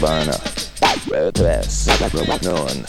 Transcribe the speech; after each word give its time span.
urbana. 0.00 0.32
Tres, 1.30 1.86
non 2.40 2.86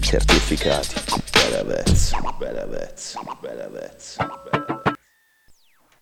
certificati. 0.00 0.94
Bella 1.32 1.64
vezza, 1.64 2.18
bella 2.38 2.66
vezza, 2.66 3.20
bella 3.40 3.68
vezza. 3.68 4.30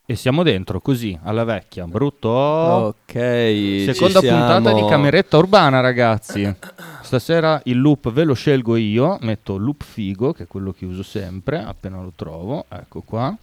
E 0.05 0.17
siamo 0.17 0.43
dentro 0.43 0.81
così, 0.81 1.19
alla 1.23 1.45
vecchia. 1.45 1.87
Brutto. 1.87 2.29
Ok. 2.29 3.13
Seconda 3.13 4.21
ci 4.21 4.29
puntata 4.29 4.63
siamo. 4.63 4.83
di 4.83 4.87
Cameretta 4.87 5.39
Urbana, 5.39 5.81
ragazzi. 5.81 6.55
Stasera 7.03 7.61
il 7.65 7.81
loop 7.81 8.11
ve 8.11 8.25
lo 8.25 8.35
scelgo 8.35 8.77
io. 8.77 9.17
Metto 9.23 9.57
loop 9.57 9.83
figo, 9.83 10.35
che 10.35 10.43
è 10.43 10.47
quello 10.47 10.73
che 10.73 10.85
uso 10.85 11.03
sempre, 11.03 11.63
appena 11.63 12.03
lo 12.03 12.13
trovo. 12.15 12.67
Ecco 12.69 13.01
qua. 13.01 13.35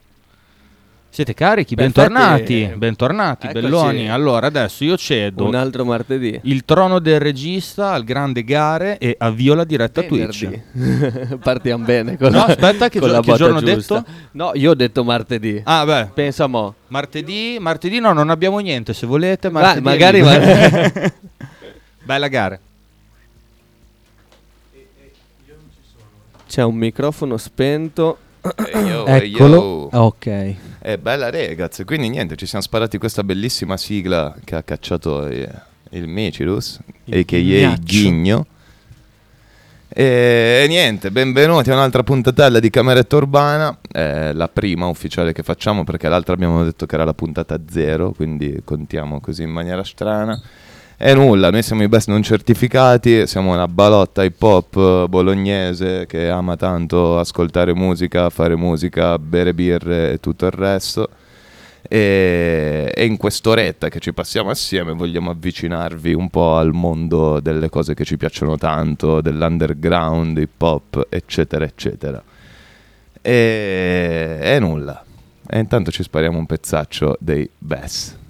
Siete 1.15 1.33
carichi? 1.33 1.75
Perfetti. 1.75 2.01
Bentornati, 2.01 2.73
bentornati, 2.75 3.45
Eccoci. 3.47 3.61
belloni. 3.63 4.09
Allora, 4.11 4.47
adesso 4.47 4.83
io 4.83 4.97
cedo 4.97 5.45
Un 5.45 5.55
altro 5.55 5.85
martedì. 5.85 6.37
il 6.43 6.65
trono 6.65 6.99
del 6.99 7.21
regista 7.21 7.93
al 7.93 8.03
grande 8.03 8.43
Gare 8.43 8.97
e 8.97 9.15
avvio 9.17 9.53
la 9.53 9.63
diretta 9.63 10.01
Twitch. 10.01 10.45
Venerdì. 10.73 11.37
Partiamo 11.41 11.85
bene 11.85 12.17
con 12.17 12.31
No, 12.33 12.39
la, 12.39 12.45
aspetta, 12.47 12.89
che 12.89 12.99
con 12.99 13.07
gio- 13.07 13.13
la 13.15 13.21
che 13.21 13.25
botta 13.27 13.37
giorno 13.37 13.57
ho 13.59 13.61
giusta. 13.61 13.95
detto? 13.99 14.09
No, 14.31 14.51
io 14.55 14.71
ho 14.71 14.73
detto 14.73 15.05
martedì. 15.05 15.61
Ah, 15.63 15.85
beh, 15.85 16.07
Pensa 16.13 16.47
mo. 16.47 16.75
martedì, 16.87 17.55
martedì 17.61 17.99
no, 17.99 18.11
non 18.11 18.29
abbiamo 18.29 18.59
niente. 18.59 18.93
Se 18.93 19.07
volete, 19.07 19.49
martedì. 19.49 19.83
magari 19.85 20.21
ma- 20.21 20.37
Bella 22.03 22.27
gara. 22.27 22.59
C'è 26.45 26.61
un 26.61 26.75
microfono 26.75 27.37
spento. 27.37 28.17
Ecco. 28.41 29.47
yo. 29.47 29.89
Ok. 29.93 30.55
Eh, 30.87 30.99
bella 30.99 31.31
ragazzi, 31.31 31.83
quindi 31.83 32.09
niente, 32.09 32.35
ci 32.35 32.45
siamo 32.45 32.63
sparati 32.63 32.99
questa 32.99 33.23
bellissima 33.23 33.75
sigla 33.75 34.35
che 34.43 34.53
ha 34.53 34.61
cacciato 34.61 35.25
eh, 35.25 35.49
il 35.89 36.07
Micilus, 36.07 36.79
Il 37.05 37.21
a.k.a. 37.21 37.75
Ghigno. 37.81 38.45
E, 39.87 40.61
e 40.63 40.65
niente, 40.67 41.09
benvenuti 41.09 41.71
a 41.71 41.73
un'altra 41.73 42.03
puntatella 42.03 42.59
di 42.59 42.69
Cameretta 42.69 43.15
Urbana, 43.15 43.75
eh, 43.91 44.31
la 44.33 44.47
prima 44.47 44.85
ufficiale 44.85 45.33
che 45.33 45.41
facciamo 45.41 45.83
perché 45.83 46.07
l'altra 46.07 46.35
abbiamo 46.35 46.63
detto 46.63 46.85
che 46.85 46.93
era 46.93 47.03
la 47.03 47.15
puntata 47.15 47.59
zero, 47.67 48.11
quindi 48.11 48.61
contiamo 48.63 49.19
così 49.19 49.41
in 49.41 49.49
maniera 49.49 49.83
strana. 49.83 50.39
E 50.97 51.13
nulla, 51.13 51.49
noi 51.51 51.61
siamo 51.61 51.83
i 51.83 51.89
best 51.89 52.07
non 52.07 52.23
certificati, 52.23 53.27
siamo 53.27 53.51
una 53.51 53.67
balotta 53.67 54.23
hip 54.23 54.41
hop 54.41 54.77
eh, 54.77 55.09
bolognese 55.09 56.05
che 56.05 56.29
ama 56.29 56.55
tanto 56.55 57.19
ascoltare 57.19 57.73
musica, 57.73 58.29
fare 58.29 58.55
musica, 58.55 59.19
bere 59.19 59.53
birre 59.53 60.13
e 60.13 60.19
tutto 60.21 60.45
il 60.45 60.51
resto. 60.51 61.09
E, 61.81 62.91
e 62.95 63.05
in 63.05 63.17
quest'oretta 63.17 63.89
che 63.89 63.99
ci 63.99 64.13
passiamo 64.13 64.49
assieme 64.49 64.93
vogliamo 64.93 65.31
avvicinarvi 65.31 66.13
un 66.13 66.29
po' 66.29 66.55
al 66.55 66.71
mondo 66.71 67.41
delle 67.41 67.67
cose 67.67 67.93
che 67.93 68.05
ci 68.05 68.15
piacciono 68.15 68.57
tanto, 68.57 69.19
dell'underground, 69.19 70.37
hip 70.37 70.61
hop, 70.61 71.07
eccetera, 71.09 71.65
eccetera. 71.65 72.23
E, 73.21 74.39
e 74.41 74.59
nulla. 74.59 75.03
E 75.45 75.59
intanto 75.59 75.91
ci 75.91 76.03
spariamo 76.03 76.37
un 76.37 76.45
pezzaccio 76.45 77.17
dei 77.19 77.49
Bess. 77.57 78.23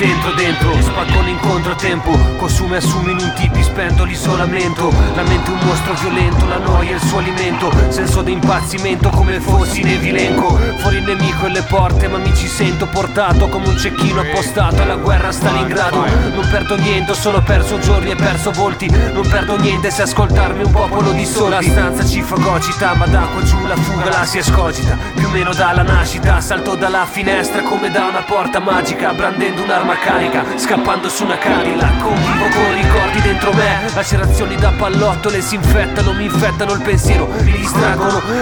Dentro 0.00 0.32
dentro 0.32 0.80
Spaccone 0.80 1.28
in 1.28 1.38
controtempo 1.40 2.16
Consume 2.38 2.76
e 2.76 2.78
assumi 2.78 3.10
in 3.12 3.18
un 3.18 3.32
tipi 3.34 3.62
spento 3.62 4.04
l'isolamento. 4.04 4.90
La 5.14 5.22
mente 5.22 5.50
un 5.50 5.58
mostro 5.62 5.92
violento 5.92 6.46
La 6.46 6.56
noia 6.56 6.92
è 6.92 6.94
il 6.94 7.00
suo 7.00 7.18
alimento. 7.18 7.70
Senso 7.90 8.22
di 8.22 8.32
impazzimento 8.32 9.10
come 9.10 9.38
fossi 9.40 9.82
in 9.82 9.88
evilenco. 9.88 10.58
Fuori 10.78 10.96
il 10.96 11.04
nemico 11.04 11.44
e 11.44 11.50
le 11.50 11.62
porte 11.68 12.08
Ma 12.08 12.16
mi 12.16 12.34
ci 12.34 12.46
sento 12.46 12.86
portato 12.86 13.48
come 13.48 13.68
un 13.68 13.76
cecchino 13.76 14.20
appostato 14.20 14.80
Alla 14.80 14.96
guerra 14.96 15.28
a 15.28 15.32
Stalingrado. 15.32 16.04
Non 16.34 16.48
perdo 16.50 16.76
niente, 16.76 17.10
ho 17.10 17.14
solo 17.14 17.42
perso 17.42 17.78
giorni 17.78 18.10
e 18.10 18.16
perso 18.16 18.52
volti. 18.52 18.88
Non 18.88 19.28
perdo 19.28 19.58
niente 19.58 19.90
se 19.90 20.02
ascoltarmi 20.02 20.64
un 20.64 20.72
popolo 20.72 21.12
di 21.12 21.26
soli 21.26 21.50
La 21.50 21.60
stanza 21.60 22.06
ci 22.06 22.22
fagocita 22.22 22.94
Ma 22.94 23.06
da 23.06 23.28
qua 23.32 23.42
giù 23.42 23.66
la 23.66 23.76
fuga 23.76 24.08
la 24.08 24.24
si 24.24 24.38
escogita 24.38 24.96
Più 25.14 25.26
o 25.26 25.30
meno 25.30 25.52
dalla 25.52 25.82
nascita 25.82 26.40
Salto 26.40 26.74
dalla 26.74 27.04
finestra 27.04 27.60
come 27.62 27.90
da 27.90 28.06
una 28.06 28.22
porta 28.22 28.60
magica 28.60 29.12
Brandendo 29.12 29.62
un'arma 29.62 29.89
carica 29.96 30.44
Scappando 30.56 31.08
su 31.08 31.24
una 31.24 31.38
Cadillac 31.38 32.02
Convivo 32.02 32.48
con 32.52 32.74
ricordi 32.74 33.20
dentro 33.20 33.52
me 33.52 33.92
Lacerazioni 33.94 34.56
da 34.56 34.72
pallottole 34.72 35.40
si 35.40 35.54
infettano 35.56 36.12
Mi 36.12 36.24
infettano 36.24 36.72
il 36.72 36.82
pensiero. 36.82 37.26
Mi 37.42 37.52
distraggono 37.52 37.89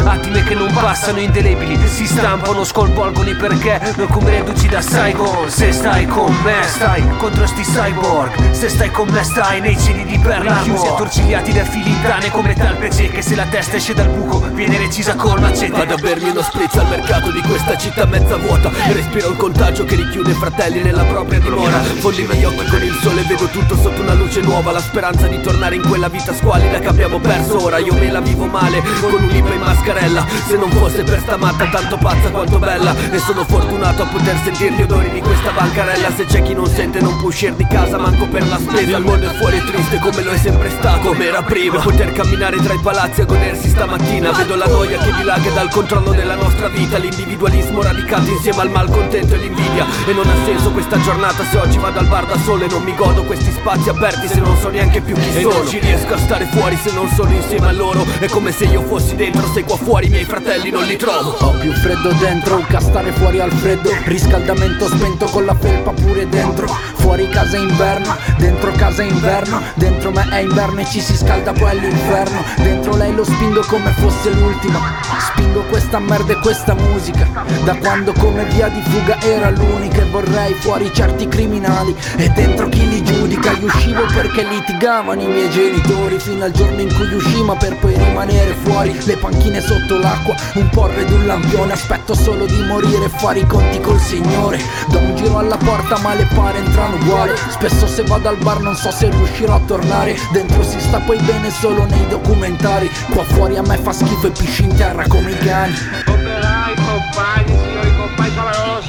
Attime 0.04 0.43
che 0.43 0.54
non 0.54 0.72
passano 0.72 1.19
indelebili. 1.19 1.78
Si 1.88 2.06
stampano, 2.06 2.65
sconvolgono 2.65 3.28
i 3.31 3.34
perché. 3.34 3.81
Noi 3.97 4.06
come 4.09 4.31
reduci 4.31 4.69
da 4.69 4.81
Saigon 4.81 5.49
Se 5.50 5.72
stai 5.72 6.06
con 6.06 6.34
me 6.44 6.62
stai 6.65 7.03
contro 7.16 7.47
sti 7.47 7.62
cyborg. 7.62 8.50
Se 8.50 8.69
stai 8.69 8.91
con 8.91 9.09
me 9.09 9.22
stai 9.22 9.60
nei 9.60 9.78
cieli 9.78 10.04
di 10.04 10.19
Perla 10.19 10.60
Chiusi 10.62 10.87
attorcigliati 10.87 11.53
da 11.53 11.65
filigrane 11.65 12.31
come 12.31 12.54
talpece 12.54 13.09
Che 13.09 13.22
se 13.22 13.34
la 13.34 13.44
testa 13.44 13.77
esce 13.77 13.94
dal 13.94 14.09
buco 14.09 14.41
Viene 14.53 14.78
recisa 14.78 15.15
col 15.15 15.41
macete. 15.41 15.71
Vado 15.71 15.94
a 15.94 15.97
bermi 15.97 16.31
uno 16.31 16.43
spritz 16.43 16.77
al 16.77 16.88
mercato 16.88 17.31
di 17.31 17.41
questa 17.43 17.77
città 17.77 18.06
mezza 18.06 18.37
vuota. 18.37 18.71
E 18.88 18.93
respiro 18.93 19.31
il 19.31 19.37
contagio 19.37 19.84
che 19.84 19.94
richiude 19.94 20.31
i 20.31 20.34
fratelli 20.34 20.82
nella 20.82 21.04
propria 21.04 21.38
dimora. 21.38 21.78
Fondi 21.78 22.22
i 22.22 22.27
miei 22.27 22.44
occhi 22.44 22.66
con 22.66 22.82
il 22.82 22.98
sole, 23.03 23.22
vedo 23.22 23.47
tutto 23.47 23.77
sotto 23.77 24.00
una 24.00 24.15
luce 24.15 24.41
nuova. 24.41 24.72
La 24.72 24.81
speranza 24.81 25.27
di 25.27 25.41
tornare 25.41 25.77
in 25.77 25.87
quella 25.87 26.09
vita 26.09 26.34
squalida 26.34 26.78
che 26.78 26.88
abbiamo 26.88 27.19
perso. 27.19 27.62
Ora 27.62 27.78
Io 27.78 27.94
me 27.94 28.10
la 28.10 28.21
vivo 28.21 28.47
male, 28.47 28.82
con 29.00 29.12
un 29.15 29.28
libro 29.28 29.53
in 29.53 29.62
mascarella. 29.78 30.27
Se 30.47 30.56
non 30.56 30.71
fosse 30.71 31.03
per 31.03 31.21
sta 31.21 31.37
matta 31.37 31.66
tanto 31.69 31.97
pazza 31.97 32.31
quanto 32.31 32.59
bella. 32.59 32.94
E 33.11 33.19
sono 33.19 33.44
fortunato 33.44 34.03
a 34.03 34.06
poter 34.06 34.37
sentire 34.43 34.75
gli 34.75 34.83
odori 34.83 35.11
di 35.11 35.21
questa 35.21 35.50
bancarella. 35.50 36.11
Se 36.15 36.25
c'è 36.25 36.43
chi 36.43 36.55
non 36.55 36.66
sente 36.66 37.00
non 37.00 37.16
può 37.19 37.28
uscire 37.28 37.55
di 37.56 37.66
casa 37.66 37.99
manco 37.99 38.27
per 38.27 38.47
la 38.47 38.59
spesa. 38.59 38.97
Il 38.97 39.05
mondo 39.05 39.31
è 39.31 39.34
fuori 39.34 39.62
triste 39.65 39.99
come 39.99 40.22
lo 40.22 40.33
è 40.33 40.39
sempre 40.39 40.71
stato, 40.71 41.09
come 41.09 41.27
era 41.27 41.43
prima. 41.43 41.78
E 41.78 41.83
poter 41.83 42.12
camminare 42.12 42.56
tra 42.56 42.75
i 42.75 42.81
palazzi 42.81 43.21
a 43.21 43.25
godersi 43.25 43.69
stamattina 43.69 44.33
Vedo 44.33 44.56
la 44.56 44.66
noia 44.66 44.99
che 44.99 45.12
dilaga 45.12 45.50
dal 45.50 45.71
controllo 45.71 46.12
della 46.12 46.34
nostra 46.34 46.69
vita. 46.69 46.99
L'individualismo 46.99 47.83
radicato 47.83 48.28
insieme 48.31 48.60
al 48.62 48.71
malcontento 48.71 49.34
e 49.34 49.39
l'invidia. 49.39 49.87
E 50.06 50.12
non 50.12 50.28
ha 50.28 50.45
senso 50.45 50.71
questa 50.72 50.99
giornata 51.00 51.45
se 51.45 51.59
oggi 51.59 51.78
vado 51.78 51.99
al 51.99 52.06
bar 52.06 52.27
da 52.27 52.39
solo 52.39 52.65
E 52.65 52.69
non 52.69 52.83
mi 52.83 52.95
godo 52.95 53.22
questi 53.25 53.50
spazi 53.53 53.89
aperti 53.89 54.28
se 54.28 54.41
non 54.41 54.56
so 54.59 54.69
neanche 54.69 55.00
più 55.00 55.15
chi 55.15 55.33
sono 55.33 55.39
E 55.39 55.43
non 55.43 55.69
ci 55.69 55.78
riesco 55.78 56.15
a 56.15 56.19
stare 56.19 56.47
fuori 56.47 56.77
se 56.77 56.93
non 56.93 57.09
sono 57.09 57.33
insieme 57.33 57.69
a 57.69 57.72
loro. 57.72 58.05
È 58.19 58.27
come 58.28 58.53
se 58.53 58.65
io 58.65 58.83
fossi 58.83 59.15
dentro 59.15 59.47
se 59.58 59.64
qua 59.64 59.76
fuori 59.76 60.06
i 60.06 60.10
miei 60.10 60.24
fratelli 60.24 60.70
non 60.70 60.84
li 60.84 60.96
trovo. 60.96 61.30
Ho 61.41 61.50
più 61.58 61.72
freddo 61.72 62.12
dentro 62.12 62.64
che 62.69 62.76
a 62.76 62.80
stare 62.80 63.10
fuori 63.12 63.41
al 63.41 63.50
freddo. 63.50 63.91
Riscaldamento 64.04 64.86
spento 64.86 65.26
con 65.26 65.44
la 65.44 65.54
felpa 65.54 65.91
pure 65.91 66.28
dentro. 66.28 66.66
Fuori 66.69 67.28
casa 67.28 67.56
è 67.56 67.60
inverno, 67.60 68.16
dentro 68.36 68.70
casa 68.72 69.02
è 69.02 69.06
inverno. 69.06 69.60
Dentro 69.74 70.12
me 70.12 70.28
è 70.30 70.38
inverno 70.38 70.80
e 70.80 70.84
ci 70.84 71.00
si 71.00 71.16
scalda 71.16 71.52
poi 71.52 71.70
all'inferno. 71.70 72.44
Dentro 72.58 72.94
lei 72.97 73.12
lo 73.14 73.24
spingo 73.24 73.64
come 73.66 73.91
fosse 73.92 74.30
l'ultima 74.30 74.78
Spingo 75.18 75.62
questa 75.62 75.98
merda 75.98 76.34
e 76.34 76.38
questa 76.38 76.74
musica. 76.74 77.26
Da 77.64 77.74
quando 77.76 78.12
come 78.12 78.44
via 78.44 78.68
di 78.68 78.82
fuga 78.82 79.20
era 79.20 79.50
l'unica 79.50 80.02
E 80.02 80.04
vorrei 80.10 80.54
fuori 80.54 80.92
certi 80.92 81.26
criminali. 81.26 81.94
E 82.16 82.28
dentro 82.28 82.68
chi 82.68 82.88
li 82.88 83.02
giudica 83.02 83.17
Io 83.31 83.66
uscivo 83.66 84.05
perché 84.06 84.43
litigavano 84.44 85.21
i 85.21 85.27
miei 85.27 85.50
genitori 85.50 86.19
Fino 86.19 86.44
al 86.44 86.53
giorno 86.53 86.81
in 86.81 86.94
cui 86.94 87.12
uscimo 87.12 87.56
per 87.56 87.77
poi 87.77 87.97
rimanere 87.97 88.55
fuori 88.62 88.97
Le 89.05 89.16
panchine 89.16 89.61
sotto 89.61 89.99
l'acqua, 89.99 90.34
un 90.55 90.69
porre 90.71 91.03
ed 91.03 91.11
un 91.11 91.27
lampione 91.27 91.72
Aspetto 91.72 92.15
solo 92.15 92.47
di 92.47 92.62
morire 92.62 93.05
e 93.05 93.09
fare 93.09 93.41
i 93.41 93.47
conti 93.47 93.81
col 93.81 94.00
Signore. 94.00 94.59
Do 94.89 94.99
un 94.99 95.15
giro 95.16 95.39
alla 95.39 95.56
porta 95.56 95.99
ma 95.99 96.15
le 96.15 96.27
pare 96.34 96.59
entrano 96.59 96.97
uguali. 96.97 97.33
Spesso 97.50 97.87
se 97.87 98.03
vado 98.05 98.28
al 98.28 98.37
bar 98.39 98.61
non 98.61 98.75
so 98.75 98.91
se 98.91 99.11
riuscirò 99.11 99.55
a 99.55 99.60
tornare. 99.60 100.16
Dentro 100.33 100.62
si 100.62 100.81
sta 100.81 100.99
poi 101.00 101.19
bene 101.19 101.50
solo 101.50 101.84
nei 101.84 102.07
documentari. 102.09 102.91
Qua 103.10 103.24
fuori 103.24 103.57
a 103.57 103.63
me 103.63 103.77
fa 103.77 103.92
schifo 103.92 104.28
e 104.28 104.31
pisci 104.31 104.65
in 104.65 104.77
terra 104.77 105.07
come 105.07 105.33
i 105.33 105.39
cani. 105.39 105.74
Operai, 106.07 106.74
compagni, 106.74 107.59
signori 107.59 107.97
compagni, 107.97 108.34
Savaroso, 108.34 108.87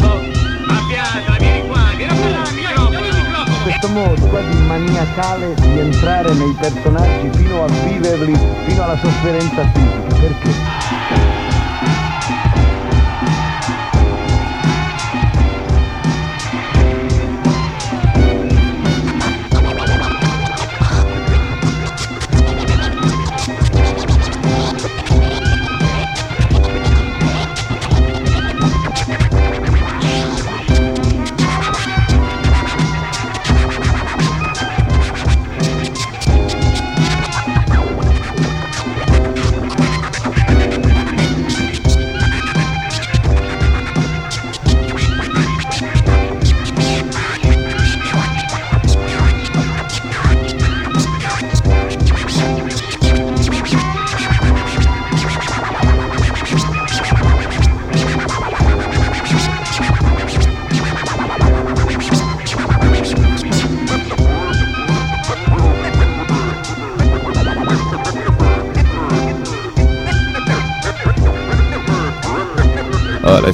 questo 3.69 3.87
modo 3.89 4.25
quasi 4.29 4.57
maniacale 4.63 5.53
di 5.53 5.79
entrare 5.79 6.33
nei 6.33 6.55
personaggi 6.59 7.37
fino 7.37 7.65
a 7.65 7.67
viverli, 7.67 8.35
fino 8.65 8.83
alla 8.83 8.97
sofferenza 8.97 9.63
fisica. 9.71 10.15
Perché? 10.19 11.48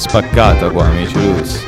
Spaccata 0.07 0.69
qua, 0.69 0.85
amici 0.85 1.15
Luz. 1.15 1.65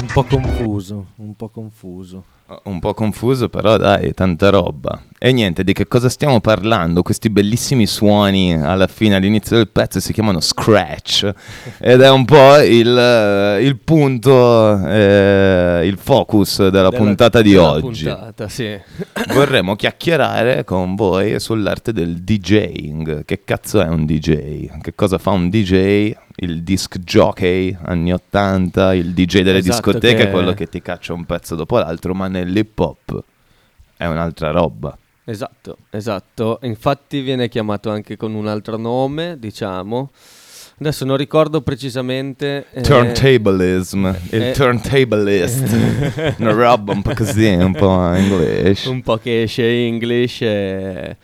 Un 0.00 0.06
po' 0.12 0.24
confuso, 0.24 0.67
po' 1.38 1.48
confuso. 1.48 2.24
Un 2.64 2.80
po' 2.80 2.94
confuso, 2.94 3.50
però 3.50 3.76
dai, 3.76 4.12
tanta 4.14 4.48
roba. 4.48 5.02
E 5.18 5.32
niente, 5.32 5.62
di 5.64 5.74
che 5.74 5.86
cosa 5.86 6.08
stiamo 6.08 6.40
parlando? 6.40 7.02
Questi 7.02 7.28
bellissimi 7.28 7.86
suoni 7.86 8.54
alla 8.54 8.86
fine, 8.86 9.16
all'inizio 9.16 9.56
del 9.56 9.68
pezzo, 9.68 10.00
si 10.00 10.14
chiamano 10.14 10.40
scratch. 10.40 11.30
Ed 11.78 12.00
è 12.00 12.10
un 12.10 12.24
po' 12.24 12.56
il, 12.56 13.58
il 13.60 13.76
punto, 13.78 14.82
eh, 14.86 15.82
il 15.84 15.98
focus 15.98 16.56
della, 16.58 16.88
Della- 16.88 16.90
puntata 16.90 17.42
di 17.42 17.50
della 17.52 17.70
oggi. 17.70 18.04
puntata, 18.04 18.48
sì. 18.48 18.76
Vorremmo 19.34 19.76
chiacchierare 19.76 20.64
con 20.64 20.94
voi 20.94 21.38
sull'arte 21.38 21.92
del 21.92 22.22
DJing. 22.22 23.24
Che 23.26 23.42
cazzo 23.44 23.80
è 23.82 23.88
un 23.88 24.06
DJ? 24.06 24.70
Che 24.80 24.94
cosa 24.94 25.18
fa 25.18 25.30
un 25.30 25.50
DJ? 25.50 26.12
Il 26.40 26.62
disc 26.62 26.98
jockey 26.98 27.76
anni 27.82 28.12
80, 28.12 28.94
il 28.94 29.12
DJ 29.12 29.40
delle 29.42 29.58
Esatto, 29.58 29.90
discoteche, 29.90 30.24
che- 30.26 30.30
quello 30.30 30.52
che 30.54 30.66
ti 30.68 30.80
caccia 30.80 31.12
un 31.12 31.24
pezzo 31.24 31.56
dopo 31.56 31.78
l'altro, 31.78 32.14
ma 32.14 32.28
nell'hip 32.28 32.78
hop 32.78 33.24
è 33.96 34.06
un'altra 34.06 34.50
roba. 34.52 34.96
Esatto, 35.24 35.78
esatto. 35.90 36.58
Infatti 36.62 37.20
viene 37.20 37.48
chiamato 37.48 37.90
anche 37.90 38.16
con 38.16 38.34
un 38.34 38.46
altro 38.46 38.76
nome, 38.76 39.36
diciamo. 39.38 40.10
Adesso 40.80 41.04
non 41.04 41.16
ricordo 41.16 41.60
precisamente. 41.60 42.66
eh, 42.72 42.82
Turntablism, 42.82 44.06
il 44.30 44.42
eh, 44.42 44.52
turntablist, 44.52 45.76
una 46.38 46.52
roba 46.52 46.92
un 46.92 47.02
po' 47.02 47.14
così, 47.14 47.48
un 47.48 47.72
po' 47.72 48.12
English. 48.12 48.84
un 48.86 49.02
po' 49.02 49.16
che 49.16 49.42
esce 49.42 49.64
English. 49.68 50.40
eh. 50.42 51.16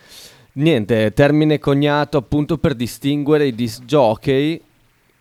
Niente, 0.55 1.13
termine 1.13 1.61
coniato 1.61 2.17
appunto 2.19 2.59
per 2.59 2.75
distinguere 2.75 3.47
i 3.47 3.55
disc 3.55 3.83
jockey, 3.85 4.61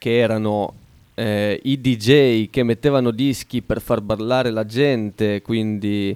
che 0.04 0.18
erano 0.18 0.74
eh, 1.14 1.62
i 1.64 1.80
DJ 1.80 2.50
che 2.50 2.62
mettevano 2.64 3.10
dischi 3.12 3.62
per 3.62 3.80
far 3.80 4.02
ballare 4.02 4.50
la 4.50 4.66
gente, 4.66 5.42
quindi 5.42 6.14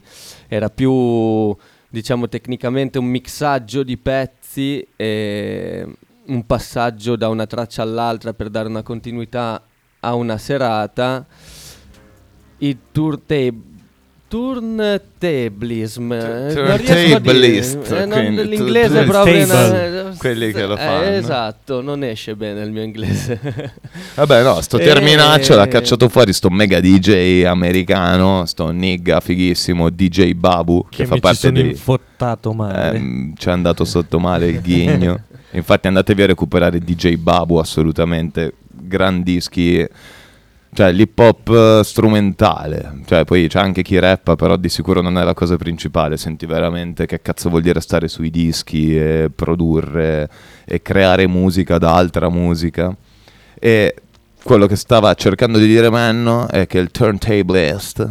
era 0.49 0.69
più, 0.69 1.55
diciamo, 1.87 2.27
tecnicamente 2.27 2.97
un 2.97 3.05
mixaggio 3.05 3.83
di 3.83 3.95
pezzi 3.95 4.85
e 4.93 5.87
un 6.25 6.45
passaggio 6.45 7.15
da 7.15 7.29
una 7.29 7.47
traccia 7.47 7.81
all'altra 7.81 8.33
per 8.33 8.49
dare 8.49 8.67
una 8.67 8.83
continuità 8.83 9.63
a 10.01 10.13
una 10.15 10.37
serata. 10.37 11.25
I 12.57 12.77
turntable 12.91 13.76
Turntablism 14.27 16.11
eh, 16.11 16.53
non 16.53 16.77
riesco 16.77 17.15
a 17.15 17.19
dire. 17.19 17.21
Turntablist, 17.21 17.91
Eh, 17.91 18.05
non- 18.05 18.33
l'inglese 18.35 19.03
proprio 19.03 19.43
una- 19.45 20.13
Quelli 20.17 20.51
che 20.51 20.65
lo 20.65 20.73
eh, 20.75 20.77
fanno. 20.77 21.03
esatto 21.05 21.81
non 21.81 22.03
esce 22.03 22.35
bene 22.35 22.61
il 22.63 22.71
mio 22.71 22.83
inglese 22.83 23.39
Vabbè, 24.15 24.43
no, 24.43 24.59
sto 24.61 24.77
Eh, 24.79 24.83
terminaccio 24.83 25.55
l'ha 25.55 25.67
cacciato 25.67 26.09
fuori 26.09 26.33
sto 26.33 26.49
mega 26.49 26.79
DJ 26.79 27.43
americano, 27.45 28.45
sto 28.45 28.69
nigga 28.71 29.19
fighissimo, 29.19 29.89
DJ 29.89 30.33
Babu, 30.33 30.85
che, 30.89 30.97
Che 30.97 31.05
fa 31.05 31.17
parte 31.17 31.37
sono 31.37 31.53
dei... 31.53 31.69
infottato 31.69 32.51
male. 32.53 32.95
Ehm, 32.97 33.33
ci 33.37 33.47
è 33.47 33.51
andato 33.51 33.85
sotto 33.85 34.19
male 34.19 34.47
il 34.47 34.61
ghigno. 34.61 35.21
Infatti 35.51 35.87
andatevi 35.87 36.23
a 36.23 36.25
recuperare 36.27 36.79
DJ 36.79 37.15
Babu, 37.15 37.55
assolutamente 37.55 38.53
gran 38.69 39.23
dischi. 39.23 39.85
Cioè 40.73 40.91
l'hip 40.91 41.17
hop 41.17 41.49
eh, 41.49 41.81
strumentale, 41.83 42.99
cioè 43.05 43.23
poi 43.23 43.47
c'è 43.47 43.59
anche 43.59 43.81
chi 43.81 43.97
rappa, 43.97 44.35
però 44.35 44.57
di 44.57 44.69
sicuro 44.69 45.01
non 45.01 45.17
è 45.17 45.23
la 45.23 45.33
cosa 45.33 45.57
principale, 45.57 46.17
senti 46.17 46.45
veramente 46.45 47.05
che 47.05 47.21
cazzo 47.21 47.49
vuol 47.49 47.61
dire 47.61 47.79
stare 47.79 48.07
sui 48.07 48.29
dischi 48.29 48.95
e 48.95 49.31
produrre 49.33 50.29
e 50.65 50.81
creare 50.81 51.25
musica 51.25 51.77
da 51.77 51.95
altra 51.95 52.29
musica. 52.29 52.95
E 53.59 53.95
quello 54.43 54.67
che 54.67 54.75
stava 54.75 55.13
cercando 55.15 55.57
di 55.57 55.65
dire 55.65 55.89
Menno 55.89 56.47
è 56.47 56.67
che 56.67 56.77
il 56.77 56.91
turntablist 56.91 58.07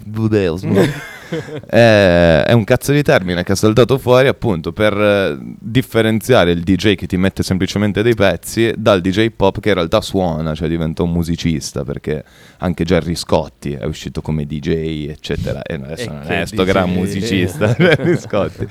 è, 1.66 2.44
è 2.46 2.52
un 2.52 2.64
cazzo 2.64 2.92
di 2.92 3.02
termine 3.02 3.42
che 3.42 3.52
è 3.52 3.56
saltato 3.56 3.98
fuori 3.98 4.28
appunto 4.28 4.72
per 4.72 4.92
eh, 4.96 5.38
differenziare 5.40 6.50
il 6.50 6.62
DJ 6.62 6.94
che 6.94 7.06
ti 7.06 7.16
mette 7.16 7.42
semplicemente 7.42 8.02
dei 8.02 8.14
pezzi 8.14 8.72
dal 8.76 9.00
DJ 9.00 9.30
pop 9.30 9.60
che 9.60 9.68
in 9.68 9.74
realtà 9.74 10.00
suona, 10.00 10.54
cioè 10.54 10.68
diventa 10.68 11.02
un 11.02 11.10
musicista 11.12 11.84
perché 11.84 12.24
anche 12.58 12.84
Gerry 12.84 13.14
Scotti 13.14 13.72
è 13.72 13.84
uscito 13.84 14.20
come 14.20 14.44
DJ 14.46 15.08
eccetera. 15.08 15.62
E 15.62 15.74
adesso 15.74 16.10
E 16.10 16.12
non 16.12 16.22
è 16.30 16.46
sto 16.46 16.62
DJ? 16.64 16.68
gran 16.68 16.90
musicista 16.90 17.74
Gerry 17.78 18.16
Scotti. 18.18 18.66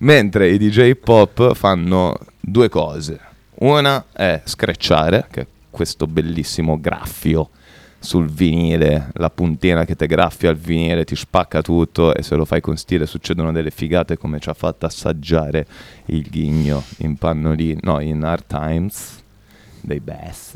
Mentre 0.00 0.48
i 0.48 0.58
DJ 0.58 0.94
pop 0.94 1.54
fanno 1.54 2.18
due 2.40 2.68
cose. 2.68 3.18
Una 3.62 4.06
è 4.12 4.40
screcciare 4.44 5.26
che 5.30 5.40
è 5.40 5.46
questo 5.70 6.06
bellissimo 6.06 6.80
graffio 6.80 7.50
sul 8.02 8.28
vinile, 8.28 9.10
la 9.14 9.30
puntina 9.30 9.84
che 9.84 9.94
ti 9.94 10.06
graffia 10.06 10.50
al 10.50 10.56
vinile, 10.56 11.04
ti 11.04 11.16
spacca 11.16 11.62
tutto 11.62 12.14
e 12.14 12.22
se 12.22 12.34
lo 12.34 12.44
fai 12.44 12.60
con 12.60 12.76
stile 12.76 13.06
succedono 13.06 13.52
delle 13.52 13.70
figate 13.70 14.18
come 14.18 14.40
ci 14.40 14.48
ha 14.48 14.54
fatto 14.54 14.86
assaggiare 14.86 15.66
il 16.06 16.22
ghigno 16.28 16.82
in 16.98 17.16
pannolino, 17.16 17.80
no, 17.82 18.00
in 18.00 18.22
Hard 18.24 18.44
Times 18.46 19.22
dei 19.80 20.00
Bass. 20.00 20.54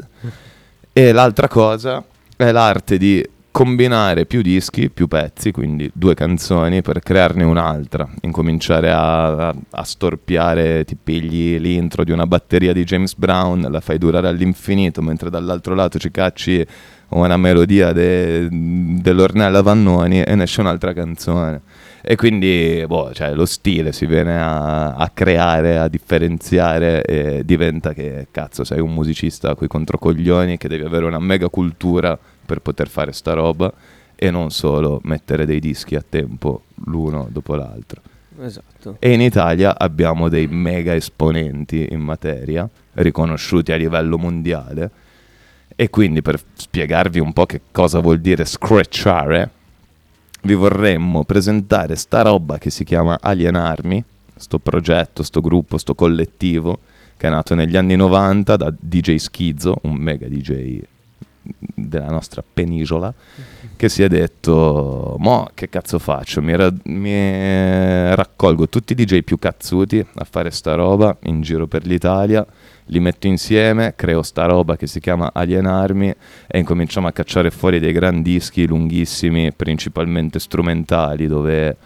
E 0.93 1.13
l'altra 1.13 1.47
cosa 1.49 2.05
è 2.37 2.51
l'arte 2.51 2.99
di 2.99 3.25
combinare 3.57 4.27
più 4.27 4.43
dischi, 4.43 4.91
più 4.91 5.09
pezzi, 5.09 5.51
quindi 5.51 5.91
due 5.95 6.15
canzoni 6.15 6.83
per 6.83 7.01
crearne 7.01 7.43
un'altra, 7.43 8.07
incominciare 8.21 8.91
a, 8.91 9.49
a- 9.49 9.55
a 9.71 9.83
storpiare, 9.83 10.85
ti 10.85 10.95
pigli 11.03 11.59
l'intro 11.59 12.05
di 12.05 12.11
una 12.11 12.27
batteria 12.27 12.75
di 12.75 12.85
James 12.85 13.15
Brown, 13.15 13.67
la 13.71 13.81
fai 13.81 13.97
durare 13.97 14.29
all'infinito, 14.29 15.01
mentre 15.01 15.31
dall'altro 15.31 15.75
lato 15.75 15.99
ci 15.99 16.11
cacci 16.11 16.67
una 17.09 17.37
melodia 17.37 17.93
de- 17.93 18.49
dell'Ornella 18.51 19.63
Vannoni 19.63 20.23
e 20.23 20.35
ne 20.35 20.43
esce 20.43 20.61
un'altra 20.61 20.93
canzone. 20.93 21.61
E 22.09 22.15
quindi 22.15 22.85
boh, 22.87 23.13
cioè, 23.13 23.35
lo 23.35 23.47
stile 23.47 23.93
si 23.93 24.07
viene 24.07 24.41
a, 24.41 24.95
a 24.95 25.11
creare, 25.13 25.79
a 25.79 25.89
differenziare 25.89 27.03
e 27.03 27.45
diventa 27.45 27.93
che 27.93 28.29
cazzo 28.31 28.63
sei 28.63 28.81
un 28.81 28.93
musicista 28.95 29.57
coi 29.57 29.67
controcoglioni 29.67 30.57
che 30.57 30.69
devi 30.69 30.85
avere 30.85 31.05
una 31.05 31.19
mega 31.19 31.49
cultura 31.49 32.17
per 32.47 32.61
poter 32.61 32.89
fare 32.89 33.11
sta 33.11 33.33
roba 33.33 33.73
e 34.15 34.31
non 34.31 34.51
solo 34.51 35.01
mettere 35.03 35.47
dei 35.47 35.59
dischi 35.59 35.97
a 35.97 36.05
tempo 36.09 36.63
l'uno 36.85 37.27
dopo 37.29 37.57
l'altro. 37.57 38.01
esatto 38.41 38.97
E 39.01 39.13
in 39.13 39.21
Italia 39.21 39.77
abbiamo 39.77 40.29
dei 40.29 40.47
mega 40.47 40.95
esponenti 40.95 41.89
in 41.91 42.01
materia, 42.01 42.69
riconosciuti 42.95 43.73
a 43.73 43.77
livello 43.77 44.17
mondiale. 44.17 44.91
E 45.77 45.91
quindi 45.91 46.23
per 46.23 46.41
spiegarvi 46.55 47.21
un 47.21 47.35
po' 47.35 47.45
che 47.45 47.61
cosa 47.71 48.01
vuol 48.01 48.21
dire 48.21 48.47
scratchare, 48.47 49.51
vi 50.43 50.55
vorremmo 50.55 51.25
presentare 51.25 51.97
sta 51.97 52.23
roba 52.23 52.57
che 52.57 52.71
si 52.71 52.83
chiama 52.83 53.19
Alien 53.21 53.57
Army, 53.57 54.03
sto 54.35 54.59
progetto, 54.59 55.23
sto 55.23 55.41
gruppo, 55.41 55.77
sto 55.77 55.95
collettivo 55.95 56.79
che 57.17 57.27
è 57.27 57.31
nato 57.31 57.55
negli 57.55 57.77
anni 57.77 57.97
90 57.97 58.57
da 58.57 58.75
DJ 58.79 59.17
Schizzo, 59.17 59.79
un 59.83 59.95
mega 59.95 60.29
DJ 60.29 60.81
della 61.43 62.11
nostra 62.11 62.43
penisola, 62.43 63.13
che 63.77 63.89
si 63.89 64.03
è 64.03 64.09
detto, 64.09 65.17
mo 65.19 65.49
che 65.55 65.69
cazzo 65.69 65.99
faccio? 65.99 66.41
Mi, 66.41 66.57
ra- 66.57 66.73
mi 66.85 68.15
raccolgo 68.15 68.69
tutti 68.69 68.93
i 68.93 68.97
DJ 68.97 69.21
più 69.23 69.39
cazzuti 69.39 70.05
a 70.15 70.25
fare 70.25 70.51
sta 70.51 70.75
roba 70.75 71.17
in 71.25 71.43
giro 71.43 71.67
per 71.67 71.87
l'Italia, 71.87 72.45
li 72.87 73.01
metto 73.01 73.27
insieme, 73.27 73.95
creo 73.95 74.23
sta 74.23 74.47
roba 74.47 74.77
che 74.77 74.87
si 74.87 74.99
chiama 74.99 75.31
Alien 75.33 75.67
Army 75.67 76.15
e 76.47 76.59
incominciamo 76.59 77.07
a 77.07 77.13
cacciare 77.13 77.51
fuori 77.51 77.79
dei 77.79 77.93
gran 77.93 78.23
dischi 78.23 78.67
lunghissimi, 78.67 79.53
principalmente 79.53 80.39
strumentali, 80.39 81.27
dove, 81.27 81.77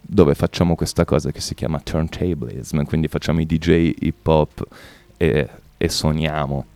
dove 0.00 0.34
facciamo 0.34 0.74
questa 0.74 1.04
cosa 1.04 1.30
che 1.30 1.40
si 1.40 1.54
chiama 1.54 1.80
turntablism, 1.80 2.84
quindi 2.84 3.08
facciamo 3.08 3.40
i 3.40 3.46
DJ 3.46 3.92
hip 3.98 4.26
hop 4.26 4.66
e, 5.16 5.48
e 5.76 5.88
suoniamo. 5.88 6.66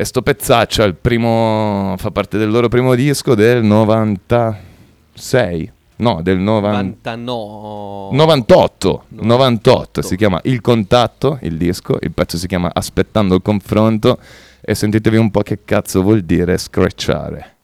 E 0.00 0.04
sto 0.04 0.22
pezzaccio 0.22 0.84
è 0.84 0.86
il 0.86 0.94
primo, 0.94 1.96
fa 1.98 2.12
parte 2.12 2.38
del 2.38 2.50
loro 2.50 2.68
primo 2.68 2.94
disco 2.94 3.34
del 3.34 3.64
96, 3.64 5.72
no, 5.96 6.20
del 6.22 6.38
90, 6.38 7.16
99 7.16 8.16
98, 8.16 9.04
98, 9.08 10.02
si 10.02 10.14
chiama 10.14 10.38
Il 10.44 10.60
Contatto, 10.60 11.40
il 11.42 11.56
disco, 11.56 11.98
il 12.00 12.12
pezzo 12.12 12.36
si 12.36 12.46
chiama 12.46 12.70
Aspettando 12.72 13.34
il 13.34 13.42
confronto. 13.42 14.20
E 14.60 14.76
sentitevi 14.76 15.16
un 15.16 15.32
po' 15.32 15.42
che 15.42 15.64
cazzo 15.64 16.00
vuol 16.02 16.22
dire 16.22 16.56
scratchare. 16.58 17.56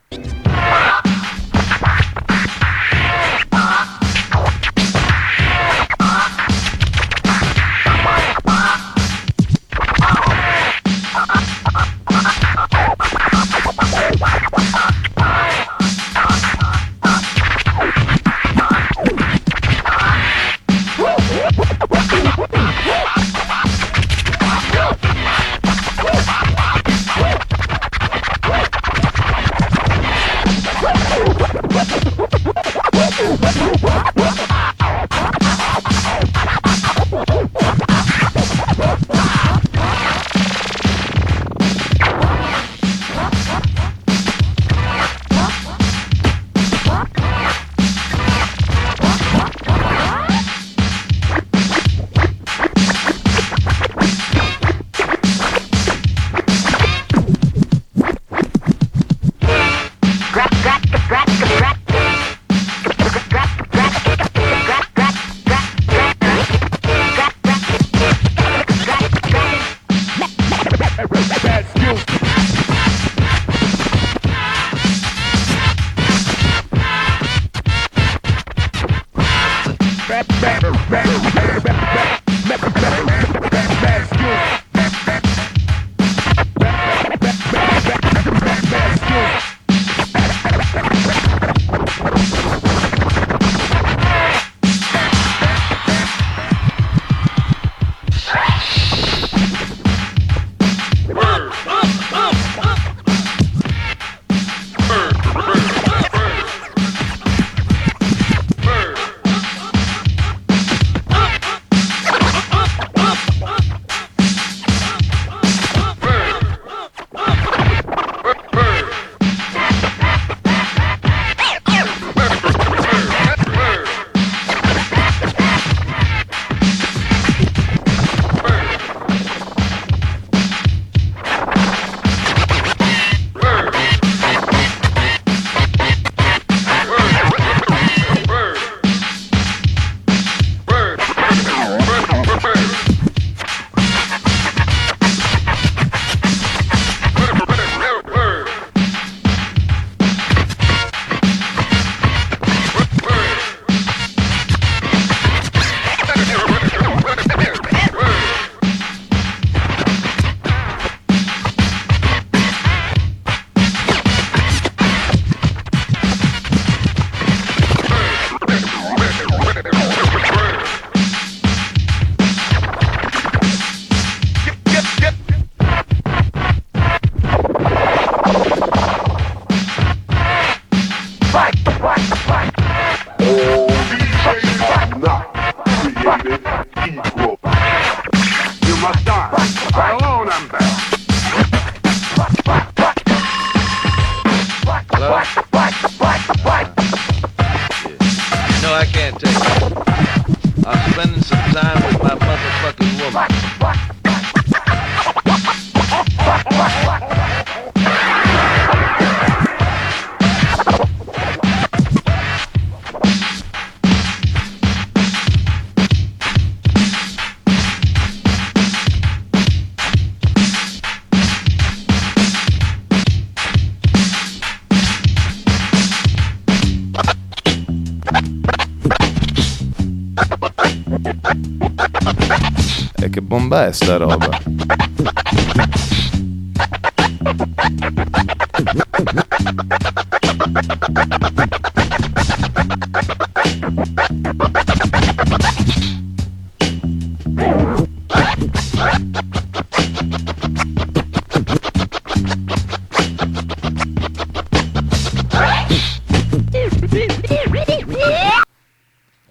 Bomba 233.55 233.67
è 233.67 233.73
sta 233.73 233.97
roba? 233.97 234.29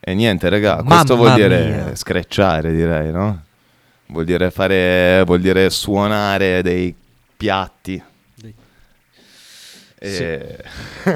E 0.06 0.16
niente, 0.16 0.50
raga, 0.50 0.84
questo 0.84 1.16
Mamma 1.16 1.30
vuol 1.30 1.34
dire 1.34 1.66
mia. 1.66 1.96
screcciare, 1.96 2.72
direi, 2.74 3.12
no? 3.12 3.42
Vuol 4.14 4.26
dire 4.26 4.52
fare, 4.52 5.24
vuol 5.26 5.42
dire 5.42 5.70
suonare 5.72 6.62
dei 6.62 6.94
piatti. 7.36 8.02
E- 9.98 10.58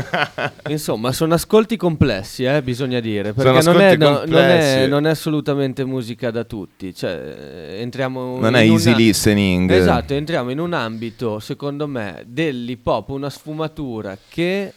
Insomma, 0.69 1.11
sono 1.11 1.33
ascolti 1.35 1.75
complessi, 1.75 2.45
eh, 2.45 2.61
bisogna 2.63 2.99
dire, 2.99 3.33
perché 3.33 3.61
non 3.69 3.81
è, 3.81 3.95
no- 3.97 4.23
non, 4.25 4.41
è, 4.41 4.87
non 4.87 5.05
è 5.05 5.09
assolutamente 5.09 5.83
musica 5.85 6.31
da 6.31 6.43
tutti, 6.45 6.95
cioè 6.95 7.11
eh, 7.11 7.81
entriamo 7.81 8.39
Non 8.39 8.55
è 8.55 8.61
easy 8.61 8.87
una- 8.89 8.97
listening. 8.97 9.69
Esatto, 9.71 10.13
entriamo 10.13 10.49
in 10.51 10.59
un 10.59 10.71
ambito, 10.73 11.39
secondo 11.39 11.85
me, 11.85 12.23
dell'hip 12.25 12.87
hop, 12.87 13.09
una 13.09 13.29
sfumatura 13.29 14.17
che 14.29 14.73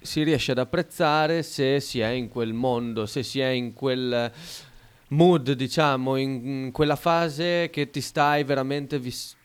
si 0.00 0.22
riesce 0.22 0.52
ad 0.52 0.58
apprezzare 0.58 1.42
se 1.42 1.80
si 1.80 1.98
è 2.00 2.08
in 2.10 2.28
quel 2.28 2.52
mondo, 2.54 3.04
se 3.06 3.24
si 3.24 3.40
è 3.40 3.48
in 3.48 3.74
quel 3.74 4.30
mood, 5.08 5.52
diciamo, 5.52 6.16
in, 6.16 6.70
quella 6.72 6.96
fase 6.96 7.70
che 7.70 7.90
ti 7.90 8.00
stai 8.00 8.44
veramente 8.44 8.98
vis- 8.98 9.36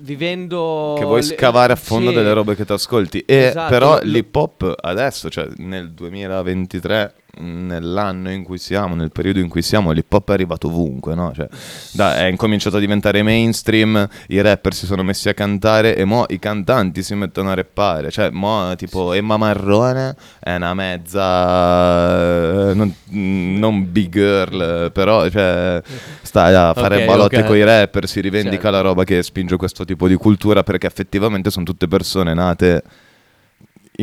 vivendo 0.00 0.94
che 0.98 1.04
vuoi 1.04 1.20
le- 1.20 1.34
scavare 1.34 1.72
a 1.72 1.76
fondo 1.76 2.10
sì. 2.10 2.16
delle 2.16 2.32
robe 2.32 2.54
che 2.54 2.64
ti 2.64 2.72
ascolti. 2.72 3.20
E 3.20 3.36
Esatto, 3.36 3.70
però 3.70 3.98
l'hip 4.02 4.34
hop 4.34 4.74
adesso, 4.80 5.28
cioè 5.28 5.48
nel 5.56 5.92
2023, 5.92 7.14
mh, 7.14 7.27
nell'anno 7.40 8.30
in 8.30 8.42
cui 8.42 8.58
siamo, 8.58 8.94
nel 8.94 9.10
periodo 9.12 9.38
in 9.38 9.48
cui 9.48 9.62
siamo, 9.62 9.90
l'hip 9.92 10.12
hop 10.12 10.30
è 10.30 10.32
arrivato 10.32 10.68
ovunque, 10.68 11.14
no? 11.14 11.32
Cioè, 11.34 11.48
da- 11.92 12.16
è 12.16 12.24
incominciato 12.26 12.76
a 12.76 12.80
diventare 12.80 13.22
mainstream, 13.22 14.06
i 14.28 14.40
rapper 14.40 14.74
si 14.74 14.86
sono 14.86 15.02
messi 15.02 15.28
a 15.28 15.34
cantare 15.34 15.96
e 15.96 16.04
mo 16.04 16.24
i 16.28 16.38
cantanti 16.38 17.02
si 17.02 17.14
mettono 17.14 17.50
a 17.50 17.54
rappare. 17.54 18.10
Cioè, 18.10 18.30
mo 18.30 18.74
tipo 18.76 19.12
Emma 19.12 19.36
Marrone 19.36 20.14
è 20.40 20.54
una 20.54 20.74
mezza... 20.74 22.70
eh, 22.70 22.74
non, 22.74 22.94
non 23.10 23.90
big 23.90 24.10
girl, 24.10 24.90
però 24.92 25.28
cioè, 25.28 25.80
sta 26.22 26.68
a 26.68 26.74
fare 26.74 26.96
Ok, 26.98 27.04
balotte 27.04 27.38
ok. 27.40 27.46
con 27.46 27.56
i 27.56 27.64
rapper, 27.64 28.08
si 28.08 28.20
rivendica 28.20 28.56
Certo. 28.62 28.70
la 28.70 28.80
roba 28.80 29.04
che 29.04 29.22
spinge 29.22 29.56
questo 29.56 29.84
tipo 29.84 30.08
di 30.08 30.14
cultura 30.16 30.62
perché 30.62 30.86
effettivamente 30.86 31.50
sono 31.50 31.64
tutte 31.64 31.86
persone 31.88 32.34
nate 32.34 32.82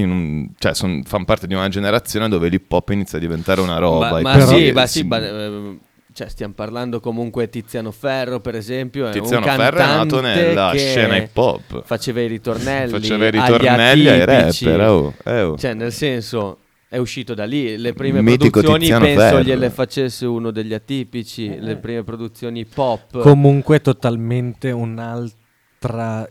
un- 0.03 0.49
cioè 0.57 0.73
son- 0.73 1.03
fanno 1.03 1.25
parte 1.25 1.47
di 1.47 1.53
una 1.53 1.69
generazione 1.69 2.27
dove 2.27 2.49
l'hip 2.49 2.71
hop 2.71 2.89
inizia 2.89 3.17
a 3.17 3.21
diventare 3.21 3.61
una 3.61 3.77
roba 3.77 4.11
Ma, 4.11 4.21
ma 4.21 4.45
quindi 4.45 4.65
sì, 4.65 4.71
ma 4.71 4.87
sì, 4.87 5.03
ma, 5.03 5.19
eh, 5.23 5.77
cioè 6.13 6.29
stiamo 6.29 6.53
parlando 6.53 6.99
comunque 6.99 7.49
Tiziano 7.49 7.91
Ferro, 7.91 8.39
per 8.39 8.55
esempio, 8.55 9.07
è 9.07 9.11
Tiziano 9.11 9.45
un 9.45 9.51
Ferro 9.51 9.77
è 9.77 9.85
nato 9.85 10.19
cantante 10.19 10.47
nella 10.47 10.71
che 10.71 10.77
scena 10.79 11.17
hip 11.17 11.37
hop 11.37 11.83
Faceva 11.85 12.21
i 12.21 12.27
ritornelli, 12.27 12.91
faceva 12.91 13.25
i 13.27 13.31
ritornelli 13.31 14.07
ai 14.07 14.25
rapper 14.25 14.81
oh, 14.81 15.13
eh, 15.23 15.41
oh. 15.41 15.57
Cioè, 15.57 15.73
nel 15.73 15.91
senso, 15.91 16.59
è 16.87 16.97
uscito 16.97 17.33
da 17.33 17.43
lì. 17.45 17.77
Le 17.77 17.91
prime 17.91 18.21
Mitico 18.21 18.61
produzioni 18.61 18.79
Tiziano 18.79 19.05
penso 19.05 19.21
Ferro. 19.21 19.41
gliele 19.41 19.69
facesse 19.69 20.25
uno 20.25 20.51
degli 20.51 20.73
atipici. 20.73 21.59
Le 21.59 21.75
prime 21.75 22.03
produzioni 22.03 22.61
hip 22.61 22.77
hop. 22.77 23.19
Comunque 23.19 23.81
totalmente 23.81 24.71
un'altra 24.71 26.25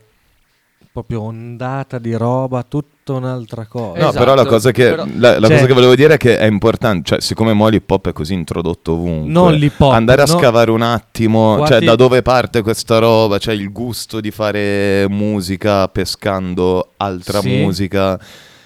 proprio 0.95 1.23
ondata 1.23 1.99
di 1.99 2.13
roba, 2.15 2.63
tutta 2.63 3.11
un'altra 3.11 3.65
cosa. 3.65 3.99
No, 3.99 4.07
Esatto, 4.07 4.17
però 4.17 4.33
la 4.33 4.45
cosa 4.45 4.71
che, 4.71 4.91
però- 4.91 5.03
la, 5.17 5.37
la 5.39 5.47
Cioè- 5.47 5.55
cosa 5.57 5.65
che 5.65 5.73
volevo 5.73 5.93
dire 5.93 6.13
è 6.13 6.17
che 6.17 6.37
è 6.37 6.45
importante, 6.45 7.09
cioè 7.09 7.19
siccome 7.19 7.51
mo 7.51 7.67
l'hip 7.67 7.91
hop 7.91 8.07
è 8.07 8.13
così 8.13 8.33
introdotto 8.33 8.93
ovunque, 8.93 9.29
Non 9.29 9.53
l'hip 9.55 9.77
hop, 9.81 9.91
andare 9.91 10.21
a 10.21 10.25
no. 10.25 10.37
scavare 10.37 10.71
un 10.71 10.81
attimo, 10.83 11.57
cioè 11.57 11.67
Guardi- 11.67 11.85
da 11.85 11.95
dove 11.97 12.21
parte 12.21 12.61
questa 12.61 12.99
roba, 12.99 13.37
cioè 13.39 13.53
il 13.55 13.73
gusto 13.73 14.21
di 14.21 14.31
fare 14.31 15.05
musica 15.09 15.85
pescando 15.89 16.91
altra 16.95 17.41
Sì. 17.41 17.49
musica. 17.61 18.17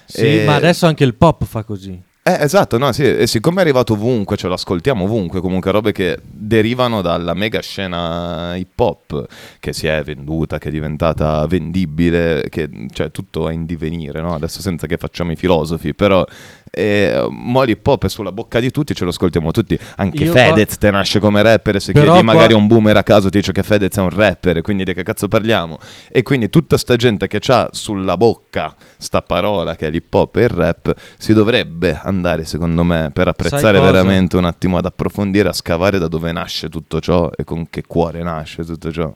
Sì, 0.06 0.42
E- 0.42 0.44
ma 0.44 0.54
adesso 0.54 0.86
anche 0.86 1.02
il 1.02 1.14
pop 1.14 1.44
fa 1.44 1.64
così. 1.64 2.00
Eh, 2.22 2.36
esatto, 2.42 2.76
no, 2.76 2.92
sì, 2.92 3.02
e 3.02 3.26
siccome 3.26 3.58
è 3.58 3.60
arrivato 3.62 3.94
ovunque, 3.94 4.36
ce 4.36 4.46
lo 4.46 4.52
ascoltiamo 4.52 5.04
ovunque, 5.04 5.40
comunque 5.40 5.70
robe 5.70 5.92
che 5.92 6.18
derivano 6.22 7.00
dalla 7.00 7.32
mega 7.32 7.60
scena 7.60 8.54
hip 8.56 8.78
hop, 8.78 9.26
che 9.58 9.72
si 9.72 9.86
è 9.86 10.02
venduta, 10.02 10.58
che 10.58 10.68
è 10.68 10.70
diventata 10.70 11.46
vendibile, 11.46 12.44
che 12.50 12.68
cioè 12.92 13.10
tutto 13.10 13.48
è 13.48 13.54
in 13.54 13.64
divenire, 13.64 14.20
no? 14.20 14.34
Adesso 14.34 14.60
senza 14.60 14.86
che 14.86 14.98
facciamo 14.98 15.32
i 15.32 15.36
filosofi, 15.36 15.94
però 15.94 16.22
eh, 16.70 17.26
mo 17.30 17.62
l'hip 17.62 17.86
hop 17.86 18.04
è 18.04 18.08
sulla 18.10 18.32
bocca 18.32 18.60
di 18.60 18.70
tutti, 18.70 18.94
ce 18.94 19.04
lo 19.04 19.10
ascoltiamo 19.10 19.50
tutti, 19.50 19.78
anche 19.96 20.24
Io 20.24 20.32
Fedez 20.32 20.76
te 20.76 20.90
nasce 20.90 21.20
come 21.20 21.40
rapper, 21.40 21.80
se 21.80 21.92
Però 21.92 22.12
chiedi 22.12 22.22
qua- 22.22 22.34
magari 22.34 22.52
a 22.52 22.56
un 22.56 22.66
boomer 22.66 22.98
a 22.98 23.02
caso 23.02 23.30
ti 23.30 23.38
dice 23.38 23.52
che 23.52 23.62
Fedez 23.62 23.96
è 23.96 24.00
un 24.00 24.10
rapper, 24.10 24.60
quindi 24.60 24.84
di 24.84 24.92
che 24.92 25.02
cazzo 25.02 25.26
parliamo? 25.26 25.78
E 26.10 26.22
quindi 26.22 26.50
tutta 26.50 26.76
sta 26.76 26.96
gente 26.96 27.26
che 27.28 27.40
ha 27.48 27.70
sulla 27.72 28.18
bocca 28.18 28.74
sta 28.98 29.22
parola 29.22 29.74
che 29.74 29.86
è 29.86 29.90
l'hip 29.90 30.12
hop 30.12 30.36
e 30.36 30.42
il 30.42 30.48
rap 30.50 30.94
si 31.16 31.32
dovrebbe 31.32 31.98
andare 32.10 32.44
secondo 32.44 32.84
me 32.84 33.10
per 33.12 33.28
apprezzare 33.28 33.80
veramente 33.80 34.36
un 34.36 34.44
attimo 34.44 34.76
ad 34.76 34.84
approfondire, 34.84 35.48
a 35.48 35.52
scavare 35.52 35.98
da 35.98 36.08
dove 36.08 36.30
nasce 36.32 36.68
tutto 36.68 37.00
ciò 37.00 37.30
e 37.34 37.44
con 37.44 37.70
che 37.70 37.82
cuore 37.86 38.22
nasce 38.22 38.64
tutto 38.64 38.92
ciò. 38.92 39.12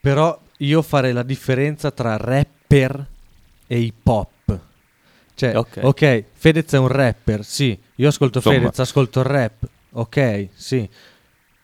Però 0.00 0.38
io 0.58 0.82
farei 0.82 1.12
la 1.12 1.22
differenza 1.22 1.90
tra 1.90 2.16
rapper 2.16 3.06
e 3.66 3.78
hip 3.78 4.06
hop. 4.06 4.58
Cioè, 5.34 5.56
Ok. 5.56 5.78
ok, 5.82 6.24
Fedez 6.32 6.72
è 6.72 6.78
un 6.78 6.88
rapper, 6.88 7.44
sì. 7.44 7.76
Io 7.96 8.08
ascolto 8.08 8.38
Insomma. 8.38 8.56
Fedez, 8.58 8.78
ascolto 8.78 9.18
il 9.20 9.26
rap, 9.26 9.66
ok, 9.92 10.48
sì. 10.54 10.88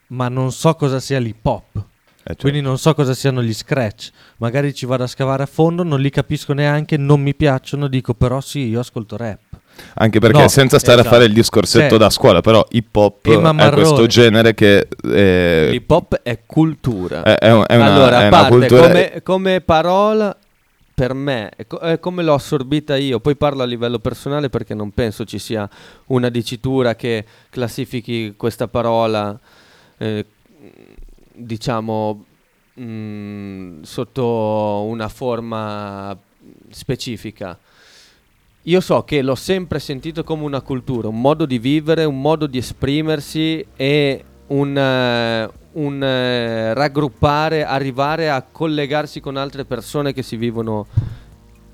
Ma 0.09 0.29
non 0.29 0.51
so 0.51 0.75
cosa 0.75 0.99
sia 0.99 1.21
l'hip 1.21 1.45
hop. 1.47 1.77
Eh, 1.77 1.83
cioè, 2.25 2.37
Quindi 2.37 2.61
non 2.61 2.79
so 2.79 2.95
cosa 2.95 3.15
siano 3.15 3.43
gli 3.43 3.55
scratch. 3.55 4.11
Magari 4.39 4.75
ci 4.75 4.87
vado 4.87 5.05
a 5.05 5.07
scavare 5.07 5.45
a 5.45 5.47
fondo, 5.47 5.85
non 5.85 6.01
li 6.01 6.11
capisco 6.11 6.53
neanche, 6.53 6.97
non 6.97 7.21
mi 7.21 7.35
piacciono, 7.35 7.87
dico 7.87 8.13
però 8.15 8.41
sì, 8.41 8.67
io 8.67 8.81
ascolto 8.81 9.17
rap. 9.17 9.39
Anche 9.95 10.19
perché 10.19 10.41
No, 10.41 10.49
senza 10.49 10.79
stare 10.79 11.01
esatto. 11.01 11.15
a 11.15 11.19
fare 11.19 11.29
il 11.29 11.35
discorsetto 11.35 11.89
Cioè, 11.91 11.99
da 11.99 12.11
scuola, 12.11 12.41
però 12.41 12.65
hip 12.71 12.95
hop 12.95 13.29
è 13.29 13.71
questo 13.73 14.07
genere 14.07 14.55
che 14.55 14.89
eh, 15.05 15.69
L'hip 15.71 15.91
hop 15.91 16.21
è 16.23 16.41
cultura. 16.47 17.23
è, 17.23 17.35
è 17.39 17.53
un- 17.53 17.65
è 17.67 17.77
una, 17.77 17.93
allora, 17.95 18.21
è 18.21 18.25
a 18.25 18.29
una 18.29 18.31
parte, 18.31 18.51
cultura... 18.57 18.87
come, 18.87 19.21
come 19.23 19.61
parola, 19.61 20.37
per 20.95 21.15
me, 21.15 21.51
è, 21.57 21.67
co- 21.67 21.79
è 21.79 21.99
come 21.99 22.23
l'ho 22.23 22.35
assorbita 22.35 22.97
io, 22.97 23.21
poi 23.21 23.35
parlo 23.37 23.63
a 23.63 23.67
livello 23.67 23.99
personale 23.99 24.49
perché 24.51 24.75
non 24.75 24.91
penso 24.93 25.25
ci 25.25 25.39
sia 25.39 25.69
una 26.07 26.29
dicitura 26.29 26.95
che 26.95 27.25
classifichi 27.51 28.35
questa 28.37 28.69
parola, 28.69 29.39
eh, 29.99 30.25
diciamo, 31.33 32.25
mh, 32.75 33.83
sotto 33.83 34.85
una 34.87 35.09
forma 35.09 36.17
specifica. 36.71 37.59
Io 38.65 38.83
so 38.83 39.05
che 39.05 39.23
l'ho 39.23 39.37
sempre 39.37 39.79
sentito 39.79 40.23
come 40.23 40.45
una 40.45 40.61
cultura, 40.61 41.09
un 41.09 41.19
modo 41.19 41.47
di 41.47 41.59
vivere, 41.59 42.05
un 42.05 42.21
modo 42.21 42.47
di 42.47 42.59
esprimersi 42.59 43.65
e 43.75 44.23
un, 44.49 44.77
eh, 44.77 45.51
un, 45.73 46.03
eh, 46.05 46.75
raggruppare, 46.75 47.65
arrivare 47.65 48.29
a 48.29 48.43
collegarsi 48.43 49.21
con 49.21 49.39
altre 49.39 49.65
persone 49.65 50.13
che 50.13 50.23
si 50.23 50.37
vivono 50.37 50.87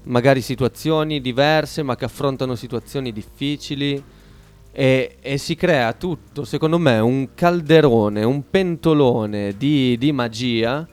magari 0.04 0.40
situazioni 0.40 1.20
diverse 1.20 1.82
ma 1.82 1.96
che 1.96 2.04
affrontano 2.04 2.54
situazioni 2.54 3.12
difficili. 3.12 4.00
E, 4.70 5.16
e 5.20 5.38
si 5.38 5.56
crea 5.56 5.92
tutto, 5.94 6.44
secondo 6.44 6.78
me, 6.78 6.98
un 7.00 7.30
calderone, 7.34 8.22
un 8.22 8.48
pentolone 8.48 9.56
di, 9.56 9.96
di 9.98 10.12
magia 10.12 10.86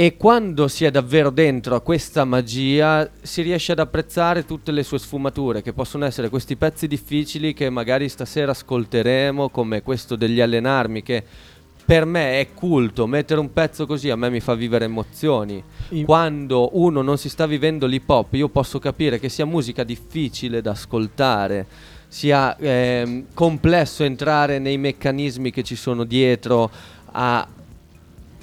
e 0.00 0.16
quando 0.16 0.68
si 0.68 0.84
è 0.84 0.92
davvero 0.92 1.28
dentro 1.28 1.74
a 1.74 1.80
questa 1.80 2.24
magia 2.24 3.10
si 3.20 3.42
riesce 3.42 3.72
ad 3.72 3.80
apprezzare 3.80 4.44
tutte 4.44 4.70
le 4.70 4.84
sue 4.84 5.00
sfumature, 5.00 5.60
che 5.60 5.72
possono 5.72 6.04
essere 6.04 6.28
questi 6.28 6.54
pezzi 6.54 6.86
difficili 6.86 7.52
che 7.52 7.68
magari 7.68 8.08
stasera 8.08 8.52
ascolteremo, 8.52 9.48
come 9.48 9.82
questo 9.82 10.14
degli 10.14 10.40
allenarmi, 10.40 11.02
che 11.02 11.24
per 11.84 12.04
me 12.04 12.38
è 12.38 12.54
culto, 12.54 13.08
mettere 13.08 13.40
un 13.40 13.52
pezzo 13.52 13.86
così 13.86 14.08
a 14.08 14.14
me 14.14 14.30
mi 14.30 14.38
fa 14.38 14.54
vivere 14.54 14.84
emozioni. 14.84 15.60
In- 15.88 16.04
Quando 16.04 16.70
uno 16.74 17.02
non 17.02 17.18
si 17.18 17.28
sta 17.28 17.48
vivendo 17.48 17.86
l'hip 17.86 18.08
hop, 18.08 18.34
io 18.34 18.48
posso 18.50 18.78
capire 18.78 19.18
che 19.18 19.28
sia 19.28 19.46
musica 19.46 19.82
difficile 19.82 20.62
da 20.62 20.70
ascoltare, 20.70 21.66
sia 22.06 22.56
ehm, 22.56 23.24
complesso 23.34 24.04
entrare 24.04 24.60
nei 24.60 24.78
meccanismi 24.78 25.50
che 25.50 25.64
ci 25.64 25.74
sono 25.74 26.04
dietro 26.04 26.70
a 27.10 27.48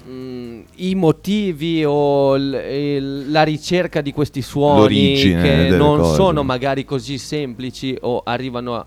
mm, 0.07 0.61
i 0.75 0.95
motivi 0.95 1.83
o 1.85 2.35
l- 2.35 2.53
il- 2.53 3.31
la 3.31 3.43
ricerca 3.43 4.01
di 4.01 4.11
questi 4.13 4.41
suoni 4.41 4.79
L'origine 4.79 5.41
che 5.41 5.55
delle 5.55 5.77
non 5.77 5.99
cose. 5.99 6.15
sono 6.15 6.43
magari 6.43 6.85
così 6.85 7.17
semplici 7.17 7.97
o 8.01 8.21
arrivano 8.23 8.75
a- 8.75 8.85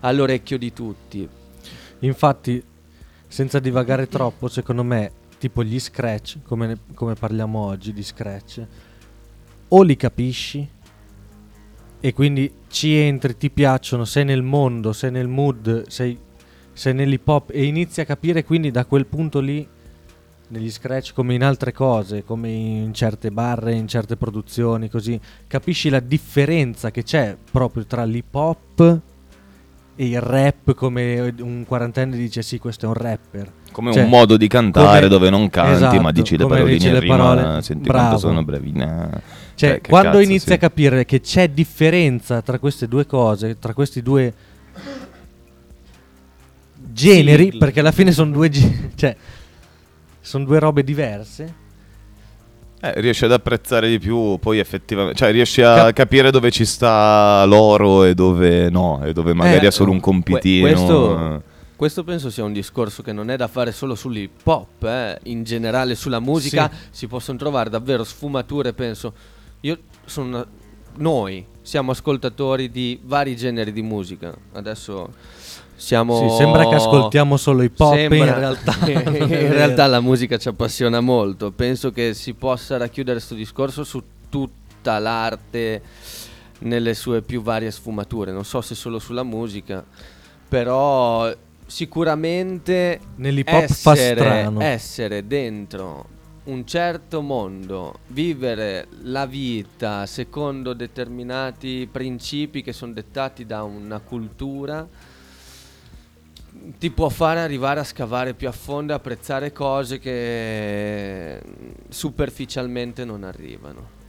all'orecchio 0.00 0.58
di 0.58 0.72
tutti. 0.72 1.28
Infatti, 2.00 2.62
senza 3.28 3.58
divagare 3.58 4.08
troppo, 4.08 4.48
secondo 4.48 4.82
me, 4.82 5.12
tipo 5.38 5.62
gli 5.64 5.78
scratch, 5.80 6.38
come, 6.44 6.66
ne- 6.66 6.78
come 6.94 7.14
parliamo 7.14 7.58
oggi 7.58 7.92
di 7.92 8.02
scratch, 8.02 8.66
o 9.68 9.82
li 9.82 9.96
capisci 9.96 10.68
e 12.04 12.12
quindi 12.12 12.50
ci 12.68 12.94
entri, 12.94 13.36
ti 13.36 13.48
piacciono, 13.50 14.04
sei 14.04 14.24
nel 14.24 14.42
mondo, 14.42 14.92
sei 14.92 15.10
nel 15.12 15.28
mood, 15.28 15.86
sei, 15.86 16.18
sei 16.72 16.94
nell'hip 16.94 17.26
hop 17.28 17.50
e 17.52 17.64
inizi 17.64 18.00
a 18.00 18.04
capire 18.04 18.44
quindi 18.44 18.70
da 18.70 18.84
quel 18.84 19.06
punto 19.06 19.38
lì 19.40 19.66
negli 20.52 20.70
scratch 20.70 21.12
come 21.14 21.32
in 21.34 21.42
altre 21.42 21.72
cose, 21.72 22.24
come 22.24 22.50
in 22.50 22.92
certe 22.92 23.30
barre, 23.30 23.72
in 23.72 23.88
certe 23.88 24.16
produzioni, 24.16 24.90
così 24.90 25.18
capisci 25.46 25.88
la 25.88 26.00
differenza 26.00 26.90
che 26.90 27.02
c'è 27.02 27.34
proprio 27.50 27.86
tra 27.86 28.04
l'hip 28.04 28.34
hop 28.34 28.98
e 29.96 30.06
il 30.06 30.20
rap 30.20 30.74
come 30.74 31.34
un 31.40 31.64
quarantenne 31.66 32.16
dice 32.16 32.42
sì 32.42 32.58
questo 32.58 32.86
è 32.86 32.88
un 32.88 32.94
rapper 32.94 33.52
Come 33.72 33.92
Cioè, 33.92 34.02
un 34.04 34.08
modo 34.10 34.36
di 34.36 34.46
cantare 34.48 34.96
come- 34.96 35.08
dove 35.08 35.30
non 35.30 35.48
canti, 35.48 35.72
esatto, 35.72 36.00
ma 36.02 36.12
dici 36.12 36.36
le 36.36 36.46
paroline 36.46 36.76
dici 36.78 36.90
le 36.90 37.00
rima, 37.00 37.16
parole. 37.16 37.62
senti 37.62 37.88
Bravo. 37.88 37.98
quanto 38.08 38.18
sono 38.18 38.44
bravina. 38.44 39.08
Cioè, 39.54 39.68
Cioè, 39.70 39.80
quando 39.80 40.10
cazzo, 40.10 40.22
inizi 40.22 40.46
sì. 40.48 40.52
a 40.52 40.58
capire 40.58 41.04
che 41.06 41.20
c'è 41.20 41.48
differenza 41.48 42.42
tra 42.42 42.58
queste 42.58 42.88
due 42.88 43.06
cose, 43.06 43.58
tra 43.58 43.72
questi 43.72 44.02
due 44.02 44.32
generi, 46.92 47.44
Sigle. 47.44 47.58
perché 47.58 47.80
alla 47.80 47.92
fine 47.92 48.12
sono 48.12 48.30
due, 48.32 48.48
ge- 48.50 48.90
cioè, 48.96 49.16
sono 50.22 50.44
due 50.44 50.58
robe 50.58 50.82
diverse. 50.82 51.60
Eh, 52.84 53.00
riesci 53.00 53.24
ad 53.24 53.32
apprezzare 53.32 53.88
di 53.88 53.98
più, 54.00 54.38
poi 54.40 54.58
effettivamente, 54.58 55.16
cioè 55.16 55.30
riesci 55.30 55.62
a 55.62 55.74
Cap- 55.74 55.92
capire 55.92 56.30
dove 56.32 56.50
ci 56.50 56.64
sta 56.64 57.44
l'oro 57.44 58.02
e 58.04 58.14
dove 58.14 58.70
no, 58.70 59.04
e 59.04 59.12
dove 59.12 59.34
magari 59.34 59.66
Eh, 59.66 59.68
è 59.68 59.70
solo 59.70 59.92
un 59.92 60.00
compitino. 60.00 60.66
questo, 60.66 61.42
questo 61.76 62.02
penso 62.02 62.28
sia 62.28 62.42
un 62.42 62.52
discorso 62.52 63.02
che 63.04 63.12
non 63.12 63.30
è 63.30 63.36
da 63.36 63.46
fare 63.46 63.70
solo 63.70 63.94
sull'hip 63.94 64.44
hop, 64.44 64.82
eh. 64.82 65.18
in 65.24 65.44
generale 65.44 65.94
sulla 65.94 66.18
musica 66.18 66.68
Sì. 66.72 66.88
si 66.90 67.06
possono 67.06 67.38
trovare 67.38 67.70
davvero 67.70 68.02
sfumature, 68.02 68.72
penso. 68.72 69.12
Io 69.60 69.78
sono 70.04 70.26
una- 70.26 70.46
noi 70.96 71.46
siamo 71.62 71.92
ascoltatori 71.92 72.68
di 72.68 72.98
vari 73.04 73.36
generi 73.36 73.72
di 73.72 73.82
musica. 73.82 74.34
Adesso 74.54 75.08
siamo 75.82 76.28
Sì, 76.28 76.36
sembra 76.36 76.68
che 76.68 76.76
ascoltiamo 76.76 77.36
solo 77.36 77.62
hip 77.64 77.78
hop, 77.80 77.94
Sembra- 77.94 78.16
in 78.18 78.34
realtà 78.38 78.76
in 78.88 79.52
realtà 79.52 79.86
la 79.88 80.00
musica 80.00 80.38
ci 80.38 80.46
appassiona 80.46 81.00
molto. 81.00 81.50
Penso 81.50 81.90
che 81.90 82.14
si 82.14 82.34
possa 82.34 82.76
racchiudere 82.76 83.16
questo 83.16 83.34
discorso 83.34 83.82
su 83.82 84.00
tutta 84.28 85.00
l'arte 85.00 85.82
nelle 86.60 86.94
sue 86.94 87.22
più 87.22 87.42
varie 87.42 87.72
sfumature. 87.72 88.30
Non 88.30 88.44
so 88.44 88.60
se 88.60 88.76
solo 88.76 89.00
sulla 89.00 89.24
musica, 89.24 89.84
però 90.48 91.34
sicuramente 91.66 93.00
Nell'hip 93.16 93.48
hop 93.48 93.66
fa 93.66 93.94
strano. 93.96 94.60
essere 94.60 95.26
dentro 95.26 96.06
un 96.44 96.64
certo 96.64 97.20
mondo, 97.22 97.98
vivere 98.08 98.86
la 99.02 99.26
vita 99.26 100.06
secondo 100.06 100.74
determinati 100.74 101.88
principi 101.90 102.62
che 102.62 102.72
sono 102.72 102.92
dettati 102.92 103.46
da 103.46 103.62
una 103.64 103.98
cultura 104.00 104.86
ti 106.78 106.90
può 106.90 107.08
fare 107.08 107.40
arrivare 107.40 107.80
a 107.80 107.84
scavare 107.84 108.34
più 108.34 108.48
a 108.48 108.52
fondo 108.52 108.92
e 108.92 108.96
apprezzare 108.96 109.52
cose 109.52 109.98
che 109.98 111.40
superficialmente 111.88 113.04
non 113.04 113.24
arrivano. 113.24 114.00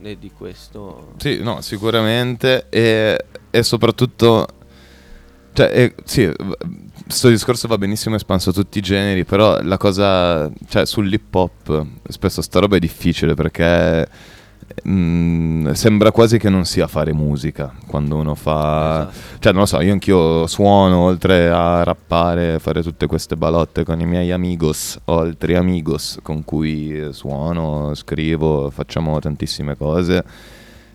E 0.00 0.16
di 0.16 0.30
questo 0.30 1.14
Sì, 1.16 1.42
no, 1.42 1.60
sicuramente. 1.60 2.66
E, 2.68 3.24
e 3.50 3.62
soprattutto, 3.64 4.46
cioè, 5.52 5.70
eh, 5.72 5.94
sì, 6.04 6.32
questo 7.02 7.28
discorso 7.28 7.66
va 7.66 7.78
benissimo 7.78 8.14
espanso 8.14 8.50
a 8.50 8.52
tutti 8.52 8.78
i 8.78 8.82
generi, 8.82 9.24
però 9.24 9.60
la 9.62 9.76
cosa, 9.76 10.48
cioè, 10.68 10.86
sull'hip 10.86 11.34
hop, 11.34 11.86
spesso 12.08 12.42
sta 12.42 12.60
roba 12.60 12.76
è 12.76 12.78
difficile 12.78 13.34
perché 13.34 14.08
mm, 14.88 15.70
sembra 15.72 16.10
quasi 16.12 16.38
che 16.38 16.48
non 16.48 16.64
sia 16.64 16.86
fare 16.86 17.12
musica 17.12 17.72
quando 17.86 18.16
uno 18.16 18.34
fa... 18.34 19.08
Esatto. 19.10 19.38
Cioè, 19.38 19.52
non 19.52 19.62
lo 19.62 19.66
so, 19.66 19.80
io 19.80 19.92
anch'io 19.92 20.46
suono, 20.46 20.98
oltre 20.98 21.48
a 21.48 21.82
rappare, 21.82 22.58
fare 22.58 22.82
tutte 22.82 23.06
queste 23.06 23.36
balotte 23.36 23.84
con 23.84 24.00
i 24.00 24.06
miei 24.06 24.30
amigos, 24.32 24.98
ho 25.04 25.18
altri 25.18 25.54
amigos 25.54 26.18
con 26.22 26.44
cui 26.44 27.08
suono, 27.12 27.94
scrivo, 27.94 28.70
facciamo 28.70 29.18
tantissime 29.18 29.76
cose, 29.76 30.24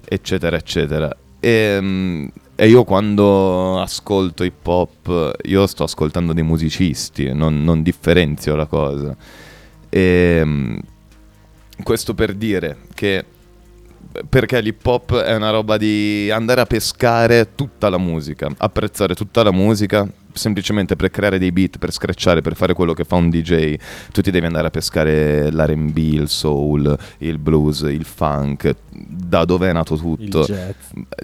eccetera, 0.06 0.56
eccetera. 0.58 1.16
E, 1.40 1.78
mm, 1.82 2.28
e 2.56 2.68
io 2.68 2.84
quando 2.84 3.82
ascolto 3.82 4.44
hip 4.44 4.66
hop, 4.66 5.40
io 5.44 5.66
sto 5.68 5.84
ascoltando 5.84 6.34
dei 6.34 6.44
musicisti, 6.44 7.34
non, 7.34 7.64
non 7.64 7.82
differenzio 7.82 8.56
la 8.56 8.66
cosa. 8.68 9.16
E, 9.90 10.42
mm, 10.44 10.78
questo 11.84 12.14
per 12.14 12.34
dire 12.34 12.78
che 12.94 13.26
perché 14.30 14.62
l'hip 14.62 14.86
hop 14.86 15.18
è 15.18 15.36
una 15.36 15.50
roba 15.50 15.78
di 15.78 16.30
andare 16.32 16.62
a 16.62 16.66
pescare 16.66 17.56
tutta 17.56 17.90
la 17.90 17.98
musica, 17.98 18.50
apprezzare 18.58 19.16
tutta 19.16 19.44
la 19.44 19.52
musica 19.52 20.08
semplicemente 20.34 20.96
per 20.96 21.10
creare 21.10 21.38
dei 21.38 21.52
beat, 21.52 21.78
per 21.78 21.92
scratchare, 21.92 22.42
per 22.42 22.56
fare 22.56 22.74
quello 22.74 22.94
che 22.94 23.04
fa 23.04 23.16
un 23.16 23.30
DJ. 23.30 23.76
Tu 24.12 24.22
ti 24.22 24.32
devi 24.32 24.46
andare 24.46 24.68
a 24.68 24.70
pescare 24.70 25.52
l'RB, 25.52 25.98
il 25.98 26.30
soul, 26.30 26.98
il 27.20 27.38
blues, 27.38 27.82
il 27.82 28.04
funk, 28.04 28.76
da 28.90 29.46
dove 29.46 29.70
è 29.70 29.74
nato 29.74 29.96
tutto 29.96 30.40
Il 30.42 30.46
jazz. 30.46 30.76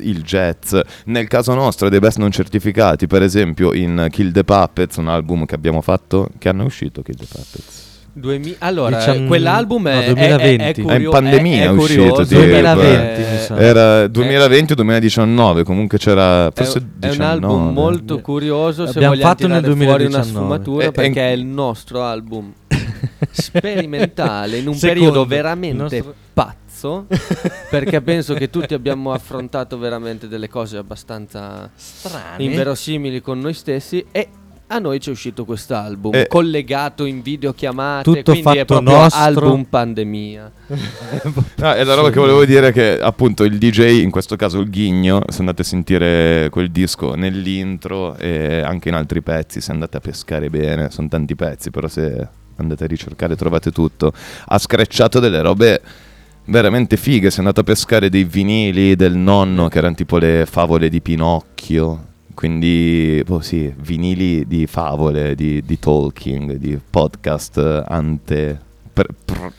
il 0.01 0.21
jazz. 0.23 0.75
Nel 1.05 1.27
caso 1.27 1.53
nostro, 1.53 1.89
dei 1.89 1.99
best 1.99 2.17
non 2.17 2.31
certificati, 2.31 3.07
per 3.07 3.21
esempio 3.23 3.73
in 3.73 4.07
Kill 4.09 4.31
the 4.31 4.43
Puppets, 4.43 4.97
un 4.97 5.07
album 5.07 5.45
che 5.45 5.55
abbiamo 5.55 5.81
fatto, 5.81 6.29
che 6.37 6.49
anno 6.49 6.63
è 6.63 6.65
uscito 6.65 7.01
Kill 7.01 7.15
the 7.15 7.25
Puppets? 7.25 7.88
2000 8.13 8.55
allora, 8.59 8.97
Diciam- 8.97 9.27
quell'album 9.27 9.87
è, 9.87 9.93
no, 9.93 10.01
è- 10.01 10.05
2020. 10.13 10.63
è, 10.63 10.65
È 10.65 10.79
in 10.79 10.83
curio- 10.85 11.09
pandemia 11.11 11.61
è, 11.61 11.65
è 11.65 11.69
uscito, 11.69 12.01
curioso, 12.03 12.25
tipo. 12.25 12.41
2020, 12.41 13.21
eh. 13.21 13.63
Era 13.65 14.07
2020 14.07 14.71
o 14.71 14.75
2019, 14.75 15.63
comunque 15.63 15.97
c'era 15.97 16.47
È, 16.47 16.51
forse 16.53 16.79
è 16.79 16.81
un 16.81 16.89
19. 16.99 17.23
album 17.31 17.73
molto 17.73 18.19
curioso 18.21 18.85
se 18.85 18.93
L'abbiamo 18.93 19.13
vogliamo 19.15 19.29
fatto 19.29 19.47
nel 19.47 19.61
tirare 19.63 19.75
fuori 19.85 20.05
una 20.05 20.17
2019. 20.19 20.29
sfumatura 20.45 20.83
E- 20.83 20.87
e- 20.87 20.91
perché 20.91 21.27
è 21.29 21.31
il 21.31 21.45
nostro 21.45 22.03
album 22.03 22.53
sperimentale 23.31 24.57
in 24.57 24.67
un 24.67 24.73
Secondo, 24.75 24.99
periodo 25.01 25.25
veramente 25.25 25.81
nostro- 25.97 26.13
pazzo 26.33 27.05
perché 27.69 28.01
penso 28.01 28.33
che 28.33 28.49
tutti 28.49 28.73
abbiamo 28.73 29.11
affrontato 29.11 29.77
veramente 29.77 30.27
delle 30.27 30.47
cose 30.47 30.77
abbastanza 30.77 31.69
Strane. 31.75 32.41
inverosimili 32.43 33.21
con 33.21 33.39
noi 33.39 33.53
stessi 33.53 34.05
e 34.11 34.27
a 34.71 34.79
noi 34.79 34.99
ci 34.99 35.09
è 35.09 35.11
uscito 35.11 35.45
quest'album 35.45 36.13
Eh. 36.13 36.27
collegato 36.27 37.05
in 37.05 37.21
videochiamate 37.21 38.03
Tutto 38.03 38.31
quindi 38.31 38.49
è 38.57 38.65
fatto 38.65 38.65
proprio 38.75 38.97
nostro. 38.97 39.19
album 39.21 39.63
pandemia 39.63 40.51
No, 41.57 41.73
e 41.73 41.83
la 41.83 41.93
roba 41.95 42.09
che 42.11 42.19
volevo 42.19 42.45
dire 42.45 42.67
è 42.67 42.71
che 42.71 42.99
appunto 42.99 43.43
il 43.43 43.57
DJ, 43.57 44.01
in 44.03 44.11
questo 44.11 44.35
caso 44.35 44.59
il 44.59 44.69
Ghigno, 44.69 45.23
se 45.27 45.39
andate 45.39 45.63
a 45.63 45.65
sentire 45.65 46.49
quel 46.51 46.69
disco 46.69 47.15
nell'intro 47.15 48.15
e 48.17 48.61
anche 48.61 48.89
in 48.89 48.95
altri 48.95 49.21
pezzi, 49.21 49.59
se 49.61 49.71
andate 49.71 49.97
a 49.97 49.99
pescare 49.99 50.49
bene, 50.49 50.89
sono 50.91 51.07
tanti 51.07 51.35
pezzi, 51.35 51.71
però 51.71 51.87
se 51.87 52.27
andate 52.57 52.83
a 52.83 52.87
ricercare 52.87 53.35
trovate 53.35 53.71
tutto, 53.71 54.13
ha 54.45 54.57
screcciato 54.57 55.19
delle 55.19 55.41
robe 55.41 55.81
veramente 56.45 56.95
fighe, 56.97 57.29
se 57.31 57.39
andate 57.39 57.61
a 57.61 57.63
pescare 57.63 58.09
dei 58.09 58.23
vinili 58.23 58.95
del 58.95 59.15
nonno 59.15 59.67
che 59.67 59.77
erano 59.79 59.95
tipo 59.95 60.17
le 60.17 60.45
favole 60.49 60.89
di 60.89 61.01
Pinocchio. 61.01 62.05
Quindi, 62.39 63.21
boh, 63.25 63.41
sì, 63.41 63.69
vinili 63.79 64.47
di 64.47 64.65
favole, 64.65 65.35
di, 65.35 65.61
di 65.61 65.77
talking, 65.77 66.53
di 66.53 66.79
podcast 66.89 67.57
eh, 67.57 67.83
ante, 67.85 68.61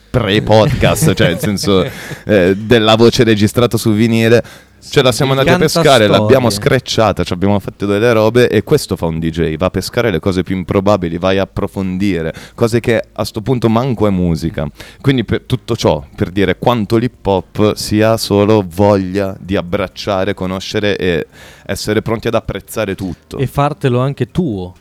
pre-podcast, 0.09 1.13
cioè 1.13 1.27
nel 1.29 1.39
senso 1.39 1.85
eh, 2.25 2.55
della 2.55 2.95
voce 2.95 3.23
registrata 3.23 3.77
su 3.77 3.91
vinile. 3.93 4.43
Ce 4.83 5.03
la 5.03 5.11
siamo 5.11 5.31
andati 5.33 5.49
a 5.49 5.57
pescare, 5.57 5.85
cantastorie. 5.85 6.17
l'abbiamo 6.17 6.49
screcciata, 6.49 7.23
ci 7.23 7.33
abbiamo 7.33 7.59
fatto 7.59 7.85
delle 7.85 8.11
robe 8.13 8.49
e 8.49 8.63
questo 8.63 8.95
fa 8.95 9.05
un 9.05 9.19
DJ, 9.19 9.55
va 9.55 9.67
a 9.67 9.69
pescare 9.69 10.09
le 10.09 10.19
cose 10.19 10.41
più 10.41 10.55
improbabili, 10.55 11.19
vai 11.19 11.37
a 11.37 11.43
approfondire, 11.43 12.33
cose 12.55 12.79
che 12.79 13.01
a 13.13 13.23
sto 13.23 13.41
punto 13.41 13.69
manco 13.69 14.07
è 14.07 14.09
musica. 14.09 14.67
Quindi 14.99 15.23
per 15.23 15.43
tutto 15.43 15.75
ciò, 15.75 16.03
per 16.15 16.31
dire 16.31 16.57
quanto 16.57 16.97
l'hip 16.97 17.23
hop 17.25 17.75
sia 17.75 18.17
solo 18.17 18.65
voglia 18.67 19.37
di 19.39 19.55
abbracciare, 19.55 20.33
conoscere 20.33 20.97
e 20.97 21.27
essere 21.67 22.01
pronti 22.01 22.27
ad 22.27 22.33
apprezzare 22.33 22.95
tutto. 22.95 23.37
E 23.37 23.45
fartelo 23.45 23.99
anche 23.99 24.31
tuo. 24.31 24.73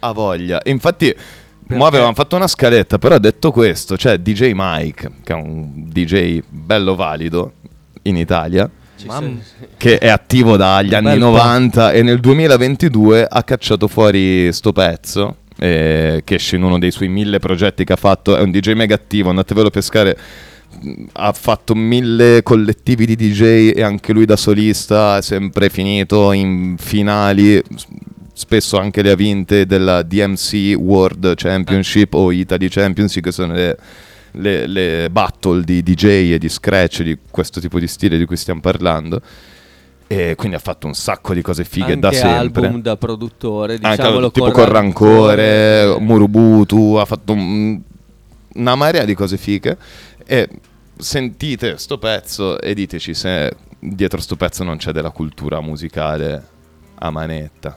Ha 0.00 0.12
voglia. 0.12 0.60
E 0.60 0.70
infatti, 1.74 1.76
mo 1.76 1.86
avevamo 1.86 2.14
fatto 2.14 2.36
una 2.36 2.48
scaletta, 2.48 2.98
però 2.98 3.18
detto 3.18 3.50
questo, 3.50 3.96
c'è 3.96 4.18
DJ 4.18 4.52
Mike, 4.54 5.10
che 5.24 5.32
è 5.32 5.36
un 5.36 5.88
DJ 5.90 6.42
bello 6.48 6.94
valido 6.94 7.52
in 8.02 8.16
Italia, 8.16 8.68
che 9.76 9.98
è 9.98 10.08
attivo 10.08 10.56
dagli 10.56 10.94
anni 10.94 11.10
bel 11.10 11.18
po'. 11.20 11.26
90 11.26 11.92
e 11.92 12.02
nel 12.02 12.20
2022 12.20 13.26
ha 13.26 13.42
cacciato 13.42 13.88
fuori 13.88 14.52
sto 14.52 14.72
pezzo. 14.72 15.36
eh, 15.62 16.22
che 16.24 16.34
esce 16.36 16.56
in 16.56 16.62
uno 16.62 16.78
dei 16.78 16.90
suoi 16.90 17.08
mille 17.08 17.38
progetti 17.38 17.84
che 17.84 17.92
ha 17.92 17.96
fatto. 17.96 18.34
È 18.36 18.40
un 18.40 18.50
DJ 18.50 18.72
mega 18.72 18.94
attivo, 18.94 19.28
andatevelo 19.28 19.68
a 19.68 19.70
pescare. 19.70 20.16
Ha 21.12 21.32
fatto 21.32 21.74
mille 21.74 22.42
collettivi 22.42 23.04
di 23.04 23.16
DJ 23.16 23.72
e 23.74 23.82
anche 23.82 24.12
lui 24.12 24.24
da 24.24 24.36
solista 24.36 25.18
è 25.18 25.22
sempre 25.22 25.68
finito 25.68 26.32
in 26.32 26.76
finali. 26.78 27.62
Spesso 28.40 28.78
anche 28.78 29.02
le 29.02 29.10
ha 29.10 29.14
vinte 29.16 29.66
della 29.66 30.00
DMC 30.00 30.72
World 30.78 31.34
Championship 31.34 32.14
o 32.14 32.32
Italy 32.32 32.68
Championship, 32.70 33.22
che 33.24 33.32
sono 33.32 33.52
le, 33.52 33.76
le- 34.30 34.66
le 34.66 35.10
battle 35.10 35.62
di 35.62 35.82
DJ 35.82 36.32
e 36.32 36.38
di 36.38 36.48
scratch 36.48 37.02
di 37.02 37.18
questo 37.30 37.60
tipo 37.60 37.78
di 37.78 37.86
stile 37.86 38.16
di 38.16 38.24
cui 38.24 38.38
stiamo 38.38 38.60
parlando. 38.60 39.20
E 40.06 40.34
quindi 40.36 40.56
ha 40.56 40.58
fatto 40.58 40.86
un 40.86 40.94
sacco 40.94 41.34
di 41.34 41.42
cose 41.42 41.64
fighe 41.64 41.98
da 41.98 42.08
Anche 42.08 42.18
sempre. 42.20 42.66
album 42.66 42.80
da 42.80 42.96
produttore, 42.96 43.74
Anche 43.74 43.90
diciamolo 43.90 44.30
tipo 44.30 44.50
con 44.52 44.64
Rancore, 44.64 45.96
Murubutu, 46.00 46.94
ha 46.94 47.04
fatto 47.04 47.32
un- 47.34 47.78
una 48.54 48.74
marea 48.74 49.04
di 49.04 49.12
cose 49.14 49.36
fighe. 49.36 49.76
E 50.24 50.48
sentite 50.96 51.76
sto 51.76 51.98
pezzo 51.98 52.58
e 52.58 52.72
diteci 52.72 53.12
se 53.12 53.54
dietro 53.78 54.18
sto 54.18 54.36
pezzo 54.36 54.64
non 54.64 54.78
c'è 54.78 54.92
della 54.92 55.10
cultura 55.10 55.60
musicale 55.60 56.42
a 56.94 57.10
manetta. 57.10 57.76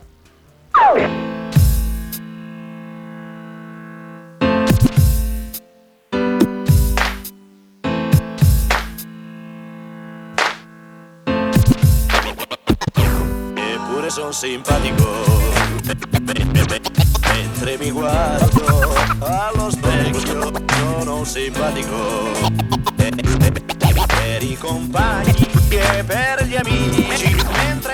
Eppure 13.55 14.09
son 14.09 14.33
simpatico. 14.33 15.51
Mentre 17.33 17.77
mi 17.77 17.91
guardo 17.91 18.93
allo 19.19 19.69
specchio 19.69 20.51
Sono 20.67 21.17
un 21.17 21.25
simpatico. 21.25 22.31
Per 22.95 24.43
i 24.43 24.57
compagni 24.57 25.47
e 25.69 26.03
per 26.03 26.45
gli 26.45 26.55
amici 26.55 27.35
Mentre 27.65 27.92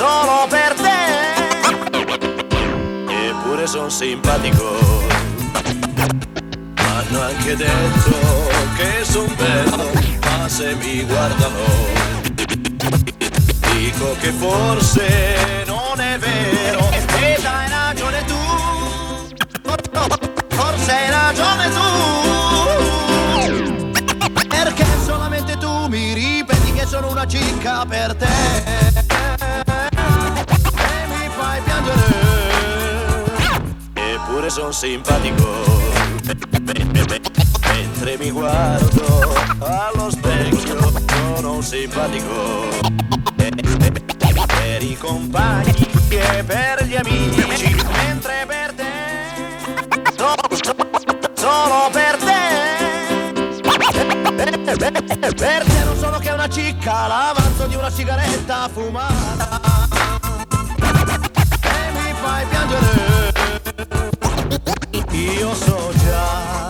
Solo 0.00 0.46
per 0.48 0.72
te. 0.80 1.00
Eppure 3.28 3.66
son 3.66 3.90
simpatico. 3.90 4.78
M'hanno 6.76 7.20
anche 7.20 7.54
detto 7.54 8.16
che 8.76 9.04
son 9.04 9.30
bello 9.36 9.90
Ma 10.22 10.48
se 10.48 10.74
mi 10.76 11.02
guardano 11.04 11.58
Dico 13.74 14.16
che 14.20 14.32
forse 14.32 15.64
non 15.66 16.00
è 16.00 16.16
vero. 16.16 16.88
E 17.20 17.36
hai 17.44 17.68
ragione 17.68 18.24
tu. 18.24 18.38
Forse 20.48 20.92
hai 20.92 21.10
ragione 21.10 21.70
tu. 21.76 21.88
Perché 24.48 24.86
solamente 25.04 25.58
tu 25.58 25.88
mi 25.88 26.14
ripeti 26.14 26.72
che 26.72 26.86
sono 26.86 27.10
una 27.10 27.26
cicca 27.26 27.84
per 27.84 28.14
te 28.14 28.99
Eppure 34.50 34.62
son 34.62 34.72
simpatico 34.72 35.46
Mentre 37.72 38.16
mi 38.18 38.30
guardo 38.30 39.32
allo 39.60 40.10
specchio 40.10 40.92
Sono 41.36 41.52
un 41.54 41.62
simpatico 41.62 42.68
per 43.36 44.82
i 44.82 44.96
compagni 44.96 45.88
e 46.08 46.42
per 46.44 46.84
gli 46.84 46.96
amici 46.96 47.76
mentre 47.92 48.44
per 48.46 48.72
te 48.72 48.92
so- 50.16 50.34
so- 50.62 50.74
solo 51.34 51.88
per 51.92 52.16
te 52.16 52.38
per 55.36 55.64
te 55.64 55.84
non 55.84 55.96
sono 55.96 56.18
che 56.18 56.30
una 56.30 56.48
cicca 56.48 57.06
l'avanzo 57.06 57.66
di 57.66 57.76
una 57.76 57.90
sigaretta 57.90 58.68
fumata 58.72 59.60
e 61.62 61.92
mi 61.92 62.14
fai 62.20 62.46
piangere 62.46 63.09
io 65.20 65.54
so 65.54 65.92
già 65.96 66.69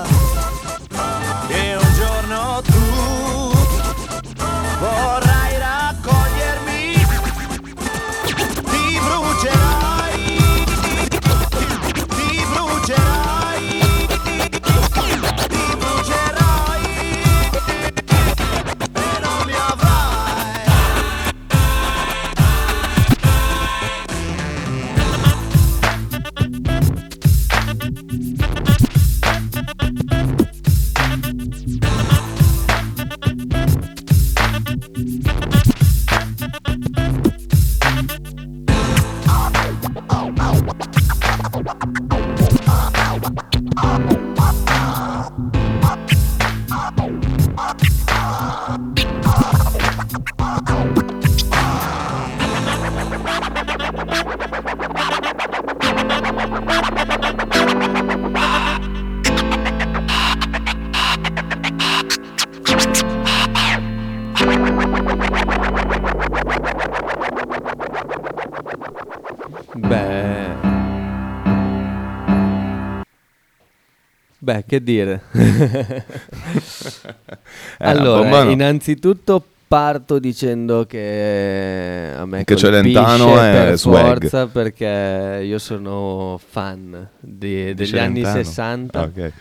Beh, 74.53 74.65
che 74.67 74.83
dire. 74.83 75.21
una 75.33 76.05
allora, 77.79 78.43
innanzitutto 78.51 79.45
parto 79.69 80.19
dicendo 80.19 80.85
che 80.87 82.11
a 82.17 82.25
me 82.27 82.43
Che 82.43 82.57
Celentano 82.57 83.41
è 83.41 83.73
swag. 83.77 84.19
forza 84.19 84.47
perché 84.49 85.43
io 85.45 85.59
sono 85.59 86.41
fan 86.45 87.09
di- 87.21 87.73
degli 87.75 87.97
anni 87.97 88.23
Celentano? 88.25 88.43
60 88.45 89.01
Ok. 89.03 89.33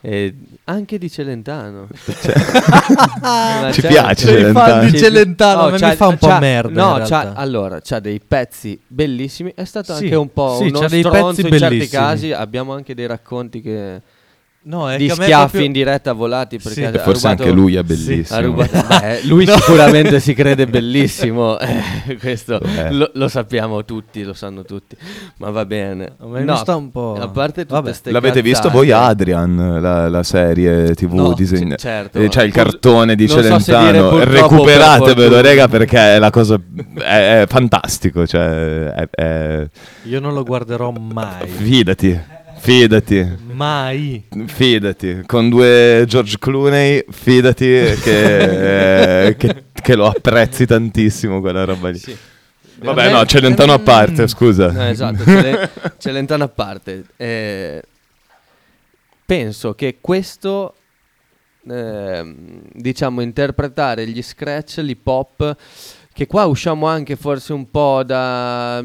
e 0.00 0.34
anche 0.64 0.96
di 0.96 1.10
Celentano. 1.10 1.88
Cioè, 2.22 3.68
Ci 3.72 3.80
piace 3.82 4.26
fan 4.52 4.54
Celentano. 4.54 4.84
di 4.90 4.98
Celentano, 4.98 5.76
c'ha- 5.76 5.88
mi 5.90 5.94
fa 5.96 6.06
un 6.06 6.16
po' 6.16 6.26
c'ha- 6.28 6.38
merda, 6.38 6.82
No, 6.98 7.04
c'ha, 7.04 7.32
allora, 7.34 7.80
c'ha 7.82 8.00
dei 8.00 8.18
pezzi 8.26 8.80
bellissimi. 8.86 9.52
È 9.54 9.64
stato 9.64 9.94
Sì, 9.94 10.04
anche 10.04 10.14
un 10.14 10.32
po' 10.32 10.56
sì, 10.62 10.68
uno 10.68 10.80
c'ha 10.80 10.88
dei 10.88 11.00
stronzo 11.00 11.26
pezzi 11.26 11.40
in 11.42 11.58
certi 11.58 11.68
bellissimi. 11.76 12.02
casi. 12.02 12.32
Abbiamo 12.32 12.72
anche 12.72 12.94
dei 12.94 13.06
racconti 13.06 13.60
che... 13.60 14.00
No, 14.66 14.90
è 14.90 14.96
di 14.96 15.10
schiaffi 15.10 15.28
proprio- 15.30 15.62
in 15.64 15.72
diretta 15.72 16.12
volati 16.14 16.56
perché 16.58 16.80
Sì. 16.80 16.84
ha 16.86 16.90
forse 17.02 17.26
rubato- 17.28 17.42
anche 17.42 17.50
lui 17.50 17.74
è 17.76 17.82
bellissimo. 17.82 18.38
ha 18.38 18.40
rubato- 18.42 18.86
beh, 18.88 19.20
lui 19.28 19.44
No. 19.44 19.56
sicuramente 19.56 20.20
si 20.20 20.32
crede 20.32 20.64
bellissimo, 20.68 21.58
eh, 21.58 22.16
questo 22.18 22.58
lo, 22.90 23.10
lo 23.12 23.28
sappiamo 23.28 23.84
tutti, 23.84 24.22
lo 24.22 24.32
sanno 24.32 24.62
tutti, 24.62 24.96
ma 25.36 25.50
va 25.50 25.66
bene. 25.66 26.14
A 26.18 26.26
me 26.26 26.44
mi 26.44 26.56
sta 26.56 26.76
un 26.76 26.90
po'- 26.90 27.14
A 27.20 27.28
parte 27.28 27.66
tutte 27.66 28.10
L'avete 28.10 28.40
visto 28.40 28.68
cazzate. 28.68 28.74
voi 28.74 28.90
Adrian, 28.90 29.78
la, 29.82 30.08
la 30.08 30.22
serie 30.22 30.94
tv 30.94 31.12
No, 31.12 31.32
disegna- 31.34 31.76
c- 31.76 31.80
certo, 31.80 32.18
Eh, 32.18 32.28
C'è 32.28 32.44
il 32.44 32.52
cartone 32.52 33.14
di 33.16 33.28
so 33.28 33.42
Celentano, 33.42 34.16
per 34.16 34.28
recuperatevelo 34.28 35.40
rega 35.42 35.68
perché 35.68 36.14
è 36.14 36.18
la 36.18 36.30
cosa 36.30 36.58
è, 36.98 37.42
è 37.42 37.44
fantastico, 37.48 38.26
cioè 38.26 38.86
è- 38.92 39.08
è- 39.10 39.68
Io 40.04 40.20
non 40.20 40.32
lo 40.32 40.42
guarderò 40.42 40.90
mai. 40.90 41.46
fidati, 41.48 42.18
fidati. 42.64 43.36
Mai. 43.52 44.24
Fidati, 44.46 45.22
con 45.26 45.50
due 45.50 46.04
George 46.06 46.38
Clooney, 46.38 47.04
fidati 47.10 47.66
che, 48.02 49.26
eh, 49.26 49.36
che- 49.36 49.64
che 49.70 49.94
lo 49.94 50.06
apprezzi 50.06 50.64
tantissimo 50.64 51.40
quella 51.42 51.64
roba 51.64 51.90
lì. 51.90 52.00
Vabbè, 52.78 53.12
no, 53.12 53.24
Celentano 53.26 53.74
a 53.74 53.78
parte, 53.78 54.26
scusa. 54.28 54.72
No, 54.72 54.82
esatto, 54.88 55.24
Cele- 55.24 55.70
Celentano 55.98 56.44
a 56.44 56.48
parte. 56.48 57.04
Eh, 57.18 57.82
penso 59.26 59.74
che 59.74 59.98
questo, 60.00 60.74
ehm, 61.68 62.62
diciamo, 62.72 63.20
interpretare 63.20 64.06
gli 64.06 64.22
scratch, 64.22 64.78
l'hip 64.78 65.06
hop, 65.06 65.54
che 66.14 66.26
qua 66.26 66.46
usciamo 66.46 66.86
anche 66.86 67.16
forse 67.16 67.52
un 67.52 67.70
po' 67.70 68.02
da... 68.04 68.82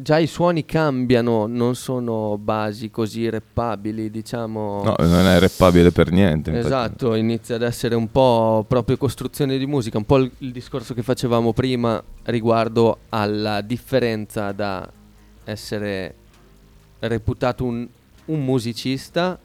Già 0.00 0.18
i 0.18 0.26
suoni 0.26 0.64
cambiano, 0.64 1.46
non 1.46 1.74
sono 1.74 2.38
basi 2.38 2.90
così 2.90 3.28
reppabili, 3.28 4.10
diciamo. 4.10 4.82
No, 4.84 4.94
non 4.98 5.26
è 5.26 5.38
rappabile 5.38 5.90
per 5.90 6.10
niente. 6.10 6.50
infatti. 6.50 6.66
Esatto, 6.66 7.14
inizia 7.14 7.56
ad 7.56 7.62
essere 7.62 7.94
un 7.94 8.10
po' 8.10 8.64
proprio 8.66 8.96
costruzione 8.96 9.58
di 9.58 9.66
musica, 9.66 9.98
un 9.98 10.04
po' 10.04 10.18
il, 10.18 10.30
il 10.38 10.52
discorso 10.52 10.94
che 10.94 11.02
facevamo 11.02 11.52
prima 11.52 12.02
riguardo 12.24 12.98
alla 13.08 13.60
differenza 13.60 14.52
da 14.52 14.88
essere 15.44 16.14
reputato 17.00 17.64
un, 17.64 17.86
un 18.26 18.44
musicista 18.44 19.38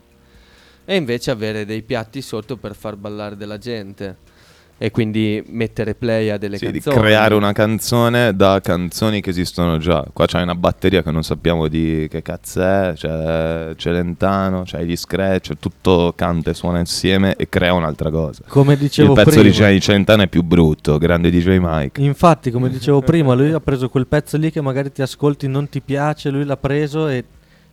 e 0.86 0.96
invece 0.96 1.32
avere 1.32 1.66
dei 1.66 1.82
piatti 1.82 2.22
sotto 2.22 2.58
per 2.58 2.76
far 2.76 2.96
ballare 2.96 3.38
della 3.38 3.58
gente 3.58 4.32
e 4.78 4.92
quindi 4.92 5.42
mettere 5.48 5.96
play 5.96 6.30
a 6.30 6.38
delle 6.38 6.58
Sì, 6.58 6.66
di 6.66 6.80
canzoni. 6.82 6.98
creare 6.98 7.36
una 7.36 7.54
canzone 7.54 8.36
da 8.36 8.60
canzoni 8.62 9.22
che 9.22 9.30
esistono 9.30 9.78
già. 9.78 10.04
Qua 10.12 10.26
c'hai 10.26 10.44
una 10.44 10.56
batteria 10.56 11.02
che 11.02 11.12
non 11.12 11.24
sappiamo 11.24 11.68
di 11.70 12.08
che 12.10 12.22
cazzo 12.22 12.62
è, 12.62 12.92
c'è 12.96 13.74
Celentano, 13.78 14.64
c'hai 14.66 14.86
gli 14.86 14.96
scratch, 14.98 15.54
tutto 15.60 16.14
canta 16.16 16.50
e 16.50 16.54
suona 16.54 16.80
insieme 16.80 17.36
e 17.36 17.48
crea 17.48 17.74
un'altra 17.74 18.10
cosa. 18.10 18.44
Come 18.48 18.76
dicevo 18.76 19.14
Il 19.14 19.24
pezzo 19.24 19.40
prima. 19.42 19.70
di 19.70 19.80
Celentano 19.80 20.24
è 20.24 20.28
più 20.28 20.44
brutto, 20.44 20.98
grande 20.98 21.30
DJ 21.32 21.58
Mike. 21.62 22.02
Infatti, 22.02 22.52
come 22.52 22.70
dicevo 22.70 23.02
prima, 23.02 23.34
lui 23.36 23.52
ha 23.54 23.60
preso 23.62 23.88
quel 23.90 24.08
pezzo 24.08 24.36
lì 24.38 24.52
che 24.52 24.60
magari 24.60 24.92
ti 24.92 25.02
ascolti, 25.02 25.48
non 25.48 25.70
ti 25.70 25.80
piace, 25.82 26.30
lui 26.30 26.44
l'ha 26.44 26.58
preso 26.58 27.08
e 27.08 27.24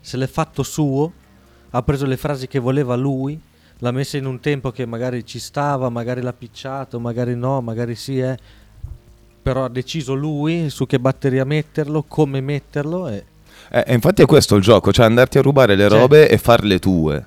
se 0.01 0.17
l'è 0.17 0.27
fatto 0.29 0.63
suo, 0.63 1.13
ha 1.71 1.83
preso 1.83 2.07
le 2.07 2.17
frasi 2.17 2.47
che 2.47 2.59
voleva 2.59 2.95
lui, 2.95 3.39
l'ha 3.81 3.91
messa 3.91 4.17
in 4.17 4.25
un 4.27 4.41
tempo 4.41 4.71
che 4.71 4.87
magari 4.87 5.25
ci 5.27 5.39
stava, 5.39 5.89
magari 5.91 6.23
l'ha 6.23 6.33
picciato, 6.33 6.99
magari 7.01 7.35
no, 7.37 7.61
magari 7.61 7.95
sì, 7.95 8.19
eh. 8.19 8.37
però 9.43 9.65
ha 9.65 9.69
deciso 9.69 10.15
lui 10.15 10.69
su 10.71 10.87
che 10.87 10.99
batteria 11.01 11.45
metterlo, 11.45 12.05
come 12.07 12.41
metterlo 12.41 13.09
e 13.09 13.25
Eh, 13.73 13.93
infatti 13.95 14.23
è 14.23 14.27
questo 14.27 14.57
il 14.57 14.63
gioco, 14.63 14.93
cioè 14.93 15.07
andarti 15.07 15.39
a 15.39 15.43
rubare 15.43 15.77
le 15.77 15.89
Cioè- 15.89 15.99
robe 15.99 16.29
e 16.29 16.39
farle 16.39 16.79
tue. 16.79 17.25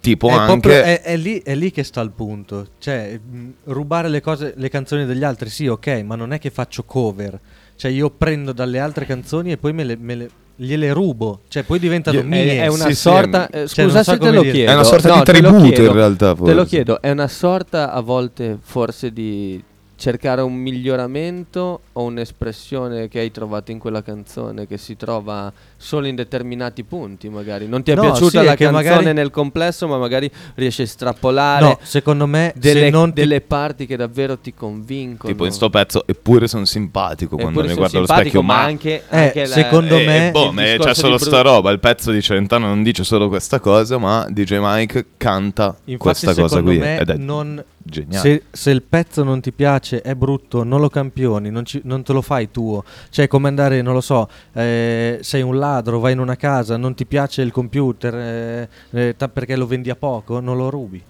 Tipo 0.00 0.28
è, 0.28 0.32
anche... 0.32 0.46
proprio- 0.60 0.82
è- 0.82 1.00
è 1.02 1.16
lì, 1.16 1.40
è 1.42 1.54
lì 1.56 1.70
che 1.72 1.82
sta 1.82 2.00
il 2.00 2.10
punto. 2.10 2.68
Cioè, 2.78 3.18
mh, 3.18 3.52
rubare 3.64 4.08
le, 4.08 4.20
cose, 4.20 4.52
le 4.56 4.68
canzoni 4.68 5.04
degli 5.04 5.24
altri, 5.24 5.48
sì, 5.50 5.66
ok, 5.66 6.02
ma 6.04 6.14
non 6.14 6.32
è 6.32 6.38
che 6.38 6.50
faccio 6.50 6.84
cover. 6.84 7.38
Cioè, 7.74 7.90
io 7.90 8.10
prendo 8.10 8.52
dalle 8.52 8.78
altre 8.78 9.04
canzoni 9.04 9.50
e 9.52 9.56
poi 9.56 9.72
me 9.72 9.84
le, 9.84 9.96
me 9.96 10.14
le- 10.14 10.30
gliele 10.56 10.92
rubo. 10.92 11.40
Cioè, 11.48 11.62
poi 11.62 11.78
diventano 11.78 12.22
mie. 12.22 12.62
È, 12.62 12.66
una 12.66 12.84
Sì, 12.86 12.94
sì, 12.94 13.00
sorta. 13.00 13.48
Cioè, 13.50 13.60
eh, 13.62 13.68
scusa 13.68 14.02
so 14.02 14.12
se 14.12 14.18
te 14.18 14.30
lo 14.30 14.40
dire. 14.40 14.52
chiedo. 14.52 14.70
È 14.70 14.74
una 14.74 14.84
sorta 14.84 15.08
di 15.14 15.22
te 15.22 15.32
lo 15.40 15.48
tributo, 15.48 15.64
chiedo. 15.72 15.82
in 15.90 15.92
realtà, 15.92 16.34
Te 16.34 16.40
lo 16.40 16.46
forse. 16.46 16.64
chiedo, 16.66 17.00
è 17.02 17.10
una 17.10 17.28
sorta 17.28 17.92
a 17.92 18.00
volte 18.00 18.58
forse 18.60 19.12
di 19.12 19.62
cercare 19.96 20.42
un 20.42 20.54
miglioramento 20.54 21.80
o 21.92 22.02
un'espressione 22.02 23.08
che 23.08 23.18
hai 23.20 23.30
trovato 23.30 23.70
in 23.70 23.78
quella 23.78 24.02
canzone 24.02 24.66
che 24.66 24.76
si 24.76 24.96
trova 24.96 25.50
solo 25.76 26.06
in 26.06 26.14
determinati 26.14 26.84
punti, 26.84 27.28
magari. 27.28 27.66
Non 27.66 27.82
ti 27.82 27.90
è 27.92 27.94
No, 27.94 28.02
piaciuta 28.02 28.40
sì, 28.40 28.44
la 28.44 28.54
canzone 28.56 28.70
magari- 28.72 29.12
nel 29.12 29.30
complesso, 29.30 29.88
ma 29.88 29.96
magari 29.98 30.30
riesci 30.54 30.82
a 30.82 30.84
estrapolare 30.84 31.64
No, 31.64 31.78
secondo 31.82 32.26
me, 32.26 32.52
se 32.54 32.60
delle, 32.60 32.90
non 32.90 33.08
ti- 33.12 33.20
delle 33.20 33.40
parti 33.40 33.86
che 33.86 33.96
davvero 33.96 34.38
ti 34.38 34.52
convincono. 34.54 35.32
Tipo 35.32 35.44
in 35.46 35.52
sto 35.52 35.70
pezzo, 35.70 36.06
eppure 36.06 36.46
sono 36.46 36.64
simpatico 36.66 37.36
quando 37.36 37.62
mi 37.64 37.74
guardo 37.74 37.96
allo 37.98 38.06
specchio, 38.06 38.42
ma 38.42 38.54
ma 38.56 38.62
anche, 38.62 39.02
Eh, 39.08 39.18
anche 39.26 39.40
la- 39.46 39.54
secondo 39.54 39.96
E- 39.96 40.04
me- 40.06 40.28
e 40.28 40.30
boh, 40.30 40.52
c'è 40.78 40.94
solo 40.94 41.18
sta 41.18 41.40
roba. 41.42 41.70
Il 41.70 41.80
pezzo 41.80 42.10
di 42.10 42.20
Celentano 42.22 42.66
non 42.66 42.82
dice 42.82 43.02
solo 43.04 43.28
questa 43.28 43.60
cosa, 43.60 43.98
ma 43.98 44.26
DJ 44.28 44.58
Mike 44.60 45.06
canta 45.16 45.74
Infatti, 45.84 45.96
questa 45.96 46.34
cosa 46.34 46.62
qui. 46.62 46.78
me, 46.78 46.98
ed 47.00 47.10
è 47.10 47.16
non- 47.16 47.62
geniale. 47.86 48.18
Se, 48.28 48.42
se 48.50 48.70
il 48.70 48.82
pezzo 48.82 49.22
non 49.24 49.40
ti 49.40 49.52
piace, 49.52 50.02
è 50.02 50.14
brutto, 50.14 50.62
non 50.64 50.80
lo 50.80 50.88
campioni, 50.88 51.50
non, 51.50 51.64
ci- 51.64 51.80
non 51.84 52.02
te 52.02 52.12
lo 52.12 52.20
fai 52.22 52.50
tuo. 52.50 52.84
Cioè, 53.10 53.24
è 53.24 53.28
come 53.28 53.48
andare, 53.48 53.80
non 53.82 53.94
lo 53.94 54.00
so, 54.00 54.28
eh, 54.52 55.18
sei 55.22 55.42
un 55.42 55.58
ladro, 55.58 55.98
vai 56.00 56.12
in 56.12 56.18
una 56.18 56.36
casa, 56.36 56.76
non 56.76 56.94
ti 56.94 57.06
piace 57.06 57.42
il 57.42 57.52
computer 57.52 58.14
eh, 58.14 58.68
eh, 58.90 59.14
ta- 59.16 59.28
perché 59.28 59.56
lo 59.56 59.66
vendi 59.66 59.90
a 59.90 59.96
poco, 59.96 60.40
non 60.40 60.56
lo 60.56 60.68
rubi. 60.70 61.02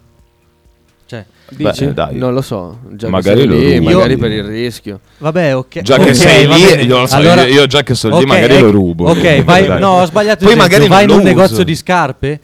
Cioè, 1.09 1.25
Dici? 1.51 1.85
Beh, 1.87 1.95
dai. 1.95 2.17
Non 2.17 2.35
lo 2.35 2.43
so. 2.43 2.81
Già 2.91 3.09
Magari 3.09 3.43
che 3.43 3.47
lo 3.47 3.55
lì, 3.55 3.75
rubi. 3.79 3.85
magari 3.95 4.13
Io- 4.15 4.19
per 4.19 4.33
il 4.33 4.43
rischio. 4.43 5.01
vabbè, 5.19 5.55
ok. 5.57 5.81
Già 5.83 5.99
che 5.99 6.09
ok, 6.11 6.17
sei 6.17 6.47
lì, 6.49 6.85
io 6.85 7.07
so, 7.07 7.15
Allora- 7.15 7.45
io, 7.47 7.55
io 7.61 7.67
già 7.67 7.85
che 7.85 7.95
sono 7.95 8.17
lì 8.19 8.25
ok, 8.25 8.29
magari 8.29 8.55
eh, 8.57 8.61
lo 8.61 8.71
rubo. 8.73 9.09
Ok, 9.11 9.45
vai, 9.45 9.69
no, 9.79 10.01
ho 10.01 10.05
sbagliato. 10.05 10.45
Poi 10.45 10.55
esempio. 10.55 10.57
magari 10.57 10.89
vai 10.89 11.05
in 11.05 11.11
un 11.11 11.19
lo 11.19 11.23
negozio 11.23 11.55
uso. 11.55 11.63
di 11.63 11.77
scarpe, 11.77 12.41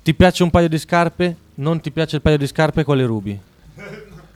ti 0.00 0.14
piace 0.14 0.44
un 0.44 0.50
paio 0.50 0.68
di 0.68 0.78
scarpe, 0.78 1.34
non 1.56 1.80
ti 1.80 1.90
piace 1.90 2.14
il 2.14 2.22
paio 2.22 2.38
di 2.38 2.46
scarpe, 2.46 2.84
quale 2.84 3.04
rubi? 3.04 3.36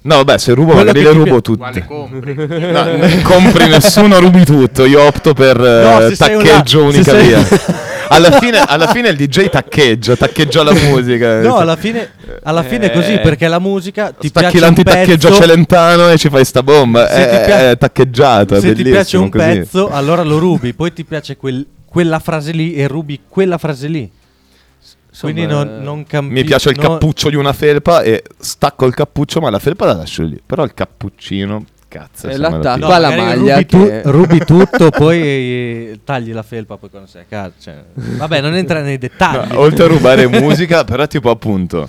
No, 0.01 0.17
vabbè, 0.17 0.39
se 0.39 0.55
rubo 0.55 0.73
Quello 0.73 0.87
magari 0.87 1.03
le 1.05 1.11
ti 1.11 1.17
rubo 1.17 1.35
pi- 1.37 1.43
tutte. 1.43 1.85
compri? 1.87 2.35
No, 2.73 2.85
ne 2.85 3.23
compri 3.23 3.69
nessuno, 3.69 4.19
rubi 4.21 4.45
tutto. 4.45 4.85
Io 4.87 5.03
opto 5.03 5.35
per 5.35 5.59
No, 5.59 6.01
eh, 6.01 6.09
se 6.11 6.15
sei 6.15 6.35
un 6.37 6.45
taccheggio 6.45 6.79
se 6.79 6.85
unica 6.97 7.11
sei- 7.13 7.27
via. 7.27 7.47
alla, 8.09 8.31
fine, 8.39 8.59
alla 8.65 8.87
fine 8.89 9.09
il 9.09 9.17
DJ 9.17 9.49
taccheggia, 9.49 10.17
taccheggia 10.17 10.63
la 10.63 10.73
musica. 10.73 11.41
No, 11.41 11.57
alla 11.57 11.77
fine, 11.77 12.11
alla 12.45 12.63
fine 12.63 12.87
è 12.87 12.93
così 12.93 13.15
Eh, 13.15 13.19
perché 13.21 13.49
la 13.49 13.59
musica 13.59 14.13
ti 14.19 14.29
Stacchi 14.29 14.47
piace 14.51 14.57
un 14.57 14.63
l'antitaccheggio 14.63 15.29
pezzo. 15.29 15.41
Celentano 15.41 16.09
e 16.11 16.17
ci 16.17 16.29
fai 16.31 16.45
sta 16.45 16.63
bomba. 16.63 17.07
Se 17.09 17.15
È, 17.15 17.39
ti 17.41 17.45
pia- 17.47 17.71
è 17.71 17.77
taccheggiata. 17.79 18.61
Se 18.61 18.73
ti 18.75 18.83
piace 18.83 18.91
bellissimo 18.93 19.23
un 19.25 19.31
così. 19.31 19.45
pezzo, 19.45 19.91
allora 19.91 20.23
lo 20.23 20.39
rubi. 20.39 20.73
Poi 20.75 20.93
ti 20.93 21.05
piace 21.05 21.37
quel- 21.37 21.67
quella 21.85 22.19
frase 22.21 22.53
lì 22.53 22.75
e 22.75 22.87
rubi 22.87 23.21
quella 23.29 23.59
frase 23.59 23.89
lì. 23.89 24.11
Quindi 25.21 25.43
Insomma, 25.43 25.65
non, 25.65 25.83
non 25.83 26.05
campi- 26.05 26.33
Mi 26.33 26.45
piace 26.45 26.71
il 26.71 26.77
no- 26.81 26.89
cappuccio 26.89 27.29
di 27.31 27.37
una 27.37 27.53
felpa 27.53 28.03
e 28.03 28.23
stacco 28.39 28.87
il 28.87 28.95
cappuccio, 28.95 29.41
ma 29.41 29.51
la 29.51 29.59
felpa 29.59 29.87
la 29.87 29.95
lascio 29.95 30.23
lì. 30.23 30.41
Però 30.45 30.63
il 30.65 30.75
cappuccino, 30.75 31.65
cazzo. 31.89 32.27
E 32.27 32.31
me 32.33 32.37
lo 32.37 32.49
l'attacco 32.49 32.75
piglio. 32.75 32.87
No, 32.87 32.93
alla 32.95 33.17
maglia 33.17 33.53
rubi, 33.55 33.67
tu- 33.67 33.85
che- 33.87 34.03
rubi 34.05 34.39
tutto, 34.45 34.91
poi 34.97 35.21
eh, 35.21 36.01
tagli 36.05 36.33
la 36.33 36.43
felpa 36.43 36.77
poi 36.77 36.91
quando 36.91 37.09
sei 37.09 37.23
a 37.23 37.25
casa. 37.29 37.53
cioè. 37.61 37.83
Vabbè, 37.95 38.41
non 38.41 38.55
entra 38.55 38.81
nei 38.81 38.99
dettagli. 38.99 39.53
No, 39.53 39.61
oltre 39.61 39.85
a 39.85 39.89
rubare 39.89 40.27
musica, 40.27 40.85
però 40.85 41.07
tipo 41.07 41.31
appunto... 41.31 41.89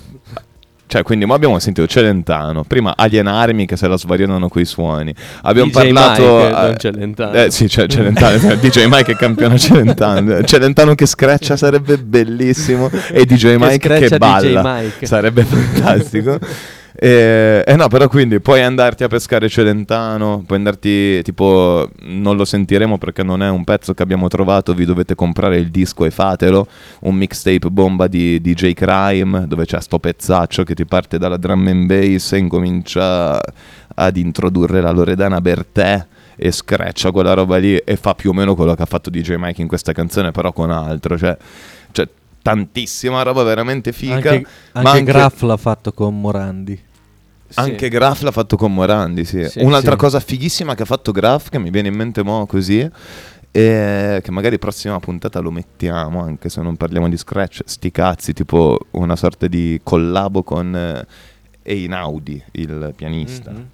Cioè, 0.89 1.03
quindi 1.03 1.25
mo 1.25 1.35
abbiamo 1.35 1.59
sentito 1.59 1.85
Celentano, 1.85 2.63
prima 2.63 2.95
alienarmi 2.97 3.67
che 3.67 3.77
se 3.77 3.87
la 3.87 3.95
svariano 3.95 4.49
coi 4.49 4.65
suoni. 4.65 5.13
Abbiamo 5.43 5.69
DJ 5.69 5.73
parlato... 5.75 6.21
Mike, 6.23 6.47
eh, 6.47 6.51
non 6.51 6.77
Celentano. 6.79 7.33
Eh 7.33 7.51
sì, 7.51 7.67
c'è 7.67 7.85
Celentano, 7.85 8.55
DJ 8.59 8.85
Mike 8.85 9.03
che 9.03 9.15
campiona 9.15 9.55
Celentano. 9.55 10.43
Celentano 10.43 10.95
che 10.95 11.05
screccia 11.05 11.55
sarebbe 11.57 11.99
bellissimo 11.99 12.89
e 13.11 13.23
DJ 13.23 13.57
Mike 13.59 13.87
che, 13.87 14.07
DJ 14.07 14.17
balla. 14.17 14.63
Mike. 14.63 15.05
Sarebbe 15.05 15.43
fantastico. 15.43 16.39
Eh, 17.01 17.63
eh 17.65 17.75
no, 17.77 17.87
però 17.87 18.09
quindi 18.09 18.41
puoi 18.41 18.61
andarti 18.61 19.05
a 19.05 19.07
pescare 19.07 19.47
Celentano, 19.47 20.43
puoi 20.45 20.57
andarti 20.57 21.21
tipo 21.21 21.89
non 22.01 22.35
lo 22.35 22.43
sentiremo 22.43 22.97
perché 22.97 23.23
non 23.23 23.41
è 23.41 23.47
un 23.47 23.63
pezzo 23.63 23.93
che 23.93 24.03
abbiamo 24.03 24.27
trovato, 24.27 24.73
vi 24.73 24.83
dovete 24.83 25.15
comprare 25.15 25.55
il 25.55 25.71
disco 25.71 26.03
e 26.03 26.11
fatelo, 26.11 26.67
un 27.01 27.15
mixtape 27.15 27.69
bomba 27.71 28.07
di 28.07 28.41
DJ 28.41 28.73
Crime 28.73 29.47
dove 29.47 29.65
c'è 29.65 29.79
sto 29.79 29.97
pezzaccio 29.97 30.63
che 30.63 30.75
ti 30.75 30.85
parte 30.85 31.17
dalla 31.17 31.37
drum 31.37 31.67
and 31.67 31.85
bass 31.85 32.33
e 32.33 32.37
incomincia 32.37 33.39
ad 33.95 34.17
introdurre 34.17 34.81
la 34.81 34.91
Loredana 34.91 35.39
Bertè 35.39 36.05
e 36.35 36.51
screccia 36.51 37.11
quella 37.11 37.33
roba 37.33 37.55
lì 37.55 37.77
e 37.77 37.95
fa 37.95 38.13
più 38.13 38.31
o 38.31 38.33
meno 38.33 38.55
quello 38.55 38.75
che 38.75 38.81
ha 38.81 38.85
fatto 38.85 39.09
DJ 39.09 39.35
Mike 39.37 39.61
in 39.61 39.69
questa 39.69 39.93
canzone 39.93 40.31
però 40.31 40.51
con 40.51 40.69
altro, 40.69 41.17
cioè, 41.17 41.37
cioè 41.91 42.09
tantissima 42.41 43.21
roba 43.21 43.43
veramente 43.43 43.93
figa. 43.93 44.15
Anche, 44.15 44.45
ma 44.73 44.91
anche 44.91 45.03
Graff 45.03 45.41
l'ha 45.43 45.55
fatto 45.55 45.93
con 45.93 46.19
Morandi. 46.19 46.87
Sì. 47.49 47.59
anche 47.59 47.89
Graf 47.89 48.21
l'ha 48.21 48.31
fatto 48.31 48.55
con 48.57 48.73
Morandi, 48.73 49.25
sì. 49.25 49.43
Sì, 49.49 49.59
Un'altra 49.59 49.91
sì. 49.93 49.97
cosa 49.97 50.19
fighissima 50.19 50.75
che 50.75 50.83
ha 50.83 50.85
fatto 50.85 51.11
Graf, 51.11 51.49
che 51.49 51.57
mi 51.59 51.69
viene 51.71 51.87
in 51.87 51.95
mente 51.95 52.23
mo' 52.23 52.45
così, 52.45 52.87
e 53.51 54.19
che 54.23 54.31
magari 54.31 54.59
prossima 54.59 54.99
puntata 54.99 55.39
lo 55.39 55.49
mettiamo, 55.51 56.21
anche 56.21 56.49
se 56.49 56.61
non 56.61 56.77
parliamo 56.77 57.09
di 57.09 57.17
Scratch, 57.17 57.61
sti 57.65 57.91
cazzi, 57.91 58.33
tipo 58.33 58.77
una 58.91 59.15
sorta 59.15 59.47
di 59.47 59.79
collabo 59.83 60.43
con 60.43 60.75
eh, 60.75 61.05
Einaudi, 61.63 62.41
il 62.51 62.93
pianista. 62.95 63.51
Mhm. 63.51 63.65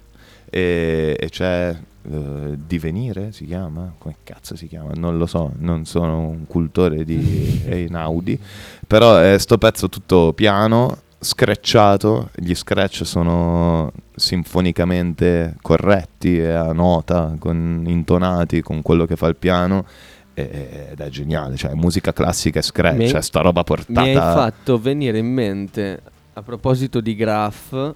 E, 0.48 1.16
e 1.18 1.28
c'è 1.28 1.76
eh, 2.10 2.56
Divenire, 2.66 3.32
si 3.32 3.44
chiama? 3.46 3.92
Come 3.98 4.16
cazzo 4.22 4.56
si 4.56 4.68
chiama? 4.68 4.92
Non 4.94 5.18
lo 5.18 5.26
so, 5.26 5.52
non 5.58 5.84
sono 5.84 6.20
un 6.28 6.46
cultore 6.46 7.04
di 7.04 7.60
Einaudi, 7.66 8.38
però 8.86 9.18
è 9.18 9.36
sto 9.38 9.58
pezzo 9.58 9.88
tutto 9.88 10.32
piano, 10.32 10.98
screcciato, 11.18 12.30
gli 12.34 12.54
scratch 12.54 13.04
sono 13.04 13.92
sinfonicamente 14.14 15.56
corretti 15.62 16.38
e 16.38 16.52
a 16.52 16.72
nota, 16.72 17.36
con- 17.38 17.84
intonati 17.86 18.62
con 18.62 18.82
quello 18.82 19.06
che 19.06 19.16
fa 19.16 19.26
il 19.26 19.36
piano 19.36 19.84
ed 20.34 21.00
è 21.00 21.08
geniale, 21.08 21.56
cioè 21.56 21.72
musica 21.72 22.12
classica 22.12 22.58
e 22.58 22.62
scratch, 22.62 22.96
Mi 22.98 23.08
cioè 23.08 23.22
sta 23.22 23.40
roba 23.40 23.64
Mi 23.66 23.74
hai 23.96 24.12
portata... 24.12 24.34
fatto 24.34 24.78
venire 24.78 25.16
in 25.16 25.32
mente, 25.32 26.02
a 26.34 26.42
proposito 26.42 27.00
di 27.00 27.14
Graf, 27.14 27.94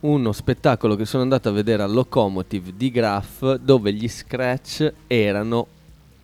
uno 0.00 0.32
spettacolo 0.32 0.94
che 0.94 1.06
sono 1.06 1.22
andato 1.22 1.48
a 1.48 1.52
vedere 1.52 1.82
al 1.82 1.92
Locomotive 1.92 2.72
di 2.76 2.90
Graf 2.90 3.54
dove 3.54 3.94
gli 3.94 4.08
scratch 4.08 4.92
erano 5.06 5.66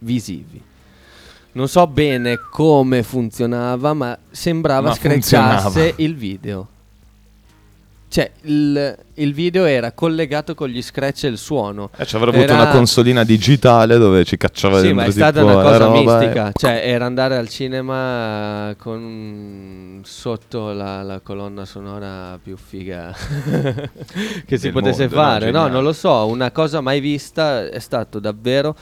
visivi. 0.01 0.63
Non 1.57 1.69
so 1.69 1.87
bene 1.87 2.39
come 2.51 3.03
funzionava, 3.03 3.95
ma 3.95 4.17
sembrava 4.31 4.89
Ma 4.89 4.95
screcciasse 4.95 5.71
funzionava. 5.71 5.93
il 5.97 6.15
video. 6.15 6.69
Cioè, 8.09 8.31
il, 8.43 8.97
il 9.15 9.33
video 9.33 9.65
era 9.65 9.93
collegato 9.93 10.55
con 10.55 10.69
gli 10.69 10.83
scratch 10.83 11.25
e 11.25 11.29
il 11.29 11.39
suono. 11.39 11.89
Eh, 11.97 12.05
ci 12.05 12.15
avrà 12.17 12.29
avuto 12.29 12.45
Era- 12.45 12.55
una 12.63 12.69
consolina 12.71 13.25
digitale 13.25 13.97
dove 13.97 14.25
ci 14.25 14.37
cacciava 14.37 14.77
Sì, 14.77 14.83
dentro 14.89 15.01
ma 15.03 15.09
è 15.09 15.11
stata 15.11 15.43
una 15.43 15.55
cosa 15.55 15.77
roba 15.79 15.99
e- 15.99 16.05
mistica. 16.05 16.53
Cioè, 16.55 16.83
era 16.85 17.07
andare 17.07 17.37
al 17.39 17.49
cinema 17.49 18.75
con 18.79 20.03
sotto 20.05 20.73
la, 20.73 21.03
la 21.03 21.21
colonna 21.21 21.65
sonora 21.65 22.39
più 22.41 22.57
figa 22.59 23.15
che 24.47 24.57
si 24.57 24.65
Del 24.65 24.73
potesse 24.73 25.05
mondo, 25.09 25.17
fare. 25.17 25.51
No, 25.51 25.69
non 25.69 25.83
lo 25.83 25.95
so. 25.95 26.27
Una 26.27 26.51
cosa 26.51 26.83
mai 26.83 27.01
vista 27.01 27.67
è 27.67 27.79
stato 27.79 28.19
davvero. 28.19 28.77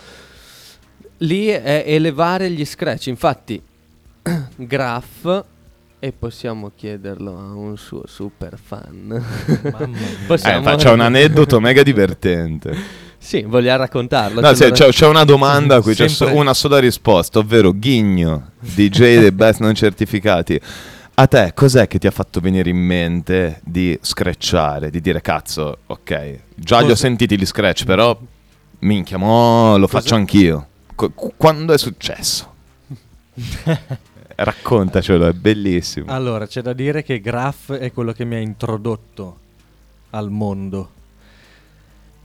Lì 1.18 1.46
è 1.46 1.85
elevare 1.87 2.50
gli 2.50 2.65
scratch. 2.65 3.06
Infatti, 3.06 3.60
Graph. 4.56 5.44
E 6.00 6.12
possiamo 6.12 6.71
chiederlo 6.77 7.31
a 7.38 7.54
un 7.54 7.79
suo 7.79 8.02
super 8.06 8.58
fan. 8.62 9.06
Mamma 9.73 9.87
mia. 9.87 10.00
Eh, 10.00 10.27
Possiamo- 10.27 10.62
faccia 10.62 10.90
un 10.92 11.00
aneddoto 11.00 11.60
mega 11.60 11.81
divertente. 11.85 12.77
Sì, 13.17 13.40
voglio 13.42 13.75
raccontarlo. 13.75 14.42
No, 14.42 14.52
sì, 14.52 14.71
c'è, 14.71 14.88
c'è 14.88 15.06
una 15.06 15.25
domanda 15.25 15.77
a 15.77 15.81
cui 15.81 15.94
c'è 15.94 16.08
so- 16.08 16.31
una 16.35 16.52
sola 16.52 16.79
risposta, 16.79 17.38
ovvero 17.38 17.73
Ghigno, 17.73 18.50
DJ 18.60 19.19
dei 19.19 19.33
best 19.33 19.60
non 19.60 19.75
certificati. 19.75 20.60
A 21.15 21.27
te 21.27 21.52
cos'è 21.54 21.87
che 21.88 21.98
ti 21.98 22.06
ha 22.06 22.10
fatto 22.10 22.38
venire 22.40 22.69
in 22.69 22.77
mente 22.77 23.60
di 23.65 23.96
scratchare, 24.02 24.90
di 24.90 25.00
dire 25.00 25.23
cazzo, 25.23 25.79
ok, 25.87 26.38
già 26.54 26.81
li 26.81 26.90
ho 26.90 26.94
sentiti 26.96 27.38
gli 27.38 27.46
scratch, 27.46 27.85
però 27.85 28.15
minchia, 28.81 29.17
mo 29.17 29.79
lo 29.79 29.87
faccio 29.87 30.17
anch'io. 30.17 30.67
Qu- 30.95 31.13
qu- 31.15 31.33
quando 31.37 31.73
è 31.73 31.79
successo? 31.79 32.53
Raccontacelo, 34.37 35.27
è 35.29 35.33
bellissimo. 35.33 36.11
Allora, 36.13 36.47
c'è 36.47 36.61
da 36.63 36.73
dire 36.73 37.03
che 37.03 37.21
Graph 37.21 37.73
è 37.73 37.92
quello 37.92 38.13
che 38.13 38.25
mi 38.25 38.35
ha 38.35 38.38
introdotto 38.40 39.38
al 40.11 40.31
mondo. 40.31 40.90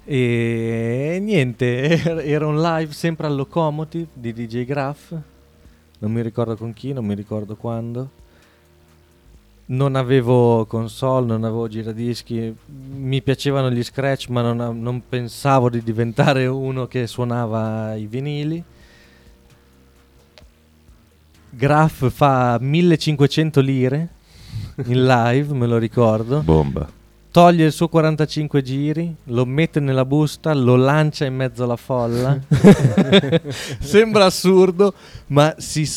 E 0.05 1.19
niente, 1.21 1.81
era- 2.03 2.21
era 2.23 2.47
un 2.47 2.59
live 2.61 2.91
sempre 2.93 3.27
al 3.27 3.35
Locomotive 3.35 4.07
di 4.13 4.33
DJ 4.33 4.65
Graph. 4.65 5.15
Non 5.99 6.11
mi 6.11 6.21
ricordo 6.21 6.55
con 6.55 6.73
chi, 6.73 6.93
non 6.93 7.05
mi 7.05 7.13
ricordo 7.13 7.55
quando. 7.55 8.09
Non 9.71 9.95
avevo 9.95 10.65
console, 10.65 11.27
non 11.27 11.43
avevo 11.43 11.67
giradischi. 11.67 12.55
Mi 12.65 13.21
piacevano 13.21 13.69
gli 13.69 13.83
scratch, 13.83 14.29
ma 14.29 14.41
non, 14.41 14.81
non 14.81 15.03
pensavo 15.07 15.69
di 15.69 15.83
diventare 15.83 16.47
uno 16.47 16.87
che 16.87 17.05
suonava 17.05 17.93
i 17.95 18.07
vinili. 18.07 18.63
Graph 21.51 22.09
fa 22.09 22.57
1500 22.59 23.61
lire 23.61 24.09
in 24.85 25.05
live, 25.05 25.53
me 25.53 25.67
lo 25.67 25.77
ricordo. 25.77 26.41
Bomba. 26.41 26.97
Toglie 27.31 27.65
il 27.65 27.71
suo 27.71 27.89
45 27.89 28.63
giri, 28.63 29.15
lo 29.25 29.45
mette 29.45 29.79
nella 29.79 30.03
busta, 30.03 30.51
lo 30.53 30.75
lancia 30.75 31.25
in 31.25 31.35
mezzo 31.35 31.63
alla 31.63 31.75
folla. 31.75 32.39
Sembra 33.79 34.25
assurdo, 34.25 34.93
ma 35.27 35.53
si 35.57 35.87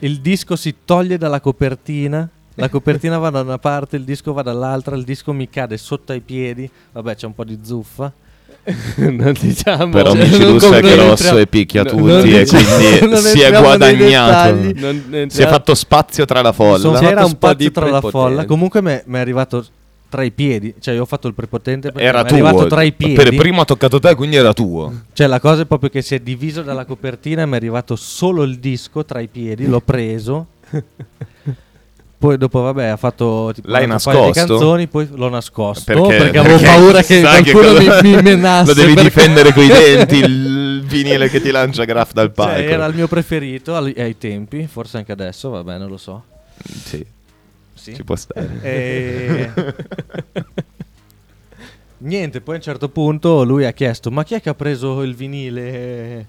il 0.00 0.20
disco 0.20 0.56
si 0.56 0.76
toglie 0.84 1.18
dalla 1.18 1.40
copertina. 1.40 2.28
La 2.58 2.68
copertina 2.68 3.18
va 3.18 3.30
da 3.30 3.40
una 3.42 3.58
parte, 3.58 3.96
il 3.96 4.04
disco 4.04 4.32
va 4.32 4.42
dall'altra, 4.42 4.96
il 4.96 5.04
disco 5.04 5.32
mi 5.32 5.48
cade 5.48 5.76
sotto 5.76 6.12
ai 6.12 6.20
piedi. 6.20 6.68
Vabbè, 6.92 7.14
c'è 7.14 7.26
un 7.26 7.34
po' 7.34 7.44
di 7.44 7.58
zuffa. 7.62 8.10
non 8.96 9.32
diciamo. 9.38 9.90
Però 9.90 10.12
cioè, 10.12 10.24
Mici 10.24 10.38
non 10.40 10.52
Lusso 10.52 10.72
è 10.72 10.80
grosso 10.80 11.38
e 11.38 11.46
picchia 11.46 11.84
tutti 11.84 12.02
non 12.02 12.18
e 12.26 12.42
diciamo- 12.44 12.76
quindi 12.76 13.06
non 13.08 13.20
si 13.20 13.40
è 13.40 13.50
guadagnato. 13.50 14.54
Non- 14.74 15.26
Si 15.30 15.42
è 15.42 15.46
fatto 15.46 15.74
spazio 15.74 16.24
tra 16.24 16.40
la 16.42 16.52
folla. 16.52 16.98
C'era 16.98 17.24
un 17.24 17.32
po' 17.32 17.46
spazio 17.48 17.56
di 17.56 17.70
tra 17.72 17.84
la 17.84 18.00
prepotenza. 18.00 18.18
folla. 18.26 18.44
Comunque 18.44 18.82
mi 18.82 18.90
è 18.92 19.18
arrivato 19.18 19.64
tra 20.08 20.22
i 20.24 20.30
piedi. 20.32 20.74
Cioè, 20.80 20.94
io 20.94 21.02
ho 21.02 21.06
fatto 21.06 21.28
il 21.28 21.34
prepotente 21.34 21.92
perché 21.92 22.06
Era 22.08 22.22
mi 22.22 22.28
è 22.28 22.32
arrivato 22.32 22.56
tuo. 22.58 22.66
tra 22.66 22.82
i 22.82 22.92
piedi. 22.92 23.14
Per 23.14 23.36
primo 23.36 23.60
ha 23.60 23.64
toccato 23.64 24.00
te, 24.00 24.14
quindi 24.14 24.36
era 24.36 24.52
tuo. 24.52 24.92
Cioè, 25.12 25.26
la 25.26 25.40
cosa 25.40 25.62
è 25.62 25.66
proprio 25.66 25.90
che 25.90 26.00
si 26.02 26.14
è 26.14 26.20
diviso 26.20 26.62
dalla 26.62 26.84
copertina 26.86 27.42
e 27.42 27.46
mi 27.46 27.52
è 27.52 27.56
arrivato 27.56 27.94
solo 27.96 28.42
il 28.42 28.58
disco 28.58 29.04
tra 29.04 29.20
i 29.20 29.28
piedi. 29.28 29.66
L'ho 29.66 29.80
preso. 29.80 30.46
Poi 32.18 32.38
dopo, 32.38 32.62
vabbè, 32.62 32.84
ha 32.86 32.96
fatto 32.96 33.50
tipo 33.54 33.68
L'hai 33.68 33.86
nascosto? 33.86 34.30
canzoni, 34.46 34.86
poi 34.86 35.06
l'ho 35.12 35.28
nascosto 35.28 35.84
Perché, 35.84 36.16
perché, 36.16 36.38
avevo 36.38 36.56
perché 36.56 36.64
paura 36.74 37.02
che 37.02 37.20
qualcuno 37.20 37.62
cosa- 37.74 38.02
mi, 38.02 38.10
mi 38.16 38.22
menasse. 38.22 38.66
Lo 38.68 38.74
devi 38.74 38.94
perché- 38.94 39.08
difendere 39.10 39.52
coi 39.52 39.66
denti, 39.68 40.16
il 40.16 40.82
vinile 40.86 41.28
che 41.28 41.42
ti 41.42 41.50
lancia 41.50 41.84
Graf 41.84 42.12
dal 42.12 42.32
palco. 42.32 42.54
Cioè, 42.62 42.70
era 42.72 42.86
il 42.86 42.94
mio 42.94 43.06
preferito 43.06 43.74
al- 43.76 43.92
ai 43.96 44.16
tempi, 44.16 44.66
forse 44.66 44.96
anche 44.96 45.12
adesso, 45.12 45.50
vabbè, 45.50 45.76
non 45.76 45.88
lo 45.90 45.98
so. 45.98 46.24
Sì, 46.84 47.04
Sì. 47.74 47.94
ci 47.94 48.02
può 48.02 48.16
stare. 48.16 48.58
E... 48.62 49.50
Niente, 51.98 52.40
poi 52.42 52.54
a 52.54 52.58
un 52.58 52.62
certo 52.62 52.88
punto 52.88 53.42
lui 53.42 53.64
ha 53.64 53.72
chiesto: 53.72 54.10
Ma 54.10 54.22
chi 54.24 54.34
è 54.34 54.40
che 54.40 54.50
ha 54.50 54.54
preso 54.54 55.02
il 55.02 55.14
vinile 55.14 56.26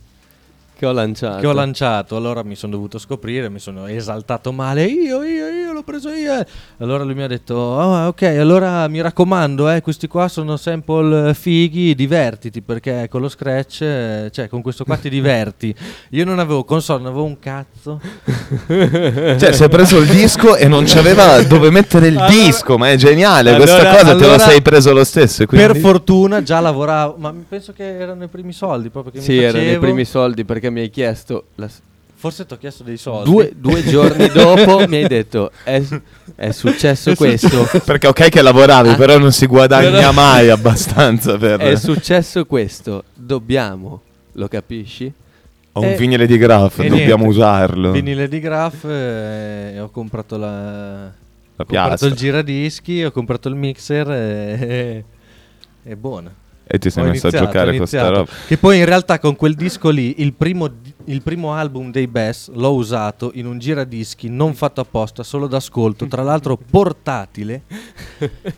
che 0.77 0.85
ho 0.85 0.91
lanciato. 0.91 1.39
che 1.39 1.47
ho 1.47 1.53
lanciato? 1.53 2.15
Allora 2.15 2.43
mi 2.43 2.55
sono 2.55 2.73
dovuto 2.73 2.99
scoprire, 2.99 3.49
mi 3.49 3.59
sono 3.59 3.87
esaltato 3.87 4.51
male. 4.51 4.85
Io, 4.85 5.23
io, 5.23 5.47
io 5.47 5.73
l'ho 5.73 5.81
preso 5.83 6.09
io. 6.09 6.33
Allora 6.77 7.03
lui 7.03 7.15
mi 7.15 7.23
ha 7.23 7.27
detto: 7.27 7.79
"Ah, 7.79 8.07
Ok, 8.07 8.21
allora 8.23 8.87
mi 8.87 9.01
raccomando, 9.01 9.69
eh, 9.69 9.81
questi 9.81 10.07
qua 10.07 10.27
sono 10.27 10.55
sample 10.55 11.33
fighi, 11.33 11.95
divertiti 11.95 12.61
perché 12.61 13.07
con 13.09 13.21
lo 13.21 13.29
scratch, 13.29 13.81
eh, 13.81 14.29
cioè 14.31 14.47
con 14.47 14.61
questo 14.61 14.83
qua 14.83 14.97
ti 14.97 15.09
diverti. 15.09 15.73
Io 16.11 16.25
non 16.25 16.37
avevo 16.39 16.63
console, 16.63 16.99
non 16.99 17.07
avevo 17.11 17.25
un 17.25 17.39
cazzo. 17.39 17.99
Cioè, 18.67 19.51
si 19.53 19.63
è 19.63 19.69
preso 19.69 19.97
il 19.97 20.07
disco 20.07 20.55
e 20.55 20.67
non 20.67 20.83
c'aveva 20.85 21.41
dove 21.43 21.69
mettere 21.69 22.07
il 22.07 22.17
Allora- 22.17 22.31
disco, 22.31 22.77
ma 22.77 22.89
è 22.91 22.95
geniale. 22.95 23.55
Questa 23.55 23.75
Allora- 23.77 23.91
cosa 23.91 24.05
te 24.05 24.11
allora- 24.11 24.31
la 24.37 24.39
sei 24.39 24.61
preso 24.61 24.93
lo 24.93 25.03
stesso. 25.03 25.45
Quindi... 25.45 25.67
Per 25.67 25.77
fortuna 25.77 26.43
già 26.43 26.59
lavoravo, 26.59 27.15
ma 27.17 27.33
penso 27.47 27.73
che 27.73 27.97
erano 27.97 28.23
i 28.23 28.27
primi 28.27 28.53
soldi 28.53 28.89
proprio 28.89 29.13
che 29.13 29.21
Sì, 29.21 29.33
mi 29.37 29.43
erano 29.43 29.69
i 29.71 29.77
primi 29.79 30.05
soldi 30.05 30.43
perché 30.45 30.66
mi 30.69 30.81
hai 30.81 30.89
chiesto. 30.89 31.45
la 31.55 31.69
Forse 32.19 32.47
ti 32.47 32.53
ho 32.53 32.57
chiesto 32.57 32.81
dei 32.83 32.97
soldi. 32.97 33.29
Due, 33.29 33.51
due 33.55 33.83
giorni 33.83 34.27
dopo 34.33 34.87
mi 34.87 34.95
hai 34.97 35.07
detto: 35.07 35.51
È, 35.63 35.79
è 36.35 36.51
successo 36.51 37.11
È 37.11 37.15
questo. 37.15 37.67
Perché 37.85 38.07
ok 38.07 38.29
che 38.29 38.41
lavoravi, 38.41 38.89
Ah. 38.89 38.95
però 38.95 39.17
non 39.19 39.31
si 39.31 39.45
guadagna 39.45 39.91
Però- 39.91 40.11
mai 40.13 40.49
abbastanza 40.49 41.37
per... 41.37 41.59
È 41.59 41.75
successo 41.75 42.45
questo. 42.45 43.03
Dobbiamo, 43.13 44.01
lo 44.33 44.47
capisci? 44.47 45.11
Ho 45.73 45.81
un 45.81 45.89
Eh, 45.89 45.95
vinile 45.95 46.25
di 46.25 46.37
Graf, 46.39 46.77
dobbiamo 46.77 47.23
niente, 47.25 47.27
usarlo. 47.27 47.91
Vinile 47.91 48.27
di 48.27 48.39
Graf, 48.39 48.83
eh, 48.85 49.79
ho 49.79 49.89
comprato 49.91 50.37
la, 50.37 50.47
La 51.03 51.11
ho 51.55 51.65
comprato 51.65 52.07
il 52.07 52.13
giradischi, 52.15 53.03
ho 53.03 53.11
comprato 53.11 53.47
il 53.47 53.53
mixer 53.53 54.09
e 54.09 55.03
è 55.83 55.93
buona. 55.93 56.33
E 56.69 56.79
ti 56.79 56.89
sei 56.89 57.05
Ho 57.05 57.07
messo 57.07 57.27
a 57.27 57.31
giocare 57.31 57.77
con 57.77 57.87
sta 57.87 57.97
iniziato. 57.97 58.13
roba. 58.13 58.31
Che 58.45 58.57
poi 58.57 58.77
in 58.79 58.85
realtà 58.85 59.19
con 59.19 59.35
quel 59.37 59.53
disco 59.55 59.89
lì, 59.89 60.21
il 60.21 60.33
primo, 60.33 60.69
il 61.05 61.21
primo 61.21 61.53
album 61.53 61.91
dei 61.91 62.07
Best 62.07 62.49
l'ho 62.53 62.73
usato 62.73 63.31
in 63.35 63.45
un 63.45 63.57
giradischi 63.57 64.27
non 64.29 64.53
fatto 64.53 64.81
apposta, 64.81 65.23
solo 65.23 65.47
d'ascolto, 65.47 66.07
tra 66.07 66.23
l'altro 66.23 66.57
portatile. 66.69 67.61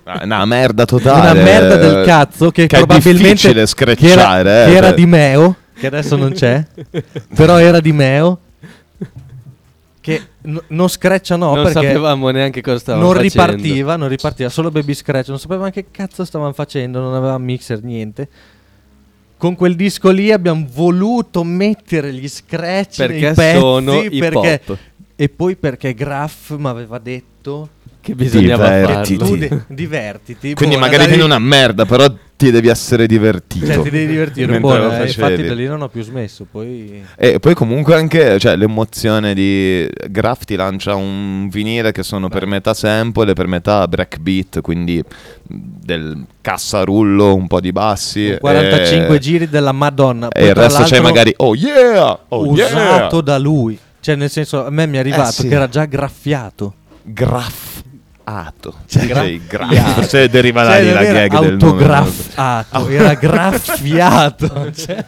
Ah, 0.04 0.22
Una 0.24 0.46
merda 0.46 0.86
totale. 0.86 1.32
Una 1.32 1.34
merda 1.44 1.76
del 1.76 2.04
cazzo 2.06 2.50
che, 2.50 2.66
Che 2.66 2.76
è 2.76 2.80
probabilmente 2.80 3.54
che 3.54 3.96
era, 4.08 4.40
eh, 4.40 4.44
che 4.44 4.76
era 4.76 4.88
cioè. 4.88 4.96
di 4.96 5.06
Meo, 5.06 5.56
che 5.76 5.88
adesso 5.88 6.16
non 6.16 6.32
c'è, 6.32 6.66
però 7.36 7.58
era 7.60 7.80
di 7.80 7.92
Meo. 7.92 8.40
Che 10.02 10.22
non 10.68 10.88
screccia 10.90 11.36
no 11.36 11.54
non 11.56 11.64
perché 11.66 11.88
sapevamo 11.88 12.30
neanche 12.30 12.62
cosa 12.62 12.80
stavamo 12.80 13.04
non 13.06 13.16
facendo. 13.16 13.46
ripartiva, 13.46 13.96
non 13.96 14.08
ripartiva, 14.08 14.50
solo 14.50 14.72
baby 14.72 14.94
scratch, 14.94 15.28
non 15.30 15.40
sapevamo 15.40 15.70
che 15.70 15.86
cazzo 15.92 16.24
stavano 16.26 16.54
facendo, 16.54 17.00
non 17.02 17.14
aveva 17.14 17.38
mixer, 17.38 17.84
niente. 17.84 18.28
Con 19.38 19.56
quel 19.56 19.76
disco 19.76 20.10
lì 20.10 20.32
abbiamo 20.32 20.66
voluto 20.70 21.44
mettere 21.44 22.12
gli 22.14 22.28
scratch 22.28 22.98
Perché 22.98 23.20
nei 23.20 23.34
pezzi 23.34 23.58
sono 23.60 24.02
hip 24.02 24.20
perché- 24.20 24.62
hop. 24.68 24.78
e 25.16 25.30
poi 25.30 25.56
perché 25.56 25.94
Graff 25.94 26.56
mi 26.58 26.68
aveva 26.68 26.98
detto 27.00 27.70
Che 28.10 28.16
bisognava 28.16 28.70
Divertiti. 28.70 29.18
farlo. 29.20 29.34
tu 29.34 29.40
de- 29.40 29.62
divertiti. 29.74 30.54
Quindi 30.54 30.76
buona, 30.76 30.92
magari 30.92 30.98
dai. 31.10 31.18
viene 31.18 31.24
una 31.24 31.40
merda, 31.40 31.86
però 31.86 32.06
ti 32.36 32.52
devi 32.52 32.70
essere 32.70 33.06
divertito. 33.06 33.66
Cioè, 33.66 33.82
ti 33.82 33.90
devi 33.90 34.08
divertire. 34.08 34.46
Mentre 34.46 34.62
buona, 34.62 34.84
lo 34.86 34.92
eh, 34.94 34.98
facevi. 35.08 35.22
infatti 35.22 35.48
da 35.48 35.54
lì 35.54 35.66
non 35.68 35.82
ho 35.82 35.90
più 35.90 36.02
smesso. 36.04 36.46
Poi 36.50 37.04
E 37.18 37.40
poi 37.40 37.54
comunque 37.54 37.96
anche 37.96 38.40
cioè, 38.40 38.56
l'emozione 38.56 39.34
di 39.34 39.86
Graf 40.10 40.46
ti 40.46 40.56
lancia 40.56 40.96
un 40.96 41.50
vinile 41.50 41.92
che 41.92 42.02
sono 42.04 42.30
per 42.30 42.46
metà 42.46 42.74
sample 42.74 43.32
e 43.32 43.34
per 43.34 43.48
metà 43.48 43.86
breakbeat, 43.88 44.62
quindi 44.62 45.04
del 45.46 46.26
cassarullo, 46.42 47.36
un 47.36 47.48
po' 47.48 47.60
di 47.60 47.72
bassi. 47.72 48.38
45 48.40 49.16
e, 49.16 49.20
giri 49.20 49.50
della 49.50 49.72
Madonna. 49.74 50.28
e 50.30 50.40
Poi 50.40 50.48
il 50.48 50.54
tra 50.54 50.62
resto 50.64 50.84
c'è 50.84 50.90
l'altro 50.92 51.04
magari 51.04 51.34
oh 51.38 51.56
yeah! 51.56 52.20
Oh 52.30 52.48
usato 52.48 53.16
yeah! 53.18 53.22
da 53.22 53.38
lui. 53.38 53.78
Cioè, 54.02 54.16
nel 54.16 54.30
senso, 54.30 54.66
a 54.66 54.70
me 54.70 54.88
mi 54.88 54.96
è 54.96 55.00
arrivato 55.00 55.30
Eh, 55.30 55.34
sì. 55.34 55.48
che 55.50 55.56
era 55.56 55.68
già 55.68 55.84
graffiato. 55.84 56.74
Graffato. 58.30 58.76
Cioè, 58.88 59.08
Cioè, 59.08 59.40
gra- 59.48 59.68
graf. 59.68 60.02
Se 60.08 60.30
deriva 60.30 60.64
da 60.64 60.72
Cioè, 60.74 60.84
lì 60.84 60.92
la 60.94 61.02
era 61.04 61.28
gag 61.28 61.40
del 61.42 61.58
nome. 61.58 61.72
autograffato, 61.72 62.88
era 62.90 63.14
graffiato. 63.16 64.72
Cioè, 64.74 65.06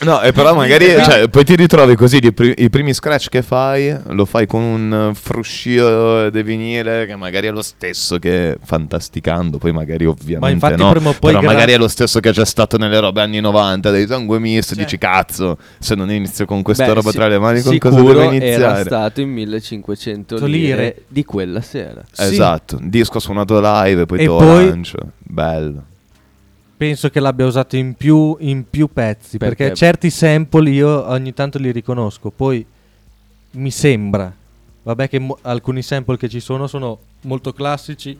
No, 0.00 0.20
e 0.22 0.32
però 0.32 0.54
magari 0.54 0.86
cioè, 1.02 1.28
poi 1.28 1.44
ti 1.44 1.56
ritrovi 1.56 1.96
così 1.96 2.20
pri- 2.32 2.54
i 2.58 2.70
primi 2.70 2.94
scratch 2.94 3.28
che 3.28 3.42
fai, 3.42 3.96
lo 4.08 4.24
fai 4.24 4.46
con 4.46 4.62
un 4.62 5.10
fruscio 5.14 6.30
di 6.30 6.42
vinile 6.42 7.04
che 7.06 7.16
magari 7.16 7.48
è 7.48 7.50
lo 7.50 7.62
stesso 7.62 8.18
che 8.18 8.56
fantasticando, 8.62 9.58
poi 9.58 9.72
magari 9.72 10.06
ovviamente 10.06 10.38
Ma 10.38 10.50
infatti 10.50 10.82
no, 10.82 10.90
prima 10.92 11.08
o 11.08 11.12
poi 11.12 11.32
però 11.32 11.40
gra- 11.40 11.52
magari 11.52 11.72
è 11.72 11.78
lo 11.78 11.88
stesso 11.88 12.20
che 12.20 12.30
c'è 12.30 12.46
stato 12.46 12.76
nelle 12.78 13.00
robe 13.00 13.20
anni 13.22 13.40
90 13.40 13.90
dei 13.90 14.06
sangue 14.06 14.38
misto, 14.38 14.74
Cioè- 14.74 14.84
dici 14.84 14.98
cazzo, 14.98 15.58
se 15.78 15.94
non 15.94 16.10
inizio 16.10 16.44
con 16.46 16.62
questa 16.62 16.86
Beh, 16.86 16.92
roba 16.94 17.10
si- 17.10 17.16
tra 17.16 17.26
le 17.28 17.38
mani 17.38 17.60
con 17.62 17.76
cosa 17.78 17.96
sicuro 17.96 18.18
devo 18.20 18.30
iniziare? 18.30 18.62
era 18.62 18.80
stato 18.84 19.20
in 19.20 19.30
1500 19.30 20.36
Lire. 20.46 20.48
lire 20.76 21.02
di 21.08 21.24
quella 21.24 21.60
sera. 21.60 22.02
Sì. 22.12 22.22
Esatto, 22.22 22.78
disco 22.80 23.18
suonato 23.18 23.60
live, 23.60 24.06
poi 24.06 24.18
E 24.18 24.20
te 24.22 24.26
lo 24.28 24.36
poi- 24.36 24.68
lancio. 24.68 24.98
Bello. 25.18 25.82
Penso 26.78 27.10
che 27.10 27.18
l'abbia 27.18 27.44
usato 27.44 27.74
in 27.74 27.94
più, 27.94 28.36
in 28.38 28.70
più 28.70 28.86
pezzi. 28.86 29.36
Perché? 29.36 29.64
Perché? 29.64 29.74
certi 29.74 30.10
sample 30.10 30.70
io 30.70 31.08
ogni 31.08 31.34
tanto 31.34 31.58
li 31.58 31.72
riconosco. 31.72 32.30
Poi 32.30 32.64
mi 33.52 33.70
sembra. 33.72 34.32
Vabbè, 34.84 35.08
che 35.08 35.18
mo- 35.18 35.38
alcuni 35.42 35.82
sample 35.82 36.16
che 36.16 36.28
ci 36.28 36.38
sono 36.38 36.68
sono 36.68 36.98
molto 37.22 37.52
classici. 37.52 38.16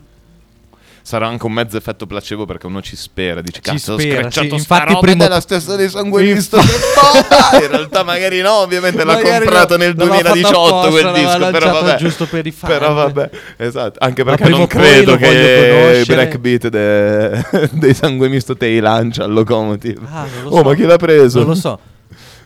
Sarà 1.08 1.26
anche 1.26 1.46
un 1.46 1.52
mezzo 1.52 1.78
effetto 1.78 2.06
placebo 2.06 2.44
perché 2.44 2.66
uno 2.66 2.82
ci 2.82 2.94
spera, 2.94 3.40
dici 3.40 3.62
Ci 3.62 3.70
cazzo 3.70 3.94
ho 3.94 3.98
spera, 3.98 4.20
screcciato 4.20 4.48
sì, 4.48 4.54
infatti 4.56 4.92
roba 4.92 4.98
prima- 5.00 5.24
ed 5.24 5.30
è 5.30 5.32
la 5.32 5.40
stessa 5.40 5.74
dei 5.74 5.88
sangue 5.88 6.22
misto 6.22 6.58
che 6.58 6.66
bomba! 6.66 7.64
In 7.64 7.70
realtà 7.70 8.02
magari 8.02 8.42
no, 8.42 8.56
ovviamente 8.56 9.04
l'ha 9.04 9.18
comprato 9.18 9.78
nel 9.78 9.94
l'aveva 9.96 10.16
fatto 10.16 10.32
2018 10.32 10.66
apposta, 10.66 10.90
quel 10.90 11.12
disco, 11.14 11.50
però 11.50 11.72
vabbè. 11.72 11.96
giusto 11.96 12.26
per 12.26 12.46
i 12.46 12.50
fan. 12.50 12.70
Però 12.70 12.92
vabbè, 12.92 13.30
esatto, 13.56 13.98
anche 14.02 14.22
perché 14.22 14.48
non 14.50 14.66
credo 14.66 15.16
che 15.16 16.04
breakbeat 16.06 16.68
de- 16.68 17.44
dei 17.72 17.94
sangue 17.94 18.28
misto 18.28 18.54
te 18.54 18.66
li 18.66 18.78
lancia 18.78 19.24
al 19.24 19.32
locomotive. 19.32 20.00
Ah, 20.12 20.26
non 20.30 20.42
lo 20.42 20.50
oh, 20.50 20.56
so. 20.56 20.62
ma 20.62 20.74
chi 20.74 20.82
l'ha 20.82 20.98
preso? 20.98 21.38
Non 21.38 21.48
lo 21.48 21.54
so. 21.54 21.80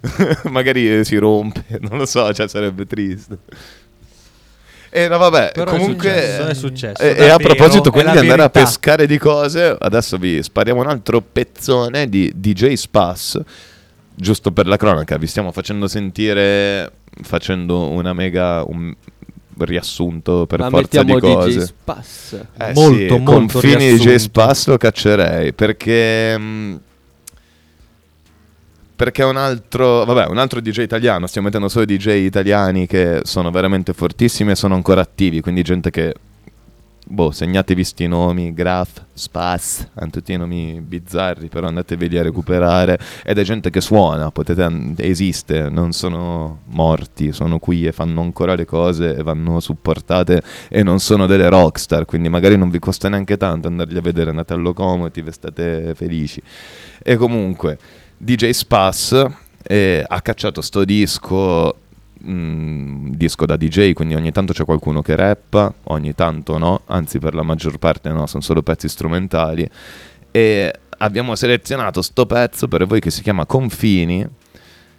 magari 0.51 0.99
eh, 0.99 1.05
si 1.05 1.17
rompe, 1.17 1.65
non 1.81 1.99
lo 1.99 2.07
so, 2.07 2.33
cioè 2.33 2.47
sarebbe 2.47 2.87
triste. 2.87 3.39
E 4.95 5.09
no, 5.09 5.17
vabbè, 5.17 5.53
Però 5.55 5.71
è 5.73 5.79
comunque. 5.79 6.11
successo, 6.11 6.47
è 6.49 6.55
successo, 6.55 7.03
E, 7.03 7.15
e 7.17 7.29
a 7.31 7.39
proposito, 7.39 7.91
quindi 7.91 8.11
di 8.13 8.19
andare 8.19 8.43
a 8.43 8.51
pescare 8.51 9.07
di 9.07 9.17
cose, 9.17 9.75
adesso 9.79 10.19
vi 10.19 10.43
spariamo 10.43 10.81
un 10.81 10.87
altro 10.89 11.23
pezzone 11.23 12.11
di 12.11 12.31
DJ 12.35 12.75
Spass. 12.75 13.41
Giusto 14.15 14.53
per 14.53 14.67
la 14.67 14.77
cronaca, 14.77 15.17
vi 15.17 15.27
stiamo 15.27 15.51
facendo 15.51 15.89
sentire, 15.89 16.93
facendo 17.23 17.89
una 17.89 18.13
mega. 18.13 18.63
Un 18.67 18.95
riassunto 19.59 20.47
per 20.47 20.59
Ma 20.61 20.71
forza 20.71 21.03
di 21.03 21.19
cose. 21.19 21.49
DJ 21.51 21.63
Spass. 21.63 22.33
Eh 22.59 22.73
Molto, 22.75 22.95
sì, 22.97 23.07
molto 23.09 23.23
confini 23.23 23.77
di 23.77 23.85
riassunto. 23.89 24.11
DJ 24.11 24.15
Spass 24.17 24.67
lo 24.67 24.77
caccerei 24.79 25.53
perché 25.53 26.39
mh, 26.39 26.81
perché 29.03 29.25
un 29.25 29.37
altro 29.37 30.05
vabbè 30.05 30.27
un 30.29 30.39
altro 30.39 30.61
DJ 30.61 30.83
italiano 30.83 31.27
stiamo 31.27 31.49
mettendo 31.49 31.69
solo 31.69 31.85
DJ 31.85 32.25
italiani 32.25 32.87
che 32.87 33.23
sono 33.25 33.51
veramente 33.51 33.93
fortissimi 33.95 34.53
e 34.53 34.55
sono 34.55 34.77
ancora 34.77 35.01
attivi 35.01 35.41
quindi 35.41 35.63
gente 35.63 35.91
che 35.91 36.15
boh 37.05 37.33
segnatevi 37.33 37.83
sti 37.83 38.07
nomi 38.07 38.55
Graf 38.55 39.03
Spass 39.13 39.89
hanno 39.95 40.11
tutti 40.11 40.33
i 40.33 40.37
nomi 40.37 40.81
bizzarri 40.81 41.49
però 41.49 41.67
andatevi 41.67 42.17
a 42.17 42.23
recuperare 42.23 42.97
ed 43.25 43.39
è 43.39 43.43
gente 43.43 43.71
che 43.71 43.81
suona 43.81 44.31
potete 44.31 44.95
esiste 44.99 45.69
non 45.69 45.91
sono 45.91 46.61
morti 46.67 47.33
sono 47.33 47.59
qui 47.59 47.85
e 47.87 47.91
fanno 47.91 48.21
ancora 48.21 48.55
le 48.55 48.67
cose 48.67 49.17
e 49.17 49.25
vanno 49.25 49.59
supportate 49.59 50.45
e 50.69 50.85
non 50.85 51.01
sono 51.01 51.27
delle 51.27 51.49
rockstar, 51.49 52.05
quindi 52.05 52.29
magari 52.29 52.57
non 52.57 52.71
vi 52.71 52.79
costa 52.79 53.09
neanche 53.09 53.37
tanto 53.37 53.67
andarli 53.67 53.99
a 53.99 54.01
vedere, 54.01 54.31
andate 54.31 54.53
al 54.53 54.63
locomotive, 54.63 55.33
state 55.33 55.95
felici. 55.95 56.41
E 57.03 57.17
comunque, 57.17 57.79
DJ 58.23 58.51
Spass 58.51 59.27
eh, 59.65 60.05
ha 60.07 60.23
cacciato 60.23 60.61
sto 60.61 60.85
disco, 60.85 61.75
mm, 62.25 63.09
disco 63.15 63.47
da 63.47 63.57
DJ, 63.57 63.95
quindi 63.95 64.15
ogni 64.15 64.31
tanto 64.31 64.53
c'è 64.53 64.65
qualcuno 64.65 65.03
che 65.03 65.17
rappa, 65.17 65.75
ogni 65.85 66.15
tanto 66.15 66.57
no, 66.57 66.83
anzi 66.87 67.19
per 67.19 67.35
la 67.35 67.43
maggior 67.43 67.79
parte 67.79 68.11
no, 68.11 68.29
sono 68.29 68.41
solo 68.45 68.63
pezzi 68.63 68.89
strumentali. 68.89 69.69
E 70.31 70.73
abbiamo 70.99 71.35
selezionato 71.35 72.01
sto 72.01 72.25
pezzo 72.25 72.69
per 72.69 72.87
voi 72.87 73.01
che 73.01 73.11
si 73.11 73.23
chiama 73.23 73.45
Confini 73.45 74.25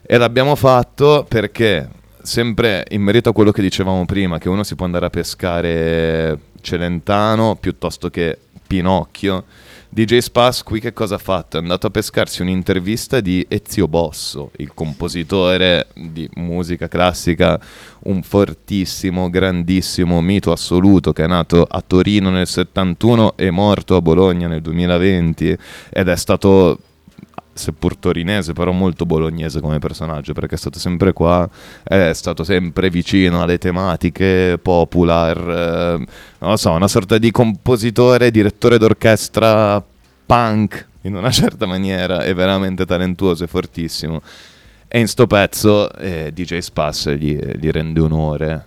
e 0.02 0.18
l'abbiamo 0.18 0.56
fatto 0.56 1.26
perché, 1.26 1.88
sempre 2.22 2.84
in 2.90 3.02
merito 3.04 3.30
a 3.30 3.34
quello 3.34 3.52
che 3.52 3.62
dicevamo 3.62 4.04
prima, 4.04 4.38
che 4.38 4.50
uno 4.50 4.64
si 4.64 4.76
può 4.76 4.84
andare 4.84 5.06
a 5.06 5.10
pescare 5.10 6.38
Celentano 6.60 7.56
piuttosto 7.56 8.10
che 8.10 8.38
Pinocchio, 8.68 9.46
DJ 9.94 10.18
Spass 10.18 10.64
qui 10.64 10.80
che 10.80 10.92
cosa 10.92 11.16
ha 11.16 11.20
fatto? 11.20 11.58
È 11.58 11.60
andato 11.60 11.86
a 11.86 11.92
pescarsi 11.92 12.42
un'intervista 12.42 13.20
di 13.20 13.46
Ezio 13.48 13.88
Bosso, 13.88 14.50
il 14.58 14.74
compositore 14.74 15.86
di 15.94 16.28
musica 16.38 16.88
classica, 16.88 17.60
un 18.06 18.24
fortissimo, 18.24 19.30
grandissimo 19.30 20.20
mito 20.20 20.52
assoluto 20.52 21.14
che 21.14 21.26
è 21.26 21.28
nato 21.28 21.62
a 21.70 21.84
Torino 21.86 22.32
nel 22.32 22.48
71 22.48 23.38
e 23.38 23.52
morto 23.52 23.96
a 23.96 24.02
Bologna 24.02 24.48
nel 24.48 24.64
2020 24.64 25.58
ed 25.92 26.08
è 26.08 26.16
stato 26.16 26.80
seppur 27.54 27.96
torinese, 27.96 28.54
però 28.54 28.72
molto 28.72 29.06
bolognese 29.06 29.62
come 29.62 29.80
personaggio, 29.80 30.34
perché 30.34 30.56
è 30.56 30.58
stato 30.58 30.80
sempre 30.80 31.14
qua, 31.14 31.48
è 31.84 32.12
stato 32.14 32.44
sempre 32.44 32.90
vicino 32.90 33.42
alle 33.42 33.58
tematiche 33.58 34.58
popular, 34.62 35.38
eh, 35.38 36.06
non 36.40 36.50
lo 36.50 36.58
so, 36.58 36.72
una 36.72 36.88
sorta 36.88 37.18
di 37.18 37.32
compositore, 37.32 38.32
direttore 38.32 38.78
d'orchestra 38.78 39.84
punk 40.26 40.88
in 41.02 41.16
una 41.16 41.32
certa 41.32 41.66
maniera, 41.66 42.24
è 42.24 42.34
veramente 42.34 42.86
talentuoso 42.86 43.44
e 43.44 43.48
fortissimo. 43.48 44.22
E 44.88 45.00
in 45.00 45.08
sto 45.08 45.26
pezzo 45.26 45.92
eh, 45.94 46.32
DJ 46.34 46.60
Spass 46.60 47.10
gli, 47.12 47.36
gli 47.36 47.70
rende 47.72 48.00
onore 48.00 48.66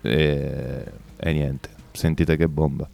e, 0.00 0.84
e 1.16 1.32
niente, 1.32 1.68
sentite 1.92 2.36
che 2.36 2.48
bomba. 2.48 2.88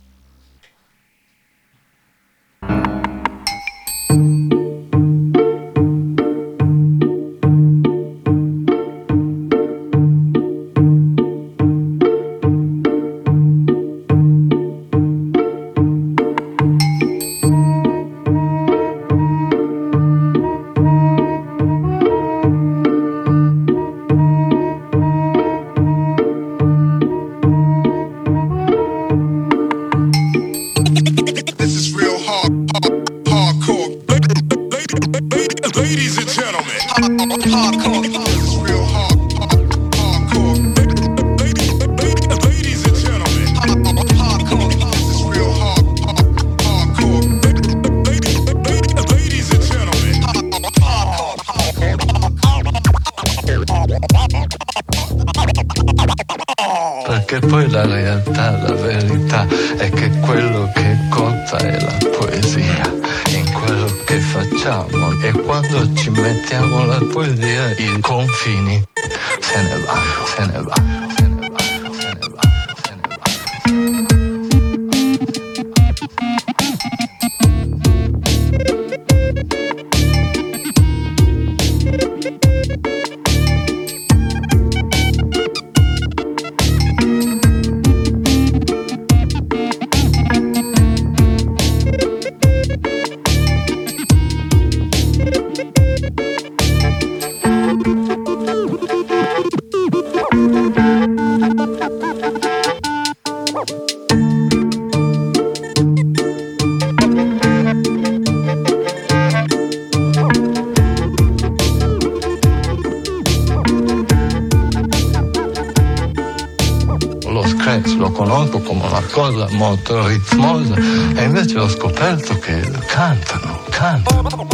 Cosa 119.10 119.48
molto 119.50 120.06
ritmosa 120.06 120.74
e 120.74 121.22
invece 121.24 121.58
ho 121.58 121.68
scoperto 121.68 122.38
che 122.38 122.60
cantano, 122.86 123.60
cantano. 123.70 124.46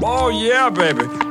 Oh 0.00 0.30
yeah, 0.30 0.70
baby. 0.70 1.27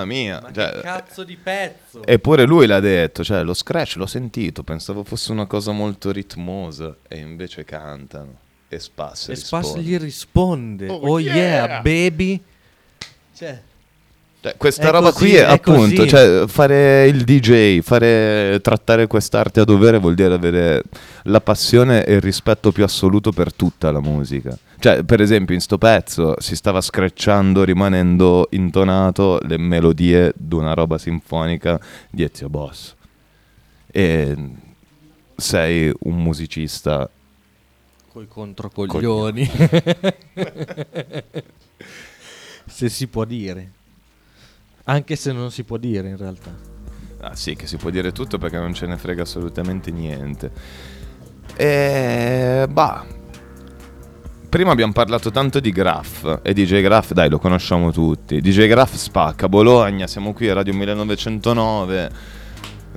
Mamma 0.00 0.04
mia. 0.04 0.50
cioè, 0.52 0.80
cazzo 0.82 1.24
di 1.24 1.36
pezzo. 1.36 2.04
Eppure 2.04 2.44
lui 2.44 2.66
l'ha 2.66 2.80
detto, 2.80 3.24
cioè 3.24 3.42
lo 3.42 3.54
scratch 3.54 3.96
l'ho 3.96 4.06
sentito, 4.06 4.62
pensavo 4.62 5.04
fosse 5.04 5.32
una 5.32 5.46
cosa 5.46 5.72
molto 5.72 6.10
ritmosa 6.12 6.96
e 7.08 7.18
invece 7.18 7.64
cantano. 7.64 8.38
E 8.68 8.78
Spas 8.80 9.28
E 9.28 9.34
risponde. 9.34 9.66
Spas 9.68 9.80
gli 9.82 9.96
risponde. 9.96 10.88
Oh, 10.88 10.94
Oh, 11.12 11.18
yeah, 11.18 11.34
yeah. 11.36 11.80
baby. 11.80 12.42
Cioè, 13.34 13.62
Cioè, 14.46 14.56
questa 14.56 14.86
È 14.86 14.90
roba 14.92 15.10
così, 15.10 15.24
qui 15.24 15.34
è, 15.34 15.44
è 15.44 15.50
appunto, 15.50 15.96
così. 15.96 16.08
cioè, 16.08 16.46
fare 16.46 17.08
il 17.08 17.24
DJ, 17.24 17.80
fare, 17.80 18.60
trattare 18.62 19.08
quest'arte 19.08 19.58
a 19.58 19.64
dovere 19.64 19.98
vuol 19.98 20.14
dire 20.14 20.34
avere 20.34 20.84
la 21.24 21.40
passione 21.40 22.04
e 22.04 22.14
il 22.14 22.20
rispetto 22.20 22.70
più 22.70 22.84
assoluto 22.84 23.32
per 23.32 23.52
tutta 23.52 23.90
la 23.90 23.98
musica. 24.00 24.56
Cioè, 24.78 25.02
per 25.02 25.20
esempio, 25.20 25.52
in 25.52 25.60
sto 25.60 25.78
pezzo 25.78 26.36
si 26.38 26.54
stava 26.54 26.80
screcciando, 26.80 27.64
rimanendo 27.64 28.46
intonato 28.50 29.40
le 29.42 29.58
melodie 29.58 30.32
di 30.36 30.54
una 30.54 30.74
roba 30.74 30.96
sinfonica 30.96 31.80
di 32.08 32.22
Ezio 32.22 32.48
Boss. 32.48 32.94
E 33.90 34.36
sei 35.34 35.92
un 36.02 36.22
musicista 36.22 37.10
coi 38.12 38.28
controcoglioni. 38.28 39.50
se 42.64 42.88
si 42.88 43.08
può 43.08 43.24
dire. 43.24 43.72
Anche 44.88 45.16
se 45.16 45.32
non 45.32 45.50
si 45.50 45.64
può 45.64 45.78
dire 45.78 46.08
in 46.08 46.16
realtà. 46.16 46.50
Ah 47.20 47.34
sì, 47.34 47.56
che 47.56 47.66
si 47.66 47.76
può 47.76 47.90
dire 47.90 48.12
tutto 48.12 48.38
perché 48.38 48.58
non 48.58 48.72
ce 48.72 48.86
ne 48.86 48.96
frega 48.96 49.22
assolutamente 49.22 49.90
niente. 49.90 50.50
E 51.56 52.66
bah. 52.70 53.04
Prima 54.48 54.70
abbiamo 54.70 54.92
parlato 54.92 55.32
tanto 55.32 55.58
di 55.58 55.70
Graf 55.72 56.38
e 56.42 56.52
DJ 56.52 56.82
Graf, 56.82 57.12
dai, 57.12 57.28
lo 57.28 57.38
conosciamo 57.38 57.90
tutti. 57.90 58.40
DJ 58.40 58.68
Graf 58.68 58.94
spacca 58.94 59.48
Bologna, 59.48 60.06
siamo 60.06 60.32
qui 60.32 60.48
a 60.48 60.54
Radio 60.54 60.72
1909. 60.74 62.10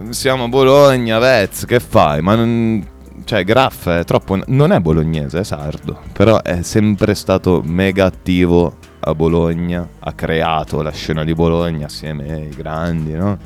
Siamo 0.10 0.44
a 0.44 0.48
Bologna, 0.48 1.18
Vez, 1.18 1.66
che 1.66 1.80
fai? 1.80 2.22
Ma 2.22 2.36
non 2.36 2.88
cioè 3.26 3.44
Graf 3.44 3.90
è 3.90 4.04
troppo 4.06 4.40
non 4.48 4.72
è 4.72 4.80
bolognese, 4.80 5.40
è 5.40 5.44
sardo, 5.44 6.02
però 6.14 6.42
è 6.42 6.62
sempre 6.62 7.16
stato 7.16 7.62
mega 7.64 8.06
attivo 8.06 8.78
a 9.10 9.16
Bologna, 9.16 9.88
ha 9.99 10.14
creato 10.14 10.82
la 10.82 10.91
scena 10.91 11.24
di 11.24 11.34
Bologna 11.34 11.86
assieme 11.88 12.32
ai 12.32 12.49
grandi, 12.49 13.14
no? 13.14 13.38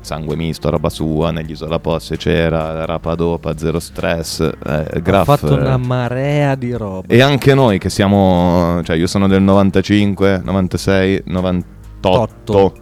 Sangue 0.00 0.34
misto, 0.34 0.68
roba 0.68 0.88
sua, 0.88 1.30
negli 1.30 1.52
Isola 1.52 1.78
Posse 1.78 2.16
c'era, 2.16 2.84
Rapadopa, 2.84 3.56
Zero 3.56 3.78
Stress, 3.78 4.40
eh, 4.40 5.00
Graf. 5.00 5.28
ha 5.28 5.36
fatto 5.36 5.54
una 5.54 5.76
marea 5.76 6.56
di 6.56 6.72
roba. 6.72 7.06
e 7.06 7.20
anche 7.20 7.54
noi 7.54 7.78
che 7.78 7.88
siamo, 7.88 8.80
cioè 8.82 8.96
io 8.96 9.06
sono 9.06 9.28
del 9.28 9.42
95, 9.42 10.40
96, 10.42 11.22
98. 11.26 12.74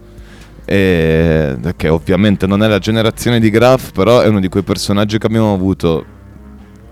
E 0.65 1.57
che 1.75 1.89
ovviamente 1.89 2.47
non 2.47 2.63
è 2.63 2.67
la 2.67 2.79
generazione 2.79 3.39
di 3.39 3.49
Graf, 3.49 3.91
però 3.91 4.21
è 4.21 4.27
uno 4.27 4.39
di 4.39 4.47
quei 4.47 4.63
personaggi 4.63 5.17
che 5.19 5.27
abbiamo 5.27 5.53
avuto 5.53 6.19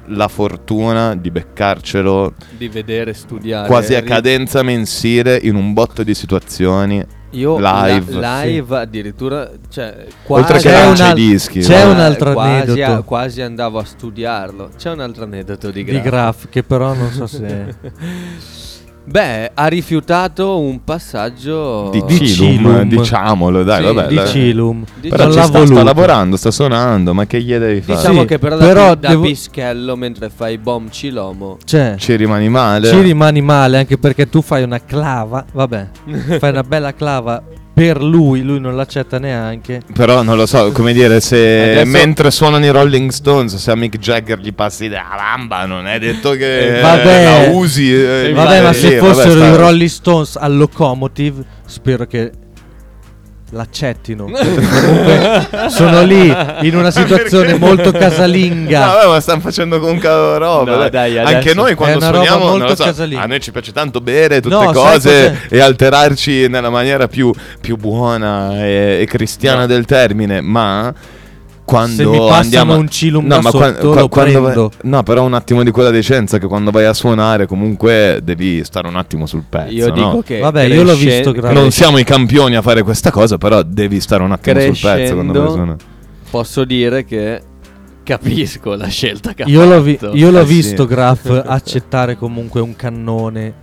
la 0.09 0.27
fortuna 0.27 1.15
di 1.15 1.31
beccarcelo 1.31 2.33
Di 2.57 2.67
vedere, 2.67 3.13
studiare. 3.13 3.67
quasi 3.67 3.95
a 3.95 4.01
cadenza 4.03 4.61
mensile 4.63 5.39
in 5.41 5.55
un 5.55 5.73
botto 5.73 6.03
di 6.03 6.13
situazioni 6.13 7.03
Io 7.31 7.57
live. 7.59 8.11
la- 8.13 8.41
live 8.43 8.77
addirittura, 8.77 9.49
cioè, 9.69 10.05
Oltre 10.27 10.57
che 10.59 10.69
quasi- 10.69 10.85
lancia 10.85 11.11
i 11.11 11.13
dischi. 11.13 11.59
c'è 11.59 11.85
no? 11.85 11.91
un 11.91 11.99
altro 11.99 12.33
quasi, 12.33 12.71
aneddoto. 12.81 13.03
quasi 13.03 13.41
andavo 13.41 13.77
a 13.79 13.83
studiarlo. 13.85 14.69
C'è 14.77 14.91
un 14.91 14.99
altro 14.99 15.23
aneddoto 15.25 15.69
di 15.71 15.83
Di 15.83 15.91
Graf. 15.91 16.03
Graf, 16.03 16.49
che 16.49 16.63
però 16.63 16.93
non 16.93 17.11
so 17.11 17.27
se... 17.27 17.75
Beh, 19.09 19.51
ha 19.55 19.65
rifiutato 19.65 20.59
un 20.59 20.83
passaggio 20.83 21.89
Di, 21.91 22.03
Di 22.05 22.27
Cilum, 22.27 22.83
diciamolo, 22.83 23.63
dai, 23.63 23.83
Sì, 23.87 23.93
vabbè. 23.93 24.07
di 24.07 24.27
Cilum. 24.27 24.83
Però 25.01 25.23
non 25.23 25.33
ci 25.33 25.41
sta, 25.41 25.65
sta 25.65 25.83
lavorando, 25.83 26.37
sta 26.37 26.51
suonando, 26.51 27.13
ma 27.15 27.25
che 27.25 27.41
gli 27.41 27.55
devi 27.55 27.81
fare? 27.81 27.97
Diciamo 27.97 28.21
Sì, 28.21 28.27
che 28.27 28.37
però 28.37 28.57
però 28.57 28.93
da 28.93 29.09
devo- 29.09 29.23
pischello 29.23 29.95
mentre 29.95 30.29
fai 30.29 30.59
bom 30.59 30.89
cilomo. 30.91 31.57
Cioè, 31.65 31.95
Ci 31.97 32.15
rimani 32.17 32.49
male? 32.49 32.87
ci 32.87 33.01
rimani 33.01 33.41
male 33.41 33.79
anche 33.79 33.97
perché 33.97 34.29
tu 34.29 34.43
fai 34.43 34.61
una 34.61 34.79
clava, 34.83 35.43
vabbè, 35.53 35.87
fai 36.37 36.51
una 36.51 36.63
bella 36.63 36.93
clava 36.93 37.41
per 37.79 38.03
lui, 38.03 38.41
lui 38.41 38.59
non 38.59 38.75
l'accetta 38.75 39.19
neanche. 39.19 39.81
Però 39.93 40.21
non 40.21 40.35
lo 40.35 40.45
so, 40.45 40.71
come 40.73 40.91
dire, 40.91 41.21
se 41.21 41.37
Adesso- 41.79 41.85
mentre 41.89 42.29
suonano 42.29 42.65
i 42.65 42.69
Rolling 42.71 43.09
Stones, 43.09 43.55
se 43.55 43.71
a 43.71 43.75
Mick 43.75 43.97
Jagger 43.97 44.37
gli 44.39 44.53
passi 44.53 44.89
da 44.89 45.03
lamba, 45.15 45.65
non 45.65 45.87
è 45.87 45.97
detto 45.97 46.31
che 46.31 46.77
Eh, 46.79 46.81
vabbè. 46.81 47.23
la 47.23 47.49
usi. 47.51 47.93
eh, 47.93 48.31
Vabbè, 48.33 48.47
vai 48.47 48.61
ma 48.61 48.69
lì, 48.71 48.75
se 48.75 48.97
vabbè, 48.97 49.07
fossero 49.13 49.31
sta- 49.31 49.47
i 49.47 49.55
Rolling 49.55 49.89
Stones 49.89 50.35
al 50.35 50.57
Locomotive, 50.57 51.43
spero 51.65 52.05
che 52.05 52.31
l'accettino. 53.51 54.25
Comunque 54.25 55.47
sono 55.69 56.03
lì 56.03 56.33
in 56.61 56.75
una 56.75 56.91
situazione 56.91 57.57
molto 57.57 57.91
casalinga. 57.91 58.85
No, 58.85 58.93
vabbè, 58.93 59.07
ma 59.07 59.19
stanno 59.19 59.39
facendo 59.41 59.79
con 59.79 59.97
cavolo 59.97 60.37
roba. 60.37 60.71
No, 60.71 60.89
dai. 60.89 61.13
dai, 61.13 61.17
Anche 61.35 61.53
noi 61.53 61.75
quando 61.75 61.99
suoniamo, 61.99 62.45
molto 62.45 62.75
so, 62.75 62.83
casalinga. 62.83 63.23
a 63.23 63.25
noi 63.27 63.39
ci 63.39 63.51
piace 63.51 63.71
tanto 63.71 64.01
bere 64.01 64.41
tutte 64.41 64.55
No, 64.55 64.71
cose 64.71 65.41
e 65.49 65.59
alterarci 65.59 66.47
nella 66.47 66.69
maniera 66.69 67.07
più, 67.07 67.31
più 67.59 67.75
buona 67.77 68.63
e, 68.63 68.99
e 69.01 69.05
cristiana 69.05 69.61
No. 69.61 69.65
del 69.67 69.85
termine, 69.85 70.41
ma 70.41 70.93
quando 71.69 71.95
Se 71.95 72.05
mi 72.05 72.17
passano 72.17 72.35
andiamo 72.41 72.75
un 72.77 72.89
cilum 72.89 73.25
no, 73.27 73.39
ma 73.41 73.49
sotto, 73.51 73.89
qua- 73.91 74.01
lo 74.01 74.07
quando 74.07 74.41
vai- 74.41 74.51
prendo. 74.53 74.71
no, 74.83 75.03
però 75.03 75.23
un 75.23 75.33
attimo 75.35 75.61
di 75.63 75.69
quella 75.69 75.91
decenza 75.91 76.39
che 76.39 76.47
quando 76.47 76.71
vai 76.71 76.85
a 76.85 76.93
suonare 76.93 77.45
comunque 77.45 78.21
devi 78.23 78.63
stare 78.63 78.87
un 78.87 78.95
attimo 78.95 79.27
sul 79.27 79.43
pezzo, 79.47 79.71
Io 79.73 79.87
no? 79.87 79.93
dico 79.93 80.21
che 80.23 80.39
Vabbè, 80.39 80.63
io 80.63 80.81
l'ho 80.81 80.93
cresce- 80.95 81.05
visto 81.17 81.31
gra- 81.31 81.51
non 81.51 81.69
siamo 81.69 81.99
i 81.99 82.03
campioni 82.03 82.55
a 82.55 82.63
fare 82.63 82.81
questa 82.81 83.11
cosa, 83.11 83.37
però 83.37 83.61
devi 83.61 83.99
stare 84.01 84.23
un 84.23 84.31
attimo 84.31 84.59
sul 84.61 84.77
pezzo 84.81 85.13
quando 85.13 85.31
vai 85.33 85.41
a 85.41 85.45
crescendo 85.45 85.51
suonare. 85.51 85.77
posso 86.31 86.65
dire 86.65 87.05
che 87.05 87.41
capisco 88.03 88.73
la 88.75 88.87
scelta 88.87 89.33
che 89.33 89.43
ha 89.43 89.47
Io 89.47 89.65
l'ho, 89.65 89.81
vi- 89.81 89.99
io 90.13 90.31
l'ho 90.31 90.39
Eh, 90.41 90.45
sì. 90.47 90.53
visto 90.53 90.85
Graf 90.87 91.29
accettare 91.45 92.17
comunque 92.17 92.59
un 92.61 92.75
cannone 92.75 93.53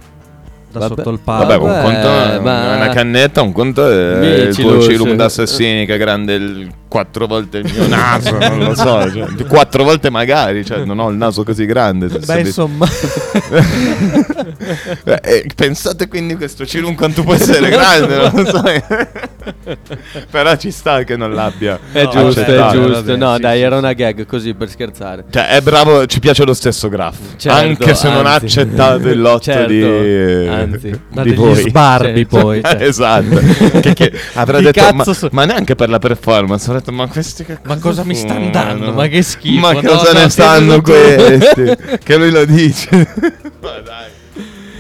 da 0.79 0.89
Vabbè. 0.89 0.95
sotto 1.03 1.11
il 1.11 1.20
palco. 1.22 1.47
Vabbè, 1.47 1.62
un 1.62 1.83
conto 1.83 2.09
è 2.09 2.39
ma- 2.41 2.74
una 2.77 2.89
cannetta, 2.89 3.43
un 3.43 3.53
conto 3.53 3.89
è 3.91 4.47
il 4.49 4.55
tuo 4.55 4.81
cilum 4.83 5.14
d'assassini 5.14 5.87
che 5.87 5.95
è 5.95 5.99
grande 5.99 6.35
il 6.35 6.70
quattro 6.89 7.27
volte 7.27 7.59
il 7.59 7.70
mio 7.72 7.87
naso, 7.89 8.39
non 8.39 8.59
lo 8.61 8.74
so, 8.74 9.11
cioè, 9.12 9.45
quattro 9.47 9.83
volte 9.85 10.09
magari, 10.09 10.64
cioè 10.64 10.85
non 10.85 10.99
ho 11.01 11.11
il 11.11 11.16
naso 11.16 11.43
così 11.43 11.66
grande. 11.66 12.07
Beh, 12.07 12.20
sapete. 12.22 12.47
insomma, 12.49 12.87
Eh, 15.05 15.20
eh, 15.22 15.47
pensate 15.55 16.09
quindi 16.09 16.37
questo 16.37 16.66
cilum 16.66 16.95
quanto 16.95 17.22
può 17.22 17.35
essere 17.35 17.68
grande, 17.70 18.16
non 18.16 18.31
lo 18.35 18.45
so. 18.47 18.62
Però 20.31 20.57
ci 20.57 20.70
sta 20.70 21.03
che 21.05 21.16
non 21.16 21.33
l'abbia. 21.33 21.79
È 21.93 22.03
No, 22.05 22.11
giusto, 22.11 22.41
è 22.41 22.68
giusto. 22.70 22.91
vabbè, 22.91 23.16
no, 23.16 23.35
sì, 23.37 23.41
dai, 23.41 23.57
sì, 23.59 23.62
era 23.64 23.77
una 23.77 23.93
gag 23.93 24.27
così 24.27 24.55
per 24.55 24.68
scherzare. 24.68 25.24
Cioè, 25.31 25.49
è 25.49 25.61
bravo, 25.61 26.07
ci 26.07 26.18
piace 26.20 26.45
lo 26.45 26.55
stesso 26.55 26.89
Graf. 26.89 27.16
Certo, 27.37 27.59
anche 27.59 27.95
se 27.95 28.09
non 28.11 28.27
ha 28.27 28.35
anzi. 28.35 28.45
accettato 28.61 29.09
il 29.09 29.20
lotto 29.20 29.43
Certo, 29.43 29.66
di, 29.68 29.81
anzi. 30.74 31.00
da 31.10 31.22
di 31.22 31.28
degli 31.30 31.38
voi. 31.38 31.68
sbarbi 31.68 32.26
Certo. 32.28 32.38
poi. 32.38 32.60
cioè. 32.62 32.76
esatto. 32.82 33.80
che, 33.80 33.92
che 33.94 34.12
avrà 34.34 34.60
detto, 34.60 34.80
cazzo 34.80 34.94
ma, 34.94 35.04
so- 35.14 35.28
ma 35.32 35.44
neanche 35.44 35.74
per 35.74 35.88
la 35.88 35.98
performance. 35.98 36.64
Avrà 36.66 36.78
detto, 36.78 36.92
ma 36.92 37.06
questi 37.08 37.44
che 37.44 37.58
Ma 37.64 37.76
cosa 37.78 38.04
mi 38.04 38.14
sta 38.14 38.28
fumano? 38.34 38.44
andando? 38.46 38.92
Ma 38.92 39.06
che 39.08 39.22
schifo, 39.22 39.60
Ma 39.60 39.72
no, 39.72 39.80
cosa 39.80 40.12
no, 40.12 40.18
ne 40.20 40.28
stanno 40.28 40.80
questi? 40.80 41.76
che 42.02 42.16
lui 42.16 42.30
lo 42.30 42.44
dice. 42.44 42.88
ma 43.60 43.80
dai. 43.80 44.14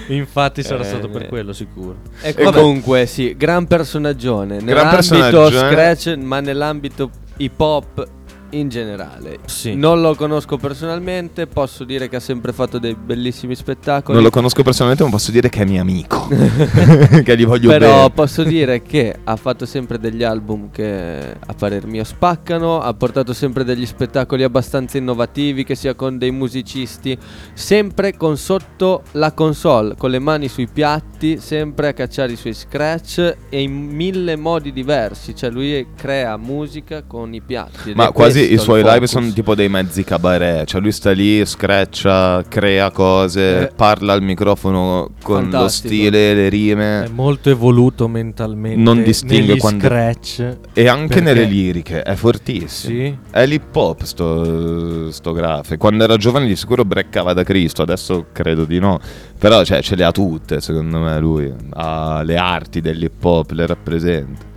Infatti 0.08 0.62
sarà 0.62 0.82
Eh, 0.82 0.86
stato 0.86 1.08
per 1.08 1.22
eh. 1.22 1.26
quello 1.26 1.52
sicuro. 1.52 1.96
E 2.20 2.32
vabbè. 2.32 2.56
comunque, 2.60 3.06
sì, 3.06 3.34
gran 3.36 3.66
personaggione. 3.66 4.58
Gran 4.58 4.64
Nell'ambito 4.66 4.94
personaggio, 4.94 5.46
eh. 5.48 5.70
scratch, 5.70 6.16
ma 6.18 6.38
nell'ambito 6.40 7.10
hip 7.38 7.58
hop 7.60 8.06
in 8.50 8.68
generale. 8.68 9.38
Sì. 9.46 9.74
Non 9.74 10.00
lo 10.00 10.14
conosco 10.14 10.56
personalmente, 10.56 11.46
posso 11.46 11.84
dire 11.84 12.08
che 12.08 12.16
ha 12.16 12.20
sempre 12.20 12.52
fatto 12.52 12.78
dei 12.78 12.94
bellissimi 12.94 13.54
spettacoli. 13.54 14.14
Non 14.14 14.22
lo 14.22 14.30
conosco 14.30 14.62
personalmente, 14.62 15.04
ma 15.04 15.10
posso 15.10 15.30
dire 15.30 15.48
che 15.48 15.62
è 15.62 15.64
mio 15.64 15.80
amico. 15.80 16.28
che 17.24 17.36
gli 17.36 17.46
voglio 17.46 17.68
Però 17.68 17.96
bene. 17.96 18.10
posso 18.10 18.42
dire 18.44 18.82
che 18.82 19.14
ha 19.24 19.36
fatto 19.36 19.66
sempre 19.66 19.98
degli 19.98 20.22
album 20.22 20.70
che 20.70 21.36
a 21.38 21.54
parer 21.54 21.86
mio 21.86 22.04
spaccano, 22.04 22.80
ha 22.80 22.92
portato 22.94 23.32
sempre 23.32 23.64
degli 23.64 23.86
spettacoli 23.86 24.42
abbastanza 24.42 24.98
innovativi 24.98 25.64
che 25.64 25.74
sia 25.74 25.94
con 25.94 26.18
dei 26.18 26.30
musicisti, 26.30 27.16
sempre 27.54 28.16
con 28.16 28.36
sotto 28.36 29.02
la 29.12 29.32
console, 29.32 29.94
con 29.96 30.10
le 30.10 30.18
mani 30.18 30.48
sui 30.48 30.68
piatti, 30.68 31.38
sempre 31.38 31.88
a 31.88 31.92
cacciare 31.92 32.32
i 32.32 32.36
suoi 32.36 32.54
scratch 32.54 33.36
e 33.48 33.60
in 33.62 33.72
mille 33.72 34.36
modi 34.36 34.72
diversi, 34.72 35.34
cioè 35.34 35.50
lui 35.50 35.86
crea 35.96 36.36
musica 36.36 37.02
con 37.02 37.32
i 37.34 37.40
piatti. 37.40 37.92
Ma 37.94 38.10
quasi 38.12 38.35
sì, 38.36 38.52
i 38.52 38.58
suoi 38.58 38.82
live 38.82 39.06
sono 39.06 39.30
tipo 39.32 39.54
dei 39.54 39.68
mezzi 39.68 40.04
cabaret. 40.04 40.66
Cioè, 40.66 40.80
lui 40.80 40.92
sta 40.92 41.10
lì, 41.12 41.44
screccia, 41.46 42.42
crea 42.48 42.90
cose, 42.90 43.60
Eh. 43.62 43.72
parla 43.74 44.12
al 44.12 44.22
microfono 44.22 45.10
con 45.22 45.36
lo 45.36 45.50
Fantastico. 45.50 45.88
stile, 45.94 46.34
le 46.34 46.48
rime. 46.48 47.04
È 47.04 47.08
molto 47.08 47.50
evoluto 47.50 48.08
mentalmente. 48.08 48.80
Non 48.80 49.02
distingue 49.02 49.56
quando- 49.58 49.84
scratch. 49.84 50.56
E 50.72 50.86
anche 50.88 51.06
perché- 51.06 51.20
nelle 51.22 51.44
liriche, 51.44 52.02
è 52.02 52.14
fortissimo. 52.14 52.94
Sì. 52.98 53.16
È 53.30 53.46
l'hip 53.46 53.74
hop 53.74 54.02
sto, 54.02 55.10
sto 55.10 55.32
grafe. 55.32 55.76
Quando 55.76 56.04
era 56.04 56.16
giovane 56.16 56.46
di 56.46 56.56
sicuro 56.56 56.84
breccava 56.84 57.32
da 57.32 57.42
Cristo, 57.42 57.82
adesso 57.82 58.26
credo 58.32 58.64
di 58.64 58.78
no. 58.78 58.98
Però 59.38 59.62
cioè, 59.64 59.82
ce 59.82 59.96
le 59.96 60.04
ha 60.04 60.12
tutte, 60.12 60.60
secondo 60.60 60.98
me 60.98 61.18
lui. 61.18 61.52
Ha 61.74 62.22
le 62.24 62.36
arti 62.36 62.80
dell'hip 62.80 63.22
hop, 63.24 63.50
le 63.50 63.66
rappresenta. 63.66 64.54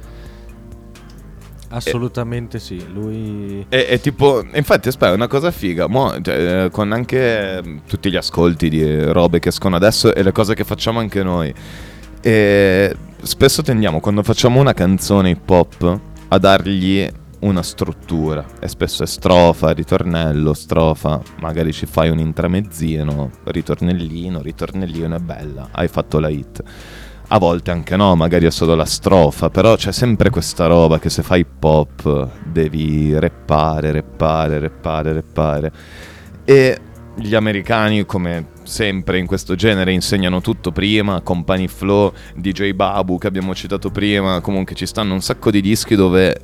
Assolutamente 1.69 2.59
sì. 2.59 2.83
Lui. 2.91 3.65
E, 3.69 3.87
e 3.89 3.99
tipo, 3.99 4.43
infatti, 4.53 4.87
aspetta, 4.87 5.11
è 5.11 5.15
una 5.15 5.27
cosa 5.27 5.51
figa. 5.51 5.87
Mo, 5.87 6.19
cioè, 6.21 6.65
eh, 6.65 6.69
con 6.69 6.91
anche 6.91 7.57
eh, 7.57 7.81
tutti 7.87 8.09
gli 8.09 8.15
ascolti 8.15 8.69
di 8.69 9.03
robe 9.03 9.39
che 9.39 9.49
escono 9.49 9.75
adesso 9.75 10.13
e 10.13 10.23
le 10.23 10.31
cose 10.31 10.55
che 10.55 10.63
facciamo 10.63 10.99
anche 10.99 11.23
noi. 11.23 11.53
E 12.21 12.95
spesso 13.21 13.61
tendiamo, 13.61 13.99
quando 13.99 14.23
facciamo 14.23 14.59
una 14.59 14.73
canzone 14.73 15.29
hip 15.29 15.49
hop, 15.49 15.99
a 16.29 16.37
dargli 16.37 17.07
una 17.39 17.61
struttura. 17.61 18.45
E 18.59 18.67
spesso 18.67 19.03
è 19.03 19.07
strofa, 19.07 19.71
ritornello, 19.71 20.53
strofa. 20.53 21.21
Magari 21.39 21.71
ci 21.71 21.85
fai 21.85 22.09
un 22.09 22.19
intramezzino, 22.19 23.31
ritornellino, 23.45 24.41
ritornellino 24.41 25.15
è 25.15 25.19
bella. 25.19 25.69
Hai 25.71 25.87
fatto 25.87 26.19
la 26.19 26.29
hit. 26.29 26.63
A 27.31 27.37
volte 27.37 27.69
anche 27.69 27.95
no, 27.95 28.15
magari 28.15 28.47
è 28.47 28.51
solo 28.51 28.73
la 28.73 28.85
strofa, 28.85 29.51
però 29.51 29.75
c'è 29.75 29.91
sempre 29.91 30.31
questa 30.31 30.65
roba 30.65 30.97
che 30.97 31.11
se 31.11 31.21
fai 31.21 31.45
pop 31.45 32.27
devi 32.43 33.17
reppare, 33.19 33.91
reppare, 33.91 34.57
reppare, 34.57 35.13
reppare. 35.13 35.71
E 36.43 36.79
gli 37.15 37.35
americani, 37.35 38.03
come 38.07 38.47
sempre 38.63 39.19
in 39.19 39.27
questo 39.27 39.53
genere, 39.53 39.91
insegnano 39.91 40.41
tutto 40.41 40.71
prima, 40.71 41.21
Company 41.21 41.67
Flow, 41.67 42.11
DJ 42.35 42.71
Babu 42.71 43.19
che 43.19 43.27
abbiamo 43.27 43.53
citato 43.53 43.91
prima, 43.91 44.41
comunque 44.41 44.73
ci 44.73 44.87
stanno 44.87 45.13
un 45.13 45.21
sacco 45.21 45.51
di 45.51 45.61
dischi 45.61 45.93
dove 45.93 46.35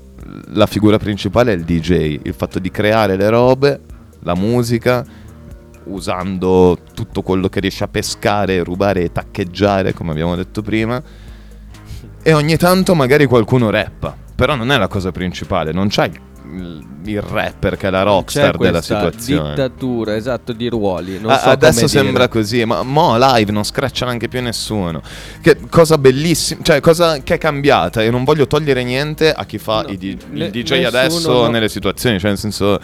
la 0.54 0.68
figura 0.68 1.00
principale 1.00 1.54
è 1.54 1.56
il 1.56 1.64
DJ, 1.64 2.20
il 2.22 2.34
fatto 2.36 2.60
di 2.60 2.70
creare 2.70 3.16
le 3.16 3.30
robe, 3.30 3.82
la 4.20 4.36
musica, 4.36 5.04
usando 5.86 6.78
tutto 6.94 7.22
quello 7.22 7.48
che 7.50 7.60
riesce 7.60 7.84
a 7.84 7.88
pescare, 7.88 8.64
rubare 8.64 9.04
e 9.04 9.12
taccheggiare, 9.12 9.94
come 9.94 10.12
abbiamo 10.12 10.36
detto 10.36 10.62
prima. 10.62 11.02
E 12.22 12.34
ogni 12.34 12.58
tanto 12.58 12.96
magari 12.96 13.26
qualcuno 13.26 13.70
rappa, 13.70 14.16
però 14.36 14.56
non 14.56 14.72
è 14.72 14.78
la 14.78 14.88
cosa 14.88 15.12
principale, 15.12 15.72
non 15.72 15.90
c'è 15.90 16.06
il, 16.52 16.84
il 17.06 17.22
rapper 17.22 17.78
che 17.78 17.88
è 17.88 17.90
la 17.92 18.02
rockstar 18.02 18.58
della 18.58 18.82
situazione. 18.82 19.50
dittatura, 19.50 20.16
esatto, 20.16 20.52
di 20.52 20.68
ruoli. 20.68 21.20
A- 21.24 21.38
so 21.38 21.50
adesso 21.50 21.80
come 21.82 21.88
dire. 21.92 22.04
sembra 22.04 22.28
così, 22.28 22.66
ma 22.66 22.82
mo 22.82 23.16
live 23.18 23.52
non 23.52 23.64
screccia 23.64 24.06
neanche 24.06 24.28
più 24.28 24.42
nessuno. 24.42 25.02
Che 25.40 25.58
cosa 25.70 26.00
bellissima, 26.00 26.62
cioè 26.64 26.80
cosa 26.82 27.22
che 27.22 27.36
è 27.36 27.38
cambiata 27.38 28.02
e 28.02 28.10
non 28.10 28.24
voglio 28.24 28.48
togliere 28.48 28.84
niente 28.84 29.32
a 29.32 29.46
chi 29.46 29.60
fa 29.60 29.84
No, 29.84 29.90
i 29.90 29.98
di- 29.98 30.18
ne- 30.32 30.46
il 30.46 30.52
DJ 30.52 30.84
adesso 30.84 31.44
no. 31.44 31.48
nelle 31.50 31.70
situazioni, 31.70 32.18
cioè 32.20 32.30
nel 32.30 32.40
senso... 32.40 32.80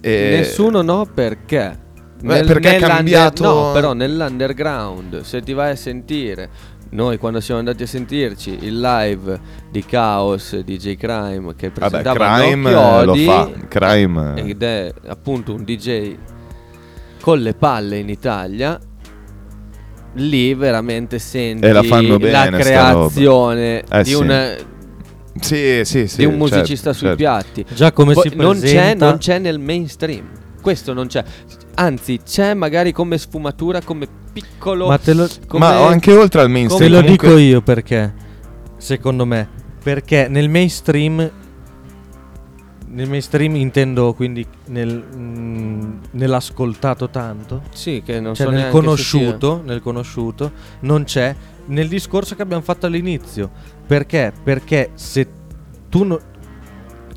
eh, 0.00 0.36
Nessuno 0.38 0.82
no 0.82 1.04
perché? 1.12 1.82
Beh, 2.22 2.44
perché 2.44 2.76
è 2.76 2.80
cambiato- 2.80 3.42
No, 3.44 3.72
però 3.72 3.92
nell'underground, 3.92 5.20
se 5.22 5.40
ti 5.42 5.52
vai 5.52 5.72
a 5.72 5.76
sentire, 5.76 6.48
noi 6.90 7.18
quando 7.18 7.40
siamo 7.40 7.58
andati 7.60 7.82
a 7.82 7.86
sentirci 7.86 8.58
il 8.62 8.80
live 8.80 9.40
di 9.70 9.84
Chaos, 9.84 10.56
DJ 10.60 10.96
Crime, 10.96 11.54
che 11.56 11.70
Vabbè, 11.74 12.00
presentava 12.02 12.38
Crime 12.38 12.70
No 12.70 13.00
eh, 13.00 13.04
lo 13.04 13.14
fa, 13.16 13.50
Crime... 13.68 14.34
eh. 14.36 14.48
ed 14.50 14.62
è 14.62 14.92
appunto 15.06 15.52
un 15.52 15.64
DJ 15.64 16.16
con 17.20 17.40
le 17.40 17.54
palle 17.54 17.98
in 17.98 18.08
Italia. 18.08 18.78
Lì 20.16 20.54
veramente 20.54 21.18
senti 21.18 21.66
E 21.66 21.72
la 21.72 21.82
fanno 21.82 22.18
bene, 22.18 22.50
la 22.50 22.56
creazione. 22.56 23.82
Eh, 23.90 24.02
di, 24.04 24.10
sì. 24.10 24.14
un, 24.14 24.56
Sì, 25.40 25.80
sì, 25.84 26.06
sì. 26.06 26.16
di 26.18 26.24
un 26.26 26.30
certo, 26.38 26.54
musicista 26.54 26.92
sui 26.92 27.06
certo. 27.08 27.16
piatti. 27.16 27.64
Già 27.74 27.90
come 27.90 28.14
Poi 28.14 28.28
si 28.30 28.36
non 28.36 28.54
c'è, 28.54 28.60
presenta- 28.60 29.08
non 29.08 29.18
c'è 29.18 29.38
nel 29.40 29.58
mainstream. 29.58 30.24
Questo 30.62 30.92
non 30.92 31.08
c'è. 31.08 31.24
Anzi, 31.74 32.20
c'è 32.24 32.54
magari 32.54 32.92
come 32.92 33.18
sfumatura, 33.18 33.80
come 33.82 34.06
piccolo. 34.32 34.86
Ma 34.88 34.98
te 34.98 35.14
lo- 35.14 35.28
come- 35.46 35.64
Ma 35.64 35.86
anche 35.86 36.12
oltre 36.14 36.40
al 36.40 36.46
Te 36.46 36.52
mainstream... 36.52 36.92
lo 36.92 37.00
comunque- 37.00 37.28
dico 37.28 37.40
io 37.40 37.62
perché. 37.62 38.12
Secondo 38.76 39.24
me. 39.26 39.48
Perché 39.82 40.28
nel 40.28 40.48
mainstream. 40.48 41.30
Nel 42.86 43.08
mainstream 43.08 43.56
intendo 43.56 44.14
quindi 44.14 44.46
nel, 44.66 45.02
mm, 45.16 45.92
nell'ascoltato 46.12 47.08
tanto. 47.10 47.62
Sì, 47.72 48.02
che 48.04 48.20
non 48.20 48.34
cioè 48.34 48.46
so 48.46 48.52
nel 48.52 48.70
conosciuto, 48.70 49.62
nel 49.64 49.80
conosciuto 49.80 50.52
non 50.80 51.02
c'è 51.02 51.34
nel 51.66 51.88
discorso 51.88 52.36
che 52.36 52.42
abbiamo 52.42 52.62
fatto 52.62 52.86
all'inizio. 52.86 53.50
Perché? 53.84 54.32
Perché 54.44 54.90
se 54.94 55.26
tu 55.88 56.04
no- 56.04 56.20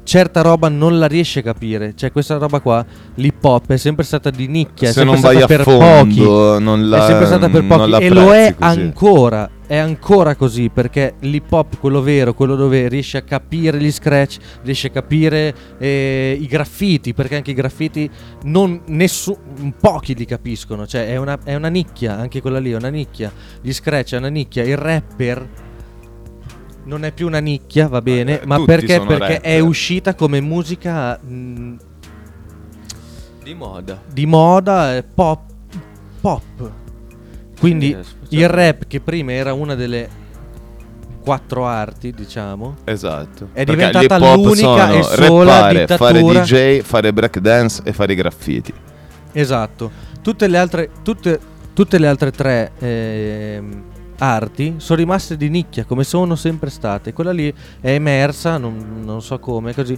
certa 0.08 0.42
roba 0.42 0.70
non 0.70 0.98
la 1.00 1.06
riesci 1.06 1.40
a 1.40 1.42
capire, 1.42 1.94
cioè 1.94 2.14
questa 2.14 2.38
roba 2.38 2.62
qua, 2.62 2.84
l'hip 3.16 3.44
hop 3.44 3.68
è 3.74 3.78
sempre 3.78 4.06
stata 4.06 4.30
di 4.30 4.48
nicchia, 4.48 4.88
è 4.88 4.92
Se 4.94 5.00
sempre 5.02 5.14
non 5.16 5.22
vai 5.22 5.38
stata 5.38 5.54
a 5.54 5.58
per 5.58 5.66
fondo, 5.66 6.24
pochi. 6.54 6.64
non 6.64 6.88
la- 6.88 7.04
è 7.04 7.08
sempre 7.08 7.26
stata 7.26 7.50
per 7.50 7.66
pochi 7.66 7.92
e 8.04 8.10
lo 8.10 8.34
è 8.34 8.56
così. 8.58 8.80
ancora, 8.80 9.50
è 9.68 9.76
ancora 9.76 10.36
così 10.36 10.70
perché 10.74 11.16
l'hip 11.20 11.52
hop, 11.52 11.78
quello 11.78 12.02
vero, 12.02 12.34
quello 12.34 12.56
dove 12.56 12.88
riesci 12.88 13.18
a 13.18 13.22
capire 13.24 13.78
gli 13.82 13.92
scratch, 13.92 14.38
riesci 14.64 14.88
a 14.88 14.92
capire 14.92 15.54
eh, 15.78 16.38
i 16.40 16.46
graffiti, 16.48 17.14
perché 17.14 17.36
anche 17.36 17.52
i 17.52 17.54
graffiti 17.54 18.10
non 18.44 18.80
nessu- 18.86 19.38
pochi 19.78 20.16
li 20.16 20.24
capiscono, 20.24 20.88
cioè 20.88 21.10
è 21.10 21.18
una, 21.18 21.38
è 21.44 21.54
una 21.54 21.68
nicchia, 21.68 22.18
anche 22.18 22.40
quella 22.40 22.60
lì 22.60 22.72
è 22.72 22.76
una 22.78 22.88
nicchia, 22.88 23.30
gli 23.62 23.74
scratch 23.74 24.14
è 24.14 24.18
una 24.18 24.30
nicchia, 24.30 24.64
il 24.64 24.78
rapper 24.78 25.66
non 26.88 27.04
è 27.06 27.12
più 27.12 27.28
una 27.28 27.40
nicchia, 27.40 27.88
va 27.88 28.02
bene, 28.02 28.42
eh, 28.42 28.46
ma 28.46 28.56
tutti 28.56 28.68
perché? 28.68 29.00
Perché 29.02 29.40
è 29.42 29.56
rapper. 29.58 29.62
uscita 29.70 30.16
come 30.16 30.40
musica 30.42 31.18
mh, 31.18 31.76
Di 33.44 33.54
moda. 33.54 34.02
di 34.12 34.26
moda, 34.26 34.96
eh, 34.96 35.04
pop, 35.04 35.42
pop. 36.22 36.72
Quindi 37.60 37.88
Sì, 37.88 37.94
eh, 37.94 38.04
scusate. 38.04 38.36
il 38.36 38.50
rap 38.50 38.84
che 38.88 39.00
prima 39.00 39.32
era 39.34 39.54
una 39.54 39.76
delle 39.76 40.26
quattro 41.22 41.66
arti, 41.66 42.12
diciamo, 42.12 42.76
Esatto. 42.86 43.50
È 43.52 43.64
diventata 43.66 44.18
l'unica 44.18 44.92
e 44.94 45.04
sola 45.04 45.56
rappare, 45.72 45.88
fare 45.88 46.20
dittatura. 46.22 46.42
DJ, 46.44 46.80
fare 46.82 47.14
breakdance 47.14 47.82
e 47.84 47.92
fare 47.94 48.14
i 48.14 48.16
graffiti. 48.16 48.74
Esatto. 49.34 49.92
Tutte 50.22 50.48
le 50.48 50.58
altre, 50.58 50.90
tutte, 51.04 51.40
tutte 51.74 51.98
le 51.98 52.08
altre 52.08 52.32
tre 52.32 52.72
ehm, 52.80 53.84
arti 54.20 54.76
sono 54.78 55.00
rimaste 55.00 55.38
di 55.38 55.50
nicchia 55.50 55.86
come 55.86 56.04
sono 56.04 56.36
sempre 56.36 56.70
state. 56.70 57.14
Quella 57.14 57.32
lì 57.32 57.54
è 57.82 57.92
emersa, 57.92 58.58
non, 58.58 59.02
non 59.04 59.22
so 59.22 59.40
come, 59.40 59.74
così. 59.74 59.98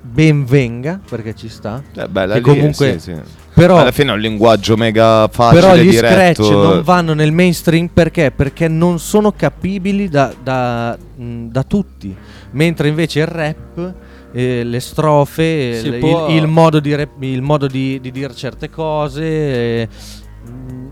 Ben 0.00 0.44
venga 0.44 1.00
perché 1.08 1.34
ci 1.34 1.48
sta. 1.48 1.82
Eh, 1.94 2.08
bella 2.08 2.34
Che 2.34 2.38
lì, 2.38 2.44
comunque, 2.44 2.98
sì, 3.00 3.12
sì. 3.12 3.20
però, 3.52 3.78
Alla 3.78 3.90
fine 3.90 4.10
è 4.10 4.14
un 4.14 4.20
linguaggio 4.20 4.76
mega 4.76 5.26
facile, 5.28 5.60
però 5.60 5.76
gli 5.76 5.90
diretto. 5.90 6.44
scratch 6.44 6.50
non 6.54 6.82
vanno 6.82 7.14
nel 7.14 7.32
mainstream 7.32 7.88
perché? 7.88 8.30
Perché 8.30 8.68
non 8.68 9.00
sono 9.00 9.32
capibili 9.32 10.08
da, 10.08 10.32
da- 10.40 10.96
da 11.16 11.62
tutti. 11.64 12.14
Mentre 12.52 12.88
invece 12.88 13.20
il 13.20 13.26
rap, 13.26 13.94
eh, 14.32 14.62
le 14.62 14.80
strofe, 14.80 15.42
il, 15.84 15.98
può- 15.98 16.28
il- 16.28 16.36
il 16.36 16.46
modo, 16.46 16.78
di, 16.78 16.94
rap- 16.94 17.20
il 17.22 17.42
modo 17.42 17.66
di, 17.66 17.98
di 18.00 18.12
dire 18.12 18.34
certe 18.34 18.70
cose. 18.70 19.22
eh, 19.24 19.88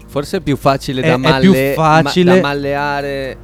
Forse 0.06 0.38
è 0.38 0.40
più 0.40 0.56
facile 0.56 1.02
È- 1.02 1.06
da, 1.08 1.14
è 1.14 1.16
malle- 1.16 1.40
più 1.40 1.82
ma- 1.82 2.02
facile- 2.02 2.34
da 2.34 2.40
malleare 2.40 3.38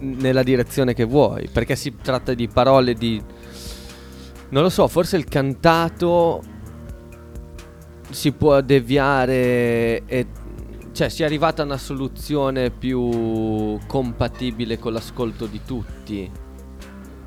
nella 0.00 0.42
direzione 0.42 0.94
che 0.94 1.04
vuoi. 1.04 1.48
Perché 1.52 1.76
si 1.76 1.94
tratta 2.02 2.34
di 2.34 2.48
parole 2.48 2.94
di. 2.94 3.22
Non 4.50 4.62
lo 4.62 4.68
so, 4.68 4.88
forse 4.88 5.16
il 5.16 5.24
cantato 5.24 6.42
si 8.10 8.32
può 8.32 8.60
deviare 8.60 10.02
e. 10.06 10.26
Cioè, 10.92 11.08
si 11.08 11.22
è 11.22 11.24
arrivata 11.24 11.62
a 11.62 11.64
una 11.64 11.76
soluzione 11.78 12.70
più 12.70 13.78
compatibile 13.86 14.78
con 14.78 14.92
l'ascolto 14.92 15.46
di 15.46 15.60
tutti. 15.64 16.30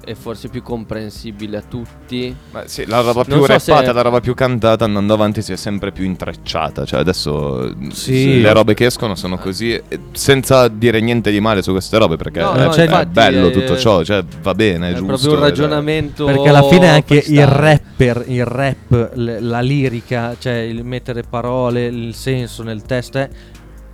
E 0.06 0.16
forse 0.16 0.50
più 0.50 0.62
comprensibile 0.62 1.56
a 1.58 1.62
tutti. 1.62 2.36
Ma 2.52 2.64
sì, 2.68 2.86
la 2.86 3.00
roba 3.00 3.24
più 3.24 3.36
Non 3.38 3.46
so 3.46 3.48
rappata, 3.54 3.86
se- 3.88 3.94
la 3.94 4.02
roba 4.02 4.20
più 4.20 4.34
cantata 4.34 4.84
andando 4.84 5.14
avanti 5.14 5.42
si 5.42 5.54
è 5.54 5.56
sempre 5.56 5.94
più 5.94 6.04
intrecciata. 6.04 6.84
Cioè 6.84 7.00
adesso 7.00 7.74
Sì. 7.92 8.42
le 8.42 8.52
robe 8.52 8.74
che 8.74 8.86
escono 8.88 9.16
sono 9.16 9.38
così, 9.38 9.82
senza 10.12 10.68
dire 10.68 11.00
niente 11.00 11.32
di 11.32 11.40
male 11.40 11.62
su 11.62 11.72
queste 11.72 11.98
robe 11.98 12.18
perché 12.18 12.42
No, 12.42 12.52
è, 12.52 12.66
no, 12.66 12.72
è 12.74 12.82
infatti, 12.84 13.08
bello 13.12 13.48
è- 13.48 13.52
tutto 13.52 13.78
ciò, 13.78 14.04
cioè 14.04 14.26
va 14.42 14.54
bene, 14.54 14.90
è, 14.90 14.92
È 14.92 14.96
giusto. 14.96 15.06
proprio 15.08 15.30
un 15.30 15.36
ed 15.38 15.42
è- 15.44 15.48
ragionamento. 15.48 16.26
perché 16.26 16.50
alla 16.50 16.64
fine 16.64 16.90
anche 16.90 17.24
il 17.26 17.48
rapper, 17.48 18.24
il 18.28 18.46
rap, 18.46 19.12
la 19.16 19.62
lirica, 19.62 20.36
cioè 20.38 20.54
il 20.56 20.84
mettere 20.84 21.24
parole, 21.24 21.86
il 21.86 22.14
senso 22.14 22.62
nel 22.64 22.82
testo 22.82 23.20
è, 23.20 23.30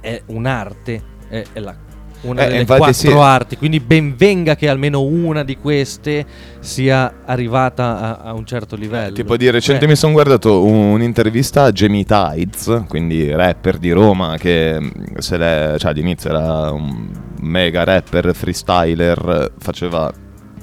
è 0.01 0.21
un'arte. 0.25 1.03
È, 1.29 1.43
è 1.53 1.59
la- 1.59 1.75
una 2.21 2.45
Eh, 2.45 2.49
delle 2.49 2.65
quattro 2.65 2.91
sì. 2.93 3.07
arti, 3.07 3.57
quindi 3.57 3.79
ben 3.79 4.15
venga 4.15 4.55
che 4.55 4.67
almeno 4.67 5.01
una 5.01 5.43
di 5.43 5.55
queste 5.57 6.25
sia 6.59 7.21
arrivata 7.25 8.19
a, 8.21 8.29
a 8.29 8.33
un 8.33 8.45
certo 8.45 8.75
livello. 8.75 9.13
Tipo 9.13 9.37
di 9.37 9.49
recente 9.49 9.81
Cioè, 9.81 9.89
mi 9.89 9.95
sono 9.95 10.11
guardato 10.13 10.63
un'intervista 10.65 11.63
a 11.63 11.71
Jamie 11.71 12.03
Tides, 12.03 12.83
quindi 12.87 13.31
rapper 13.33 13.77
di 13.77 13.91
Roma 13.91 14.35
che 14.37 14.77
l'è- 14.79 15.75
cioè, 15.77 15.91
all'inizio 15.91 16.29
era 16.29 16.71
un 16.71 17.09
mega 17.41 17.83
rapper, 17.85 18.35
freestyler, 18.35 19.53
faceva 19.57 20.11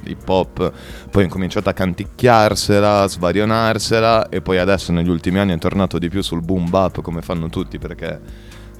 hip 0.04 0.28
hop, 0.28 0.72
poi 1.10 1.22
ha 1.22 1.24
incominciato 1.24 1.68
a 1.68 1.72
canticchiarsela, 1.72 3.00
a 3.02 3.08
svarionarsela 3.08 4.28
e 4.28 4.40
poi 4.40 4.58
adesso 4.58 4.92
negli 4.92 5.08
ultimi 5.08 5.38
anni 5.38 5.52
è 5.54 5.58
tornato 5.58 5.98
di 5.98 6.08
più 6.08 6.22
sul 6.22 6.42
boom 6.42 6.68
bap 6.70 7.00
come 7.00 7.22
fanno 7.22 7.48
tutti 7.48 7.78
perché 7.78 8.20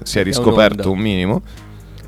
si 0.03 0.19
è 0.19 0.21
È 0.21 0.23
riscoperto 0.23 0.89
un'onda. 0.89 0.89
un 0.89 0.99
minimo. 0.99 1.41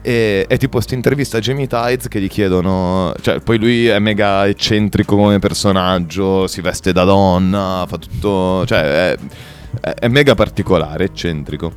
E 0.02 0.46
è 0.48 0.58
tipo 0.58 0.74
questa 0.78 0.96
intervista 0.96 1.38
a 1.38 1.40
Jamie 1.42 1.68
Tides 1.68 2.08
che 2.08 2.22
gli 2.22 2.30
chiedono, 2.30 3.14
cioè 3.22 3.40
poi 3.42 3.58
lui 3.60 3.88
è 3.88 4.00
mega 4.00 4.48
eccentrico 4.48 5.16
come 5.18 5.40
personaggio, 5.40 6.48
si 6.48 6.62
veste 6.62 6.94
da 6.94 7.04
donna, 7.04 7.86
fa 7.88 7.98
tutto, 7.98 8.66
cioè 8.66 9.12
è, 9.12 9.18
è- 9.82 10.08
mega 10.08 10.36
particolare, 10.36 11.04
eccentrico. 11.06 11.74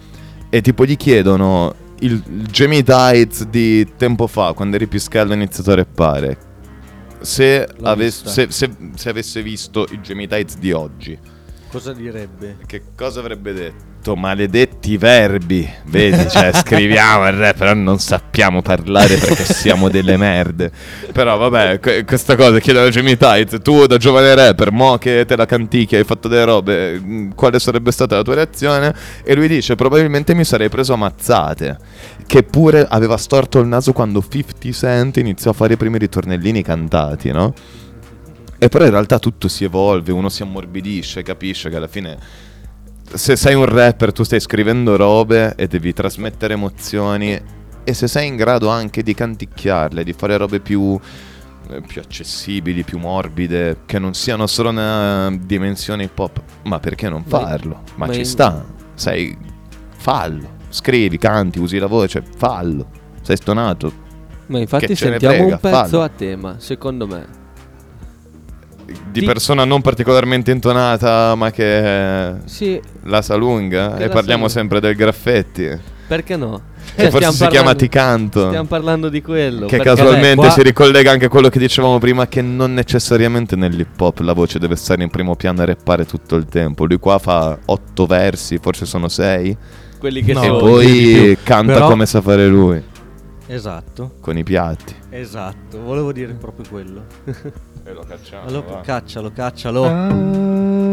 E 0.48 0.60
tipo 0.60 0.84
gli 0.84 0.96
chiedono 0.96 1.74
il, 2.00 2.12
il 2.12 2.46
Jamie 2.46 2.82
Tides 2.84 3.46
di 3.46 3.88
tempo 3.96 4.26
fa, 4.28 4.52
quando 4.52 4.76
eri 4.76 4.86
più 4.86 5.00
scaldo 5.00 5.32
e 5.32 5.36
iniziato 5.36 5.72
a 5.72 5.74
rappare, 5.76 6.36
se, 7.20 7.66
vista. 7.96 8.30
se- 8.30 8.46
se- 8.50 8.70
se 8.94 9.08
avesse 9.08 9.42
visto 9.42 9.86
il 9.90 9.98
Jamie 10.00 10.28
Tides 10.28 10.58
di 10.58 10.70
oggi, 10.72 11.18
cosa 11.72 11.94
direbbe? 11.94 12.58
che 12.66 12.82
cosa 12.94 13.20
avrebbe 13.20 13.54
detto? 13.54 14.14
Maledetti 14.14 14.98
verbi, 14.98 15.66
vedi, 15.86 16.28
cioè 16.28 16.50
scriviamo 16.52 17.26
il 17.28 17.32
rap, 17.32 17.56
però 17.56 17.72
non 17.72 17.98
sappiamo 17.98 18.60
parlare 18.60 19.16
perché 19.16 19.44
siamo 19.44 19.88
delle 19.88 20.18
merde. 20.18 20.70
Però 21.12 21.38
vabbè, 21.38 21.80
que- 21.80 22.04
questa 22.04 22.36
cosa 22.36 22.58
chiedo 22.58 22.82
a 22.82 22.88
Jamie 22.90 23.16
Tight, 23.16 23.62
tu 23.62 23.86
da 23.86 23.96
giovane 23.96 24.34
rapper, 24.34 24.70
mo 24.70 24.98
che 24.98 25.24
te 25.24 25.34
la 25.34 25.46
canticchia, 25.46 25.96
hai 25.96 26.04
fatto 26.04 26.28
delle 26.28 26.44
robe, 26.44 26.98
mh, 26.98 27.34
quale 27.34 27.58
sarebbe 27.58 27.90
stata 27.90 28.16
la 28.16 28.22
tua 28.22 28.34
reazione? 28.34 28.94
E 29.24 29.34
lui 29.34 29.48
dice, 29.48 29.74
probabilmente 29.74 30.34
mi 30.34 30.44
sarei 30.44 30.68
preso 30.68 30.92
a 30.92 30.96
mazzate, 30.96 31.78
che 32.26 32.42
pure 32.42 32.86
aveva 32.86 33.16
storto 33.16 33.60
il 33.60 33.66
naso 33.66 33.92
quando 33.92 34.20
50 34.20 34.72
Cent 34.72 35.16
iniziò 35.16 35.50
a 35.50 35.54
fare 35.54 35.74
i 35.74 35.76
primi 35.78 35.96
ritornellini 35.96 36.62
cantati, 36.62 37.30
no? 37.30 37.54
E 38.62 38.68
però 38.68 38.84
in 38.84 38.92
realtà 38.92 39.18
tutto 39.18 39.48
si 39.48 39.64
evolve, 39.64 40.12
uno 40.12 40.28
si 40.28 40.42
ammorbidisce, 40.42 41.22
capisce 41.22 41.68
che 41.68 41.74
alla 41.74 41.88
fine 41.88 42.16
se 43.12 43.34
sei 43.34 43.56
un 43.56 43.64
rapper 43.64 44.12
tu 44.12 44.22
stai 44.22 44.38
scrivendo 44.38 44.94
robe 44.94 45.56
e 45.56 45.66
devi 45.66 45.92
trasmettere 45.92 46.54
emozioni 46.54 47.36
e 47.82 47.92
se 47.92 48.06
sei 48.06 48.28
in 48.28 48.36
grado 48.36 48.68
anche 48.68 49.02
di 49.02 49.14
canticchiarle, 49.14 50.04
di 50.04 50.12
fare 50.12 50.36
robe 50.36 50.60
più, 50.60 50.96
eh, 51.70 51.80
più 51.80 52.00
accessibili, 52.00 52.84
più 52.84 52.98
morbide, 52.98 53.78
che 53.84 53.98
non 53.98 54.14
siano 54.14 54.46
solo 54.46 54.68
una 54.68 55.36
dimensione 55.40 56.04
hip 56.04 56.16
hop, 56.16 56.40
ma 56.62 56.78
perché 56.78 57.08
non 57.08 57.24
farlo? 57.24 57.82
Ma, 57.96 58.06
ma 58.06 58.12
ci 58.12 58.20
in- 58.20 58.26
sta, 58.26 58.64
sei, 58.94 59.36
fallo, 59.96 60.58
scrivi, 60.68 61.18
canti, 61.18 61.58
usi 61.58 61.78
la 61.78 61.88
voce, 61.88 62.22
fallo, 62.36 62.86
sei 63.22 63.36
stonato. 63.36 63.92
Ma 64.46 64.60
infatti 64.60 64.94
sentiamo 64.94 65.34
frega, 65.34 65.54
un 65.54 65.60
pezzo 65.60 65.88
fallo. 65.88 66.02
a 66.02 66.08
tema, 66.08 66.54
secondo 66.60 67.08
me. 67.08 67.40
Di 68.84 69.20
Ti- 69.20 69.26
persona 69.26 69.64
non 69.64 69.80
particolarmente 69.80 70.50
intonata, 70.50 71.34
ma 71.34 71.50
che 71.50 72.32
Sì. 72.46 72.80
la 73.04 73.22
sa 73.22 73.34
lunga. 73.34 73.94
Che 73.96 74.04
E 74.04 74.06
la 74.08 74.12
parliamo 74.12 74.48
sa- 74.48 74.54
sempre 74.58 74.80
del 74.80 74.94
graffiti. 74.94 75.68
Perché 76.06 76.36
no? 76.36 76.60
Che 76.94 77.02
Cioè, 77.02 77.10
forse 77.10 77.30
si 77.30 77.36
chiama 77.38 77.48
parlando- 77.54 77.78
Ti 77.78 77.88
canto. 77.88 78.46
Stiamo 78.48 78.68
parlando 78.68 79.08
di 79.08 79.22
quello. 79.22 79.66
Che 79.66 79.78
casualmente 79.78 80.34
qua- 80.36 80.50
si 80.50 80.62
ricollega 80.62 81.10
anche 81.10 81.26
a 81.26 81.28
quello 81.28 81.48
che 81.48 81.58
dicevamo 81.58 81.98
prima, 81.98 82.26
che 82.26 82.42
non 82.42 82.74
necessariamente 82.74 83.56
nell'hip 83.56 83.98
hop 83.98 84.18
la 84.18 84.32
voce 84.34 84.58
deve 84.58 84.76
stare 84.76 85.02
in 85.02 85.08
primo 85.10 85.34
piano 85.36 85.62
e 85.62 85.66
rappare 85.66 86.04
tutto 86.04 86.36
il 86.36 86.46
tempo. 86.46 86.84
Lui 86.84 86.98
qua 86.98 87.18
fa 87.18 87.56
otto 87.64 88.04
versi, 88.06 88.58
forse 88.60 88.84
sono 88.84 89.08
sei, 89.08 89.56
quelli 89.98 90.22
che 90.22 90.32
No, 90.34 90.42
e 90.42 90.46
sono. 90.46 90.56
di 90.58 90.60
poi 90.64 91.38
canta 91.42 91.72
Però- 91.74 91.88
come 91.88 92.04
sa 92.04 92.20
fare 92.20 92.46
lui, 92.46 92.82
Esatto, 93.52 94.14
con 94.20 94.38
i 94.38 94.42
piatti. 94.44 94.94
esatto, 95.10 95.82
volevo 95.82 96.10
dire 96.10 96.32
proprio 96.32 96.66
quello. 96.70 97.04
E 97.84 97.92
lo 97.92 98.02
cacciamo. 98.02 98.46
Allora, 98.48 98.80
caccialo, 98.80 99.30
caccialo. 99.30 100.91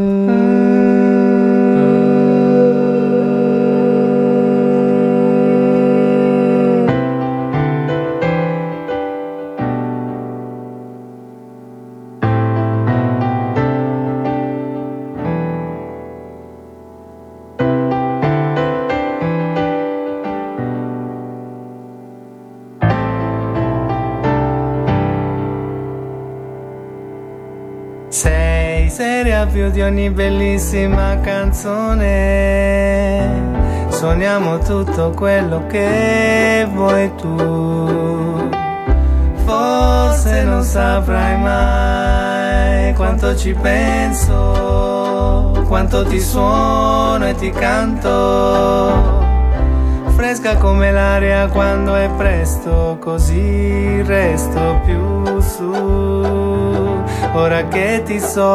Sei 28.89 29.05
seria 29.05 29.45
più 29.45 29.69
di 29.69 29.81
ogni 29.83 30.09
bellissima 30.09 31.19
canzone. 31.21 32.07
Suoniamo 33.89 34.57
tutto 34.57 35.11
quello 35.11 35.67
che 35.67 36.67
vuoi 36.73 37.13
tu. 37.15 38.49
Forse 39.45 40.41
non 40.43 40.63
saprai 40.63 41.37
mai 41.37 42.95
quanto 42.95 43.35
ci 43.35 43.53
penso, 43.53 44.31
quanto 45.67 46.03
ti 46.05 46.19
suono 46.19 47.27
e 47.27 47.35
ti 47.35 47.51
canto. 47.51 49.37
Fresca 50.39 50.55
come 50.55 50.89
l'aria 50.93 51.47
quando 51.47 51.95
è 51.95 52.09
presto, 52.15 52.97
così 53.01 54.01
resto 54.03 54.79
più 54.85 55.41
su. 55.41 55.69
Ora 57.33 57.67
che 57.67 58.03
ti 58.05 58.21
so, 58.21 58.47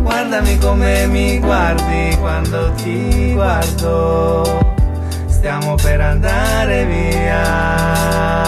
guardami 0.00 0.58
come 0.58 1.06
mi 1.06 1.38
guardi 1.38 2.16
quando 2.18 2.72
ti 2.72 3.34
guardo. 3.34 4.42
Stiamo 5.26 5.76
per 5.76 6.00
andare 6.00 6.84
via. 6.84 8.41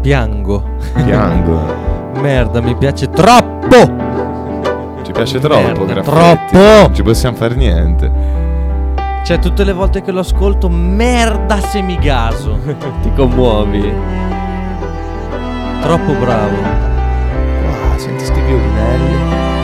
Piango. 0.00 0.62
Piango. 0.94 1.88
Merda, 2.20 2.60
mi 2.60 2.74
piace 2.76 3.08
troppo. 3.08 3.76
Ci 5.02 5.12
piace 5.12 5.38
troppo, 5.38 5.84
Merda, 5.84 6.00
graffiti. 6.02 6.16
troppo. 6.16 6.58
Non 6.58 6.94
ci 6.94 7.02
possiamo 7.02 7.36
fare 7.36 7.54
niente. 7.54 8.38
Cioè, 9.24 9.38
tutte 9.38 9.64
le 9.64 9.72
volte 9.72 10.02
che 10.02 10.12
lo 10.12 10.20
ascolto, 10.20 10.68
merda 10.68 11.60
se 11.60 11.82
mi 11.82 11.96
gaso. 11.98 12.58
Ti 13.02 13.12
commuovi. 13.14 13.92
Troppo 15.82 16.12
bravo. 16.14 16.56
Wow, 16.56 17.96
senti 17.96 18.24
sti 18.24 18.40
violinelli. 18.40 19.59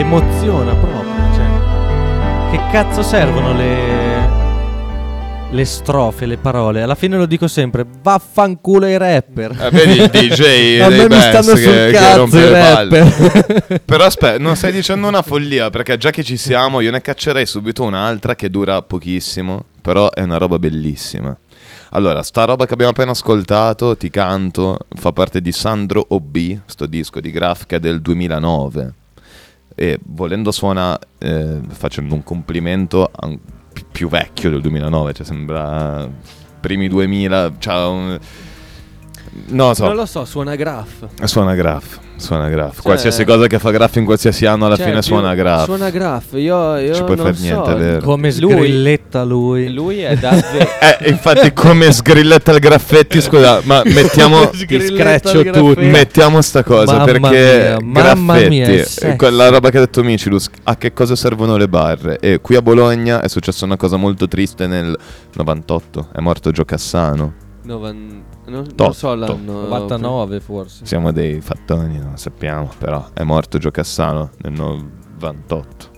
Emoziona 0.00 0.74
proprio. 0.74 1.12
Cioè, 1.34 2.50
che 2.50 2.72
cazzo 2.72 3.02
servono 3.02 3.52
le. 3.52 4.38
Le 5.50 5.64
strofe, 5.66 6.24
le 6.24 6.38
parole. 6.38 6.80
Alla 6.80 6.94
fine 6.94 7.18
lo 7.18 7.26
dico 7.26 7.46
sempre. 7.48 7.84
Vaffanculo 8.02 8.86
i 8.86 8.96
rapper. 8.96 9.54
Eh, 9.60 9.70
vedi 9.70 9.98
il 10.00 10.08
DJ 10.08 10.80
A 10.80 10.88
dei 10.88 11.06
mi 11.06 11.20
stanno 11.20 11.54
sul 11.54 11.56
che 11.56 11.90
cazzo 11.92 12.38
i 12.38 12.48
rapper. 12.48 13.80
Però 13.84 14.04
aspetta, 14.04 14.38
non 14.38 14.56
stai 14.56 14.72
dicendo 14.72 15.06
una 15.06 15.20
follia, 15.20 15.68
perché 15.68 15.98
già 15.98 16.10
che 16.10 16.24
ci 16.24 16.38
siamo, 16.38 16.80
io 16.80 16.90
ne 16.90 17.02
caccerei 17.02 17.44
subito 17.44 17.82
un'altra 17.82 18.34
che 18.34 18.48
dura 18.48 18.80
pochissimo, 18.80 19.64
però 19.82 20.10
è 20.10 20.22
una 20.22 20.38
roba 20.38 20.58
bellissima. 20.58 21.36
Allora, 21.90 22.22
sta 22.22 22.44
roba 22.44 22.64
che 22.64 22.72
abbiamo 22.72 22.92
appena 22.92 23.10
ascoltato, 23.10 23.98
ti 23.98 24.08
canto, 24.08 24.78
fa 24.94 25.12
parte 25.12 25.42
di 25.42 25.52
Sandro 25.52 26.06
OB, 26.08 26.60
sto 26.64 26.86
disco 26.86 27.20
di 27.20 27.30
Graf 27.30 27.66
che 27.66 27.76
è 27.76 27.80
del 27.80 28.00
2009. 28.00 28.94
E 29.82 29.98
volendo 30.04 30.52
suona, 30.52 30.98
eh, 31.18 31.58
facendo 31.70 32.14
un 32.14 32.22
complimento 32.22 33.10
a 33.10 33.26
un 33.26 33.38
pi- 33.72 33.86
più 33.90 34.08
vecchio 34.10 34.50
del 34.50 34.60
2009, 34.60 35.14
cioè 35.14 35.24
sembra 35.24 36.06
primi 36.60 36.86
2000, 36.86 37.54
c'ha 37.58 37.88
un... 37.88 38.18
Non 39.48 39.68
lo 39.68 39.74
so. 39.74 39.84
Non 39.86 39.94
lo 39.94 40.06
so, 40.06 40.24
suona 40.24 40.56
graph. 40.56 41.06
Suona 41.22 41.54
graph, 41.54 41.98
suona 42.16 42.48
graph. 42.48 42.82
qualsiasi 42.82 43.24
cosa 43.24 43.46
che 43.46 43.60
fa 43.60 43.70
graph 43.70 43.94
in 43.96 44.04
qualsiasi 44.04 44.44
anno 44.44 44.66
alla 44.66 44.76
Cioè, 44.76 44.86
fine 44.86 45.02
suona 45.02 45.34
graph. 45.36 45.64
Suona 45.64 45.90
graph. 45.90 46.32
Io, 46.32 46.76
io 46.78 46.94
Ci 46.94 47.04
puoi 47.04 47.16
non 47.16 47.26
far 47.26 47.36
so. 47.36 47.42
niente, 47.42 47.74
vero. 47.74 48.00
Come 48.00 48.34
Lui- 48.40 48.52
sgrilletta 48.52 49.22
lui. 49.22 49.72
Lui 49.72 50.00
è 50.00 50.16
davvero. 50.16 50.68
Eh, 51.00 51.10
infatti 51.10 51.52
come 51.52 51.92
sgrilletta 51.92 52.50
il 52.52 52.58
graffetti, 52.58 53.20
scusa, 53.20 53.60
ma 53.64 53.82
mettiamo 53.84 54.48
Ti 54.50 54.80
screccio 54.80 55.44
tutto. 55.44 55.80
Mettiamo 55.80 56.42
sta 56.42 56.64
cosa 56.64 56.92
Mamma 56.96 57.04
perché 57.04 57.76
mia, 57.78 57.78
mamma 57.80 58.32
graffetti, 58.34 58.48
mia, 58.48 59.12
eh, 59.12 59.16
quella 59.16 59.48
roba 59.48 59.70
che 59.70 59.76
ha 59.76 59.80
detto 59.80 60.02
Micilus, 60.02 60.48
a 60.64 60.76
che 60.76 60.92
cosa 60.92 61.14
servono 61.14 61.56
le 61.56 61.68
barre? 61.68 62.18
E 62.18 62.40
qui 62.40 62.56
a 62.56 62.62
Bologna 62.62 63.20
è 63.20 63.28
successa 63.28 63.64
una 63.64 63.76
cosa 63.76 63.96
molto 63.96 64.26
triste 64.26 64.66
nel 64.66 64.96
98, 65.34 66.08
è 66.12 66.20
morto 66.20 66.50
Gio 66.50 66.64
Cassano. 66.64 67.48
Novan- 67.62 68.22
non, 68.46 68.66
non 68.74 68.94
so 68.94 69.14
l'anno. 69.14 69.34
99 69.36 70.40
forse. 70.40 70.86
Siamo 70.86 71.12
dei 71.12 71.40
fattoni, 71.40 71.98
non 71.98 72.16
sappiamo, 72.16 72.70
però 72.78 73.06
è 73.12 73.22
morto 73.22 73.58
Gio 73.58 73.70
Cassano 73.70 74.30
nel 74.38 74.52
98. 74.52 75.88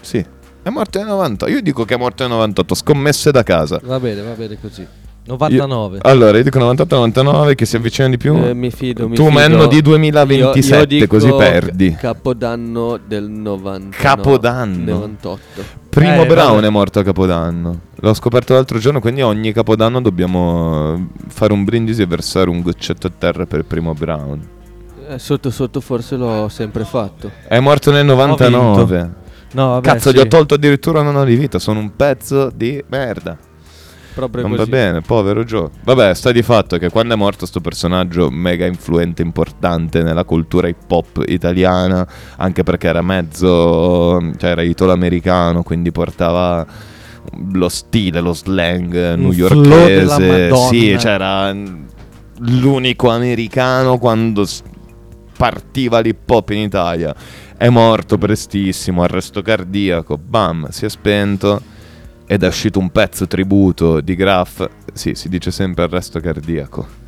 Sì, 0.00 0.24
è 0.62 0.68
morto 0.68 0.98
nel 0.98 1.08
98. 1.08 1.52
Io 1.52 1.62
dico 1.62 1.84
che 1.84 1.94
è 1.94 1.98
morto 1.98 2.22
nel 2.26 2.32
98, 2.36 2.74
scommesse 2.74 3.30
da 3.30 3.42
casa. 3.42 3.80
Va 3.82 3.98
bene, 3.98 4.22
va 4.22 4.32
bene 4.32 4.58
così. 4.60 4.86
99. 5.26 5.96
Io- 5.96 6.02
allora, 6.04 6.36
io 6.36 6.44
dico 6.44 6.58
98-99 6.60 7.54
che 7.56 7.64
si 7.64 7.76
avvicina 7.76 8.08
di 8.08 8.16
più. 8.16 8.36
Eh, 8.36 8.54
mi 8.54 8.70
fido, 8.70 9.08
mi 9.08 9.16
tu 9.16 9.28
menno 9.28 9.66
di 9.66 9.76
Io- 9.76 9.82
2027, 9.82 10.94
io 10.94 11.00
dico 11.00 11.16
così 11.16 11.32
perdi. 11.34 11.94
Capodanno 11.94 12.98
del 13.04 13.28
90. 13.28 13.96
Capodanno? 13.96 14.92
98. 14.92 15.84
Primo 15.96 16.24
Eh, 16.24 16.26
Brown 16.26 16.54
vabbè. 16.56 16.66
è 16.66 16.68
morto 16.68 16.98
a 16.98 17.02
Capodanno. 17.02 17.80
L'ho 17.94 18.12
scoperto 18.12 18.52
l'altro 18.52 18.78
giorno, 18.78 19.00
quindi 19.00 19.22
ogni 19.22 19.52
Capodanno 19.52 20.02
dobbiamo 20.02 21.08
fare 21.28 21.54
un 21.54 21.64
brindisi 21.64 22.02
e 22.02 22.06
versare 22.06 22.50
un 22.50 22.60
goccetto 22.60 23.06
a 23.06 23.12
terra 23.16 23.46
per 23.46 23.64
Primo 23.64 23.94
Brown. 23.94 24.46
Eh, 25.08 25.18
sotto 25.18 25.50
sotto 25.50 25.80
forse 25.80 26.16
l'ho 26.16 26.48
sempre 26.50 26.84
fatto. 26.84 27.30
È 27.48 27.58
morto 27.60 27.90
nel 27.92 28.04
99. 28.04 29.10
No, 29.52 29.68
vabbè, 29.70 29.88
Cazzo, 29.88 30.10
sì. 30.10 30.16
gli 30.16 30.18
ho 30.18 30.26
tolto 30.26 30.52
addirittura 30.54 31.00
un 31.00 31.06
anno 31.06 31.24
di 31.24 31.34
vita. 31.34 31.58
Sono 31.58 31.78
un 31.80 31.96
pezzo 31.96 32.50
di 32.54 32.84
merda. 32.88 33.38
Proprio 34.16 34.46
Non 34.46 34.56
così. 34.56 34.70
va 34.70 34.76
bene, 34.76 35.00
povero 35.02 35.44
Joe. 35.44 35.68
Vabbè, 35.84 36.14
sta 36.14 36.32
di 36.32 36.40
fatto 36.40 36.78
che 36.78 36.88
quando 36.88 37.12
è 37.12 37.16
morto 37.18 37.44
sto 37.44 37.60
personaggio 37.60 38.30
mega 38.30 38.64
influente, 38.64 39.20
importante 39.20 40.02
nella 40.02 40.24
cultura 40.24 40.68
hip 40.68 40.90
hop 40.90 41.22
italiana, 41.26 42.08
anche 42.38 42.62
perché 42.62 42.86
era 42.88 43.02
mezzo, 43.02 44.18
cioè 44.38 44.50
era 44.52 44.62
italo-americano, 44.62 45.62
quindi 45.62 45.92
portava 45.92 46.66
lo 47.52 47.68
stile, 47.68 48.20
lo 48.20 48.32
slang 48.32 49.16
newyorkese. 49.16 50.50
Sì, 50.70 50.96
c'era 50.98 51.54
l'unico 52.38 53.10
americano 53.10 53.98
quando 53.98 54.46
partiva 55.36 56.00
l'hip 56.00 56.30
hop 56.30 56.48
in 56.50 56.60
Italia. 56.60 57.14
È 57.54 57.68
morto 57.68 58.16
prestissimo, 58.16 59.02
arresto 59.02 59.42
cardiaco, 59.42 60.16
bam, 60.16 60.70
si 60.70 60.86
è 60.86 60.88
spento 60.88 61.74
ed 62.26 62.42
è 62.42 62.46
uscito 62.46 62.78
un 62.78 62.90
pezzo 62.90 63.26
tributo 63.26 64.00
di 64.00 64.14
Graf, 64.14 64.68
sì, 64.92 65.14
si 65.14 65.28
dice 65.28 65.50
sempre 65.50 65.84
arresto 65.84 66.20
cardiaco. 66.20 67.04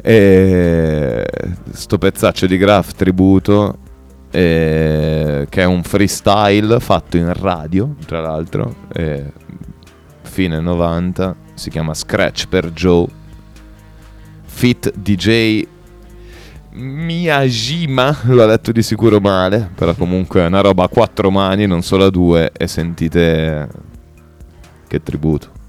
E 0.00 1.26
sto 1.70 1.98
pezzaccio 1.98 2.46
di 2.46 2.56
Graf 2.56 2.92
tributo 2.92 3.78
eh, 4.30 5.46
che 5.48 5.62
è 5.62 5.64
un 5.64 5.82
freestyle 5.82 6.80
fatto 6.80 7.16
in 7.16 7.32
radio, 7.32 7.94
tra 8.06 8.20
l'altro, 8.20 8.74
eh, 8.94 9.30
fine 10.22 10.58
90, 10.58 11.36
si 11.54 11.68
chiama 11.68 11.92
Scratch 11.92 12.48
per 12.48 12.70
Joe. 12.70 13.06
Fit 14.44 14.92
DJ 14.96 15.66
Miyajima, 16.72 18.20
l'ho 18.28 18.46
letto 18.46 18.72
di 18.72 18.82
sicuro 18.82 19.20
male, 19.20 19.70
però 19.74 19.94
comunque 19.94 20.40
è 20.40 20.46
una 20.46 20.60
roba 20.60 20.84
a 20.84 20.88
quattro 20.88 21.30
mani, 21.30 21.66
non 21.66 21.82
solo 21.82 22.06
a 22.06 22.10
due, 22.10 22.50
e 22.56 22.66
sentite 22.66 23.68
che 24.92 25.02
tributo. 25.02 25.61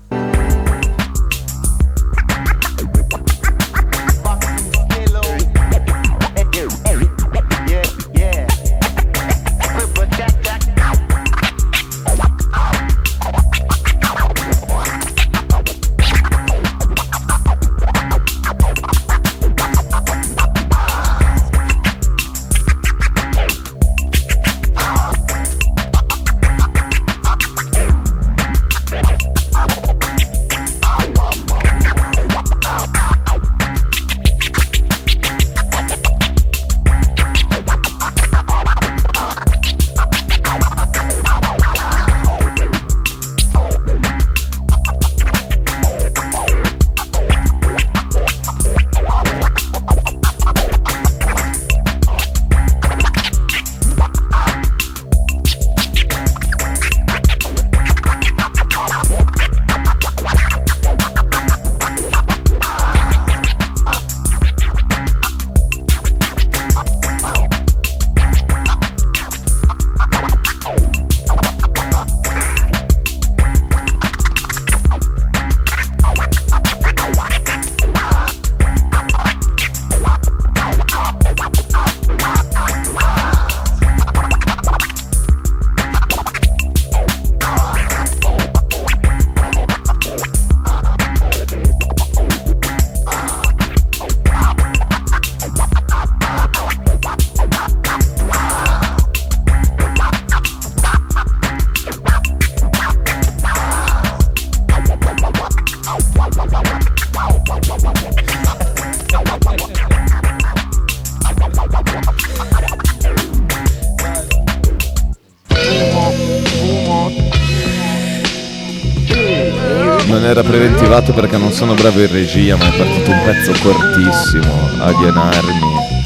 Preventivato 120.54 121.14
perché 121.14 121.38
non 121.38 121.52
sono 121.52 121.74
bravo 121.74 122.00
in 122.00 122.12
regia, 122.12 122.56
ma 122.56 122.66
è 122.66 122.78
partito 122.78 123.10
un 123.10 123.22
pezzo 123.26 123.52
cortissimo. 123.64 124.70
Alienarmi, 124.78 125.60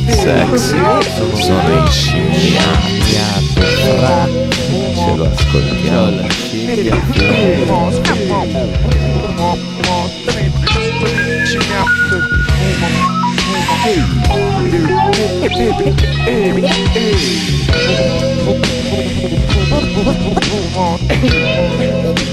sexy, 0.08 0.78
sono 1.42 1.84
inscimmiati. 1.84 3.18
Ce 4.96 5.16
lo 5.16 5.26
ascoltiamo. 5.26 6.36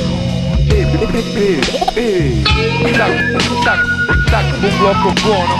Un 4.65 4.79
blocco 4.79 5.13
buono 5.23 5.55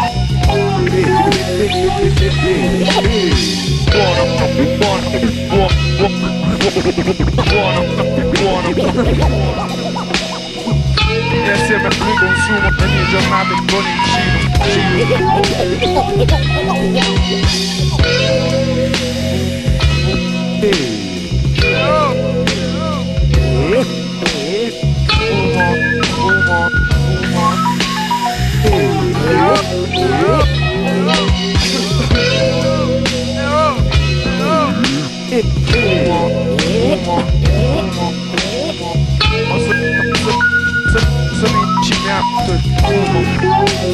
Buono, 3.91 4.23
buono, 4.79 5.05
buono, 5.49 5.75
buono, 7.51 8.71
buono 8.71 8.93
E 11.33 11.51
assieme 11.51 11.87
a 11.87 11.91
lui 11.99 12.15
consumo 12.17 12.69
le 12.79 12.87
mie 12.87 13.05
giornate 13.11 13.55
con 13.67 13.85
il 13.85 13.99
Sono 14.73 14.89
incinato 20.61 20.94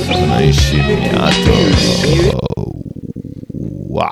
Sono 0.04 0.40
inscimmiato. 0.40 1.50
Wow. 3.88 4.10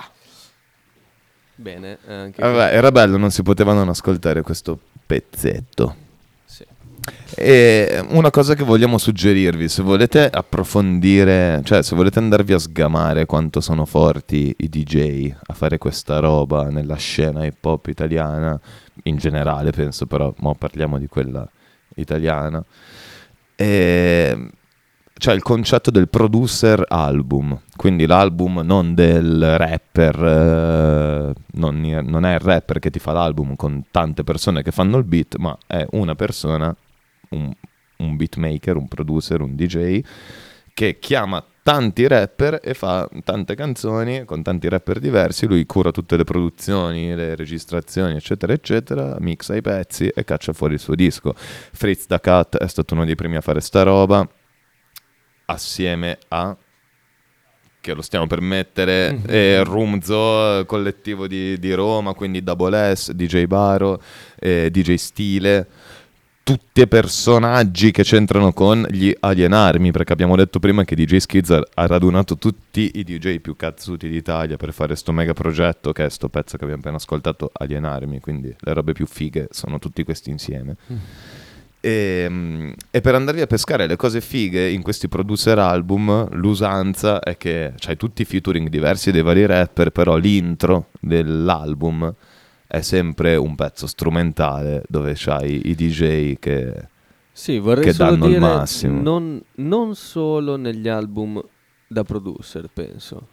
Bene, 1.54 1.98
eh, 2.06 2.14
anche 2.14 2.42
Vabbè, 2.42 2.74
era 2.74 2.90
bello, 2.90 3.16
non 3.16 3.30
si 3.30 3.42
poteva 3.42 3.72
non 3.72 3.88
ascoltare 3.88 4.42
questo 4.42 4.78
pezzetto. 5.06 6.06
E 7.40 8.04
una 8.08 8.30
cosa 8.30 8.54
che 8.54 8.64
vogliamo 8.64 8.98
suggerirvi, 8.98 9.68
se 9.68 9.82
volete 9.82 10.28
approfondire, 10.28 11.60
cioè 11.62 11.82
se 11.82 11.94
volete 11.94 12.18
andarvi 12.18 12.52
a 12.52 12.58
sgamare 12.58 13.26
quanto 13.26 13.60
sono 13.60 13.84
forti 13.84 14.52
i 14.58 14.68
DJ 14.68 15.32
a 15.46 15.54
fare 15.54 15.78
questa 15.78 16.18
roba 16.18 16.64
nella 16.64 16.96
scena 16.96 17.44
hip 17.44 17.64
hop 17.64 17.86
italiana, 17.86 18.58
in 19.04 19.18
generale 19.18 19.70
penso 19.70 20.06
però, 20.06 20.34
ma 20.38 20.52
parliamo 20.54 20.98
di 20.98 21.06
quella 21.06 21.48
italiana, 21.94 22.64
e 23.54 24.50
c'è 25.16 25.32
il 25.32 25.42
concetto 25.42 25.92
del 25.92 26.08
producer 26.08 26.84
album, 26.88 27.60
quindi 27.76 28.06
l'album 28.06 28.62
non 28.64 28.94
del 28.94 29.58
rapper, 29.58 30.24
eh, 30.24 31.32
non, 31.52 31.80
non 32.04 32.24
è 32.24 32.34
il 32.34 32.40
rapper 32.40 32.80
che 32.80 32.90
ti 32.90 32.98
fa 32.98 33.12
l'album 33.12 33.54
con 33.54 33.84
tante 33.92 34.24
persone 34.24 34.62
che 34.62 34.72
fanno 34.72 34.96
il 34.96 35.04
beat, 35.04 35.36
ma 35.36 35.56
è 35.68 35.86
una 35.90 36.16
persona, 36.16 36.74
un, 37.30 37.52
un 37.98 38.16
beatmaker, 38.16 38.76
un 38.76 38.88
producer, 38.88 39.40
un 39.40 39.54
DJ, 39.54 40.00
che 40.74 40.98
chiama 40.98 41.44
tanti 41.68 42.06
rapper 42.06 42.60
e 42.62 42.72
fa 42.72 43.06
tante 43.24 43.54
canzoni 43.54 44.24
con 44.24 44.42
tanti 44.42 44.68
rapper 44.68 45.00
diversi, 45.00 45.46
lui 45.46 45.66
cura 45.66 45.90
tutte 45.90 46.16
le 46.16 46.24
produzioni, 46.24 47.14
le 47.14 47.36
registrazioni, 47.36 48.14
eccetera, 48.14 48.52
eccetera, 48.52 49.16
mixa 49.18 49.54
i 49.54 49.60
pezzi 49.60 50.08
e 50.08 50.24
caccia 50.24 50.54
fuori 50.54 50.74
il 50.74 50.80
suo 50.80 50.94
disco. 50.94 51.34
Fritz 51.36 52.06
da 52.06 52.20
Cat 52.20 52.56
è 52.56 52.66
stato 52.68 52.94
uno 52.94 53.04
dei 53.04 53.16
primi 53.16 53.36
a 53.36 53.42
fare 53.42 53.60
sta 53.60 53.82
roba, 53.82 54.26
assieme 55.44 56.18
a 56.28 56.56
che 57.80 57.94
lo 57.94 58.02
stiamo 58.02 58.26
per 58.26 58.40
mettere 58.40 59.20
eh, 59.26 59.62
Rumzo 59.62 60.64
collettivo 60.66 61.26
di, 61.26 61.58
di 61.58 61.72
Roma 61.72 62.12
quindi 62.12 62.42
Double 62.42 62.94
S, 62.94 63.12
DJ 63.12 63.44
Baro 63.44 64.02
eh, 64.38 64.70
DJ 64.70 64.94
Stile 64.94 65.68
tutti 66.48 66.88
personaggi 66.88 67.90
che 67.90 68.02
c'entrano 68.02 68.54
con 68.54 68.86
gli 68.88 69.14
alienarmi 69.20 69.90
perché 69.92 70.14
abbiamo 70.14 70.34
detto 70.34 70.58
prima 70.58 70.82
che 70.82 70.94
DJ 70.94 71.16
Skids 71.16 71.50
ha, 71.50 71.86
radunato 71.86 72.38
tutti 72.38 72.92
i 72.94 73.04
DJ 73.04 73.40
più 73.40 73.54
cazzuti 73.54 74.08
d'Italia 74.08 74.56
per 74.56 74.72
fare 74.72 74.96
sto 74.96 75.12
mega 75.12 75.34
progetto 75.34 75.92
che 75.92 76.06
è 76.06 76.08
sto 76.08 76.30
pezzo 76.30 76.56
che 76.56 76.62
abbiamo 76.62 76.80
appena 76.80 76.96
ascoltato 76.96 77.50
alienarmi 77.52 78.20
quindi 78.20 78.56
le 78.58 78.72
robe 78.72 78.94
più 78.94 79.04
fighe 79.04 79.48
sono 79.50 79.78
tutti 79.78 80.02
questi 80.04 80.30
insieme. 80.30 80.76
E, 81.80 82.26
mm, 82.26 82.70
e 82.92 83.00
per 83.02 83.14
andarvi 83.14 83.42
a 83.42 83.46
pescare 83.46 83.86
le 83.86 83.96
cose 83.96 84.22
fighe 84.22 84.70
in 84.70 84.80
questi 84.80 85.06
producer 85.06 85.58
album, 85.58 86.30
l'usanza 86.30 87.20
è 87.20 87.36
che 87.36 87.74
c'hai 87.76 87.98
tutti 87.98 88.22
i 88.22 88.24
featuring 88.24 88.70
diversi 88.70 89.10
dei 89.10 89.20
vari 89.20 89.44
rapper, 89.44 89.90
però 89.90 90.16
l'intro 90.16 90.86
dell'album 90.98 92.14
è 92.70 92.82
sempre 92.82 93.34
un 93.36 93.54
pezzo 93.54 93.86
strumentale 93.86 94.82
dove 94.88 95.14
c'hai 95.16 95.68
i 95.70 95.74
DJ 95.74 96.34
che, 96.38 96.74
Sì, 97.32 97.58
vorrei 97.58 97.82
che 97.84 97.92
solo 97.94 98.10
danno 98.10 98.26
dire 98.26 98.36
il 98.36 98.42
massimo. 98.42 99.00
Non, 99.00 99.42
non 99.54 99.94
solo 99.96 100.56
negli 100.56 100.86
album 100.86 101.42
da 101.86 102.04
producer, 102.04 102.68
penso. 102.72 103.28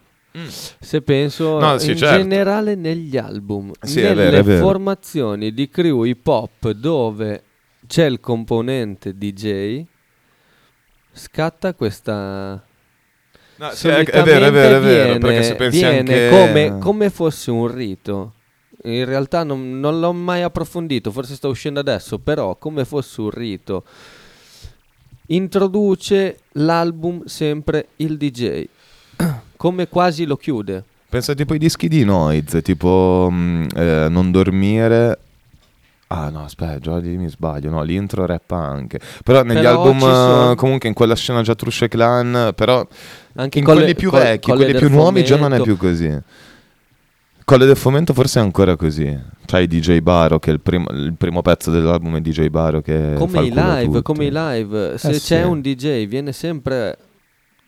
Se 0.80 1.00
penso 1.02 1.58
No, 1.58 1.78
sì, 1.78 1.90
in 1.92 1.96
certo. 1.98 2.16
generale 2.18 2.74
negli 2.74 3.16
album, 3.16 3.72
Sì, 3.80 4.00
è 4.00 4.14
nelle 4.14 4.42
vero, 4.42 4.64
formazioni 4.66 5.52
di 5.52 5.68
crew 5.68 6.04
hip 6.04 6.26
hop 6.26 6.70
dove 6.70 7.42
c'è 7.86 8.04
il 8.06 8.20
componente 8.20 9.16
DJ, 9.16 9.82
scatta 11.12 11.74
questa... 11.74 12.62
No, 13.58 13.70
sì, 13.70 13.88
è- 13.88 14.04
è 14.04 14.22
vero, 14.22 14.44
è 14.46 14.50
vero, 14.50 14.76
è 14.76 14.80
vero, 14.80 15.18
perché 15.18 15.42
se 15.42 15.54
pensi 15.54 15.78
viene 15.78 15.98
anche- 15.98 16.28
come, 16.30 16.78
come 16.78 17.10
fosse 17.10 17.50
un 17.50 17.66
rito. 17.74 18.32
In 18.86 19.04
realtà 19.04 19.42
non, 19.42 19.80
non 19.80 19.98
l'ho 19.98 20.12
mai 20.12 20.42
approfondito, 20.42 21.10
forse 21.10 21.34
sta 21.34 21.48
uscendo 21.48 21.80
adesso, 21.80 22.18
però 22.18 22.54
come 22.56 22.84
fosse 22.84 23.20
un 23.20 23.30
rito. 23.30 23.82
Introduce 25.28 26.38
l'album 26.52 27.24
sempre 27.24 27.88
il 27.96 28.16
DJ, 28.16 28.64
come 29.56 29.88
quasi 29.88 30.24
lo 30.24 30.36
chiude. 30.36 30.84
Pensa 31.08 31.34
tipo 31.34 31.52
ai 31.52 31.58
dischi 31.58 31.88
di 31.88 32.04
Noiz, 32.04 32.60
tipo 32.62 33.28
mm, 33.30 33.64
eh, 33.74 34.08
Non 34.08 34.30
dormire. 34.30 35.18
Ah 36.08 36.28
no, 36.30 36.44
aspetta, 36.44 36.78
già 36.78 37.00
mi 37.00 37.28
sbaglio, 37.28 37.70
no, 37.70 37.82
l'intro 37.82 38.24
rappa 38.24 38.56
anche. 38.56 39.00
Però 39.24 39.42
negli 39.42 39.56
Però 39.62 39.82
album, 39.82 39.98
sono- 39.98 40.52
eh, 40.52 40.54
comunque 40.54 40.88
in 40.88 40.94
quella 40.94 41.16
scena 41.16 41.42
già 41.42 41.56
Trusce 41.56 41.88
Clan, 41.88 42.52
però 42.54 42.86
Anche 43.34 43.58
in 43.58 43.64
quelli 43.64 43.96
più 43.96 44.10
Col- 44.10 44.20
vecchi, 44.20 44.52
quelli 44.52 44.74
più 44.78 44.88
nuovi 44.88 45.24
già 45.24 45.36
non 45.36 45.52
è 45.52 45.60
più 45.60 45.76
così. 45.76 46.16
Colle 47.46 47.64
del 47.64 47.76
Fomento 47.76 48.12
forse 48.12 48.40
è 48.40 48.42
ancora 48.42 48.74
così. 48.74 49.16
C'hai 49.44 49.68
DJ 49.68 50.00
Baro, 50.00 50.40
che 50.40 50.50
è 50.50 50.52
il 50.52 50.60
primo, 50.60 50.90
il 50.90 51.14
primo 51.16 51.42
pezzo 51.42 51.70
dell'album 51.70 52.16
è 52.16 52.20
DJ 52.20 52.48
Baro 52.48 52.80
che 52.80 53.12
fa 53.12 53.18
Come 53.18 53.38
il 53.38 53.46
i 53.46 53.54
live, 53.54 54.02
come 54.02 54.24
i 54.24 54.30
live. 54.32 54.98
Se 54.98 55.10
Eh 55.10 55.20
c'è 55.20 55.42
sì. 55.42 55.46
un 55.46 55.60
DJ, 55.60 56.08
viene 56.08 56.32
sempre. 56.32 56.98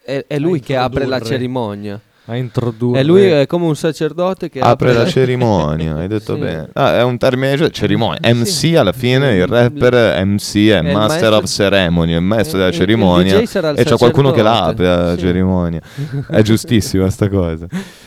È, 0.02 0.24
è 0.27 0.39
lui 0.40 0.59
che 0.59 0.74
apre 0.74 1.07
la 1.07 1.20
cerimonia. 1.20 2.01
A 2.30 2.36
introdurre. 2.36 3.00
È 3.00 3.02
lui 3.02 3.22
è 3.24 3.46
come 3.46 3.64
un 3.64 3.74
sacerdote 3.74 4.48
che 4.50 4.60
Apre 4.60 4.92
la 4.92 5.05
cerimonia, 5.09 5.96
hai 5.96 6.09
detto 6.09 6.34
Sì. 6.34 6.40
bene. 6.40 6.68
Ah, 6.74 6.96
è 6.98 7.02
un 7.02 7.16
termine, 7.18 7.56
cioè, 7.56 7.70
cerimonia. 7.70 8.18
MC 8.34 8.74
alla 8.76 8.92
fine, 8.92 9.34
il 9.34 9.46
rapper 9.46 10.24
MC 10.26 10.55
è 10.68 10.78
il 10.78 10.84
Master 10.84 11.30
maestro- 11.30 11.36
of 11.36 11.44
Ceremony, 11.46 12.12
è 12.12 12.16
il 12.16 12.22
maestro 12.22 12.59
della 12.59 12.70
cerimonia. 12.70 13.38
DJ 13.38 13.44
sarà 13.44 13.70
il 13.70 13.78
e 13.80 13.84
c'è 13.84 13.96
qualcuno 13.96 14.30
che 14.30 14.42
la 14.42 14.64
apre 14.64 14.86
la 14.86 15.12
sì. 15.14 15.20
cerimonia. 15.20 15.80
È 16.28 16.42
giustissima 16.42 17.09
sta 17.10 17.28
cosa. 17.28 17.66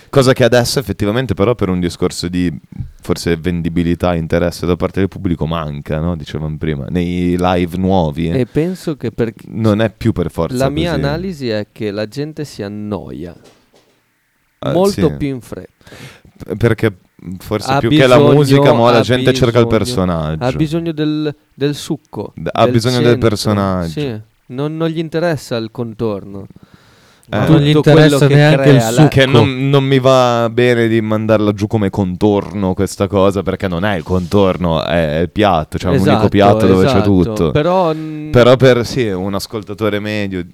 Cosa 0.10 0.34
che 0.34 0.44
adesso 0.44 0.78
effettivamente 0.78 1.34
però 1.34 1.56
per 1.56 1.70
un 1.70 1.80
discorso 1.80 2.28
di 2.28 2.54
forse 3.02 3.38
vendibilità, 3.38 4.14
interesse 4.14 4.66
da 4.66 4.76
parte 4.76 5.00
del 5.00 5.08
pubblico 5.08 5.46
manca, 5.48 6.00
no? 6.00 6.16
Dicevamo 6.18 6.58
prima. 6.58 6.86
Nei 6.90 7.38
live 7.40 7.78
nuovi 7.78 8.30
E 8.30 8.46
penso 8.46 8.98
che 8.98 9.12
per 9.12 9.32
non 9.48 9.82
è 9.82 9.90
più 9.90 10.12
per 10.12 10.30
forza 10.30 10.58
la 10.58 10.70
mia 10.70 10.92
così. 10.92 11.02
analisi 11.04 11.50
è 11.50 11.68
che 11.72 11.92
la 11.92 12.08
gente 12.08 12.44
si 12.44 12.62
annoia 12.62 13.34
molto 14.74 15.08
sì. 15.10 15.14
più 15.18 15.28
in 15.28 15.42
fretta. 15.42 15.72
Perché 16.58 16.94
forse 17.40 17.72
Ha 17.72 17.80
più 17.80 17.90
che 17.90 18.08
la 18.08 18.16
bisogno- 18.18 18.34
musica, 18.34 18.74
mo 18.74 18.90
la 18.90 19.02
gente 19.02 19.34
cerca 19.34 19.60
il 19.60 19.66
bisogno- 19.66 19.68
personaggio. 19.68 20.44
Ha 20.44 20.52
bisogno 20.52 20.92
del, 20.92 21.36
del 21.54 21.76
succo. 21.76 22.34
D- 22.36 22.50
ha 22.52 22.64
del 22.64 22.72
bisogno 22.74 22.98
del 23.00 23.06
centro, 23.12 23.28
personaggio. 23.30 24.00
Sì, 24.00 24.20
non, 24.48 24.76
non 24.78 24.88
gli 24.90 24.98
interessa 25.00 25.56
il 25.58 25.70
contorno. 25.72 26.48
Eh. 27.34 27.48
Non 27.48 27.60
gli 27.60 27.70
interessa 27.70 28.28
che 28.28 28.36
neanche 28.36 28.62
crea 28.64 28.74
il 28.90 28.96
la- 28.96 29.02
succo. 29.04 29.08
Che 29.08 29.26
non, 29.26 29.70
non 29.70 29.84
mi 29.86 30.00
va 30.00 30.50
bene 30.52 30.88
di 30.90 31.00
mandarla 31.00 31.54
giù 31.54 31.66
come 31.68 31.90
contorno 31.90 32.74
questa 32.74 33.08
cosa 33.08 33.42
perché 33.44 33.68
non 33.70 33.86
è 33.86 33.96
il 33.96 34.04
contorno, 34.04 34.84
è 34.84 35.20
il 35.22 35.30
piatto, 35.30 35.78
c'è 35.78 35.88
un 35.88 35.94
Esatto, 35.94 36.12
unico 36.12 36.28
piatto 36.30 36.68
dove 36.68 36.84
c'è 36.86 36.90
esatto. 36.96 37.04
tutto. 37.24 37.52
Però, 37.52 37.94
Però 38.32 38.56
per 38.58 38.86
sì, 38.86 39.08
un 39.08 39.34
ascoltatore 39.34 40.00
medio 40.00 40.46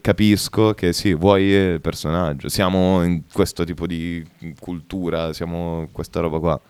capisco 0.00 0.74
che 0.74 0.92
sì, 0.92 1.14
vuoi 1.14 1.44
il 1.44 1.80
personaggio. 1.80 2.48
Siamo 2.48 3.02
in 3.04 3.22
questo 3.32 3.64
tipo 3.64 3.86
di 3.86 4.24
cultura, 4.58 5.32
siamo 5.32 5.88
questa 5.92 6.20
roba 6.20 6.38
qua. 6.38 6.60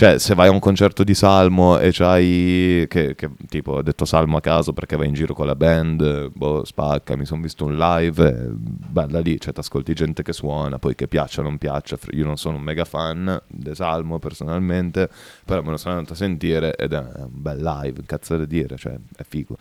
Cioè, 0.00 0.18
se 0.18 0.34
vai 0.34 0.48
a 0.48 0.50
un 0.50 0.60
concerto 0.60 1.04
di 1.04 1.12
Salmo 1.12 1.78
e 1.78 1.90
c'hai. 1.92 2.86
Che, 2.88 3.14
che, 3.14 3.30
tipo, 3.48 3.72
ho 3.72 3.82
detto 3.82 4.06
Salmo 4.06 4.38
a 4.38 4.40
caso 4.40 4.72
perché 4.72 4.96
vai 4.96 5.08
in 5.08 5.12
giro 5.12 5.34
con 5.34 5.44
la 5.44 5.54
band, 5.54 6.30
boh, 6.32 6.64
spacca, 6.64 7.16
mi 7.16 7.26
sono 7.26 7.42
visto 7.42 7.66
un 7.66 7.76
live, 7.76 8.26
eh, 8.26 8.48
bella 8.50 9.20
lì, 9.20 9.38
cioè, 9.38 9.52
ti 9.52 9.60
ascolti 9.60 9.92
gente 9.92 10.22
che 10.22 10.32
suona, 10.32 10.78
poi 10.78 10.94
che 10.94 11.06
piaccia 11.06 11.42
o 11.42 11.44
non 11.44 11.58
piaccia. 11.58 11.98
Io 12.12 12.24
non 12.24 12.38
sono 12.38 12.56
un 12.56 12.62
mega 12.62 12.86
fan 12.86 13.42
di 13.46 13.74
Salmo 13.74 14.18
personalmente, 14.18 15.10
però 15.44 15.60
me 15.60 15.72
lo 15.72 15.76
sono 15.76 15.96
andato 15.96 16.14
a 16.14 16.16
sentire 16.16 16.74
ed 16.76 16.94
è 16.94 16.98
un 16.98 17.28
bel 17.32 17.60
live, 17.60 18.02
cazzo 18.06 18.38
da 18.38 18.46
dire, 18.46 18.78
cioè, 18.78 18.94
è 19.14 19.22
figo. 19.28 19.58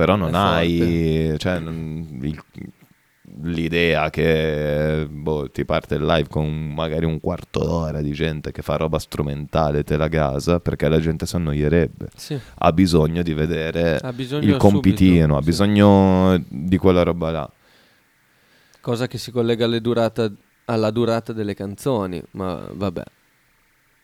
Però 0.00 0.16
non 0.16 0.34
hai. 0.34 1.34
Cioè, 1.38 1.58
non- 1.58 2.18
il- 2.22 2.42
l'idea 3.42 4.10
che 4.10 5.06
boh, 5.08 5.48
ti 5.50 5.64
parte 5.64 5.94
il 5.94 6.04
live 6.04 6.28
con 6.28 6.72
magari 6.74 7.04
un 7.04 7.20
quarto 7.20 7.60
d'ora 7.64 8.00
di 8.02 8.10
gente 8.12 8.50
che 8.50 8.60
fa 8.60 8.74
roba 8.76 8.98
strumentale 8.98 9.84
te 9.84 9.96
la 9.96 10.08
gasa 10.08 10.58
perché 10.58 10.88
la 10.88 10.98
gente 10.98 11.26
si 11.26 11.36
annoierebbe 11.36 12.08
Sì. 12.16 12.36
ha 12.58 12.72
bisogno 12.72 13.22
di 13.22 13.32
vedere 13.32 14.00
bisogno 14.12 14.46
il 14.50 14.56
compitino 14.56 15.14
subito, 15.20 15.36
ha 15.36 15.40
sì. 15.40 15.44
bisogno 15.46 16.44
di 16.48 16.76
quella 16.76 17.02
roba 17.04 17.30
là 17.30 17.50
cosa 18.80 19.06
che 19.06 19.16
si 19.16 19.30
collega 19.30 19.66
durata- 19.78 20.30
alla 20.64 20.90
durata 20.90 21.32
delle 21.32 21.54
canzoni, 21.54 22.20
ma 22.32 22.68
vabbè. 22.72 23.02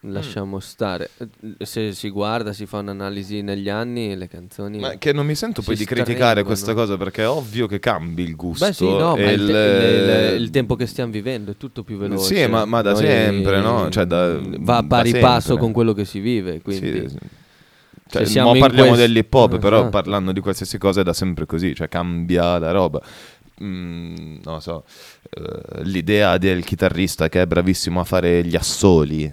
Lasciamo 0.08 0.60
stare. 0.60 1.10
Eh, 1.18 1.64
Se 1.64 1.92
si 1.92 2.10
guarda, 2.10 2.52
si 2.52 2.66
fa 2.66 2.78
un'analisi 2.78 3.42
negli 3.42 3.68
anni, 3.68 4.14
le 4.16 4.28
canzoni. 4.28 4.78
ma 4.78 4.94
che 4.98 5.12
non 5.12 5.26
mi 5.26 5.34
sento 5.34 5.62
poi 5.62 5.74
di 5.76 5.84
criticare 5.84 6.42
questa 6.44 6.74
cosa 6.74 6.96
perché 6.96 7.22
è 7.22 7.28
ovvio 7.28 7.66
che 7.66 7.78
cambi 7.78 8.22
il 8.22 8.36
gusto 8.36 8.66
Beh, 8.66 8.72
sì, 8.72 8.84
no, 8.84 9.16
ma 9.16 9.30
il, 9.30 9.40
il- 9.40 9.46
te- 9.46 10.32
il- 10.36 10.42
il 10.42 10.50
tempo 10.50 10.76
che 10.76 10.86
stiamo 10.86 11.10
vivendo 11.10 11.50
è 11.52 11.56
tutto 11.56 11.82
più 11.82 11.96
veloce. 11.96 12.34
Sì, 12.34 12.46
ma- 12.46 12.64
ma 12.64 12.82
da 12.82 12.92
Noi- 12.92 13.00
sempre, 13.00 13.60
no? 13.60 13.88
Cioè, 13.90 14.04
da- 14.04 14.38
va 14.60 14.76
a 14.78 14.82
pari 14.84 15.12
passo 15.18 15.56
con 15.56 15.72
quello 15.72 15.92
che 15.92 16.04
si 16.04 16.20
vive. 16.20 16.60
Quindi, 16.62 17.08
Sì, 17.08 17.18
Cioè, 18.08 18.42
parliamo 18.42 18.90
questo- 18.90 18.94
dell'hip 18.94 19.34
hop, 19.34 19.58
però 19.58 19.76
Esatto. 19.78 19.90
parlando 19.90 20.30
di 20.30 20.38
qualsiasi 20.40 20.78
cosa 20.78 21.00
è 21.00 21.04
da 21.04 21.12
sempre 21.12 21.44
così, 21.46 21.74
cioè 21.74 21.88
cambia 21.88 22.56
la 22.58 22.70
roba. 22.70 23.00
Mm, 23.62 24.36
non 24.44 24.54
lo 24.54 24.60
so, 24.60 24.84
eh, 25.30 25.82
l'idea 25.82 26.36
del 26.38 26.62
chitarrista 26.64 27.28
che 27.28 27.40
è 27.42 27.46
bravissimo 27.46 27.98
a 27.98 28.04
fare 28.04 28.44
gli 28.44 28.54
assoli 28.54 29.32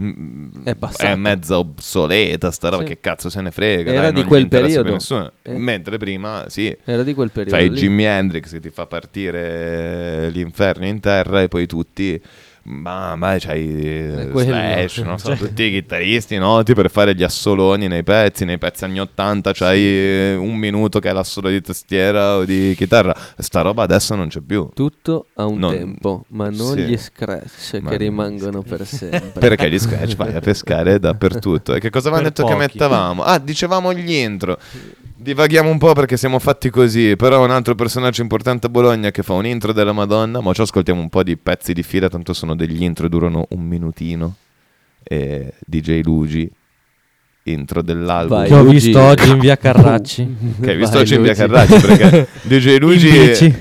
mm, 0.00 0.48
È 0.64 0.74
passata. 0.76 1.16
mezza 1.16 1.58
obsoleta, 1.58 2.50
sta 2.50 2.68
roba 2.68 2.82
Sì. 2.82 2.88
che 2.90 3.00
cazzo 3.00 3.30
se 3.30 3.40
ne 3.40 3.50
frega. 3.50 3.92
Era 3.92 4.10
dai, 4.10 4.22
di 4.22 4.28
quel 4.28 4.48
periodo. 4.48 4.92
nessuno. 4.92 5.32
Eh. 5.42 5.52
Mentre 5.56 5.96
prima, 5.98 6.44
sì, 6.48 6.76
Era 6.84 7.02
di 7.02 7.14
quel 7.14 7.30
periodo. 7.30 7.56
fai 7.56 7.70
lì. 7.70 7.76
Jimi 7.78 8.04
Hendrix 8.04 8.50
che 8.50 8.60
ti 8.60 8.70
fa 8.70 8.86
partire 8.86 10.30
l'inferno 10.30 10.86
in 10.86 11.00
terra 11.00 11.42
e 11.42 11.48
poi 11.48 11.66
tutti 11.66 12.20
ma, 12.68 13.16
ma 13.16 13.36
c'hai 13.38 13.66
eh, 13.82 14.28
quello. 14.30 14.50
Slash, 14.50 14.98
non 14.98 15.18
so, 15.18 15.28
Cioè- 15.28 15.36
tutti 15.38 15.62
i 15.64 15.70
chitarristi 15.70 16.36
noti 16.38 16.74
per 16.74 16.90
fare 16.90 17.14
gli 17.14 17.22
assoloni 17.22 17.88
nei 17.88 18.02
pezzi, 18.02 18.44
nei 18.44 18.58
pezzi 18.58 18.84
anni 18.84 19.00
80 19.00 19.52
c'hai 19.52 19.80
eh, 19.80 20.34
un 20.36 20.54
minuto 20.56 20.98
che 21.00 21.08
è 21.08 21.12
l'assolo 21.12 21.48
di 21.48 21.60
tastiera 21.60 22.36
o 22.36 22.44
di 22.44 22.74
chitarra, 22.76 23.14
sta 23.38 23.62
roba 23.62 23.82
adesso 23.84 24.14
non 24.14 24.28
c'è 24.28 24.40
più. 24.40 24.68
Tutto 24.74 25.26
ha 25.34 25.46
un 25.46 25.58
Non- 25.58 25.72
tempo, 25.74 26.24
ma 26.28 26.48
non 26.50 26.74
sì. 26.76 26.82
gli 26.82 26.96
scratch 26.96 27.80
Ma- 27.80 27.90
che 27.90 27.96
rimangono 27.96 28.62
per 28.62 28.86
sempre. 28.86 29.32
Perché 29.40 29.70
gli 29.70 29.78
scratch 29.78 30.16
vai 30.16 30.34
a 30.34 30.40
pescare 30.40 30.98
dappertutto. 30.98 31.74
E 31.74 31.80
che 31.80 31.90
cosa 31.90 32.08
avevamo 32.08 32.28
Per 32.30 32.36
detto 32.44 32.48
che 32.48 32.54
pochi. 32.54 32.72
mettevamo? 32.72 33.22
Ah, 33.22 33.38
dicevamo 33.38 33.92
gli 33.94 34.12
intro. 34.12 34.58
Divaghiamo 35.28 35.68
un 35.68 35.76
po' 35.76 35.92
perché 35.92 36.16
siamo 36.16 36.38
fatti 36.38 36.70
così. 36.70 37.14
Però 37.14 37.44
un 37.44 37.50
altro 37.50 37.74
personaggio 37.74 38.22
importante 38.22 38.68
a 38.68 38.70
Bologna 38.70 39.10
che 39.10 39.22
fa 39.22 39.34
un 39.34 39.44
intro 39.44 39.74
della 39.74 39.92
Madonna. 39.92 40.40
Ma 40.40 40.54
ci 40.54 40.62
ascoltiamo 40.62 41.02
un 41.02 41.10
po' 41.10 41.22
di 41.22 41.36
pezzi 41.36 41.74
di 41.74 41.82
fila, 41.82 42.08
tanto 42.08 42.32
sono 42.32 42.56
degli 42.56 42.82
intro 42.82 43.04
e 43.04 43.08
durano 43.10 43.46
un 43.50 43.60
minutino. 43.60 44.36
E 45.02 45.52
DJ 45.66 46.00
Luigi, 46.00 46.50
intro 47.42 47.82
dell'album. 47.82 48.46
Che 48.46 48.54
ho 48.54 48.64
visto 48.64 48.98
oggi 48.98 49.28
in 49.28 49.38
via 49.38 49.58
Carracci. 49.58 50.36
Che 50.62 50.70
hai 50.70 50.76
visto 50.78 50.94
Vai, 50.94 51.02
oggi 51.02 51.14
in 51.16 51.22
via 51.22 51.34
Luigi. 51.34 51.52
Carracci 51.52 51.86
perché 51.86 52.28
DJ 52.48 52.78
Luigi 52.78 53.54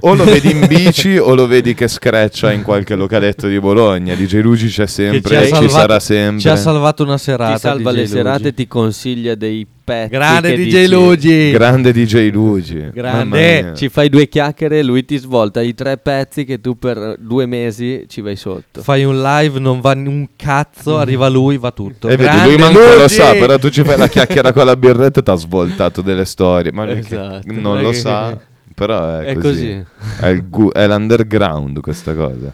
o 0.00 0.14
lo 0.14 0.24
vedi 0.24 0.50
in 0.50 0.66
bici 0.66 1.18
o 1.18 1.34
lo 1.34 1.46
vedi 1.46 1.74
che 1.74 1.88
screccia 1.88 2.52
in 2.52 2.62
qualche 2.62 2.94
localetto 2.94 3.48
di 3.48 3.60
Bologna. 3.60 4.14
DJ 4.14 4.40
Luigi 4.40 4.68
c'è 4.68 4.86
sempre, 4.86 5.42
ci, 5.42 5.48
salvato- 5.48 5.68
sarà 5.68 6.00
sempre. 6.00 6.40
Ci 6.40 6.48
ha 6.48 6.56
salvato 6.56 7.02
una 7.02 7.18
serata. 7.18 7.52
Ti 7.52 7.60
salva 7.60 7.90
DJ 7.90 7.96
le 7.96 8.00
Luigi. 8.00 8.12
serate, 8.16 8.54
ti 8.54 8.66
consiglia 8.66 9.34
dei 9.34 9.66
pezzi. 9.86 10.10
Grande 10.10 10.54
DJ 10.56 10.62
dici- 10.64 10.88
Luigi. 10.88 11.50
Grande 11.52 11.92
DJ 11.92 12.30
Luigi. 12.32 12.90
Grande. 12.92 13.72
Ci 13.76 13.88
fai 13.88 14.08
due 14.08 14.26
chiacchiere, 14.28 14.82
lui 14.82 15.04
ti 15.04 15.16
svolta 15.16 15.60
i 15.62 15.74
tre 15.74 15.96
pezzi 15.98 16.44
che 16.44 16.60
tu 16.60 16.76
per 16.76 17.16
due 17.20 17.46
mesi 17.46 18.04
ci 18.08 18.20
vai 18.20 18.34
sotto. 18.34 18.82
Fai 18.82 19.04
un 19.04 19.22
live, 19.22 19.60
non 19.60 19.80
va 19.80 19.92
un 19.92 20.26
cazzo, 20.34 20.98
arriva 20.98 21.28
lui, 21.28 21.56
va 21.56 21.70
tutto. 21.70 22.08
E 22.08 22.16
vedi, 22.16 22.22
Grande 22.24 22.48
lui 22.48 22.56
manco 22.58 22.78
lo 22.80 22.94
Luigi! 22.96 23.08
sa, 23.14 23.32
però 23.34 23.56
tu 23.58 23.68
ci 23.70 23.84
fai 23.84 23.96
la 23.96 24.08
chiacchiera 24.08 24.52
con 24.52 24.66
la 24.66 24.76
birretta 24.76 25.20
e 25.20 25.22
ti 25.22 25.30
ha 25.30 25.34
svoltato 25.36 26.02
delle 26.02 26.24
storie. 26.24 26.72
Ma 26.72 26.90
Esatto. 26.90 27.42
non 27.46 27.80
lo 27.80 27.92
sa, 27.92 28.36
però 28.74 29.20
è, 29.20 29.26
È 29.26 29.34
così. 29.34 29.44
così. 29.44 29.84
È, 30.20 30.26
il 30.26 30.48
gu- 30.48 30.72
è 30.72 30.86
l'underground 30.88 31.80
questa 31.80 32.12
cosa. 32.14 32.52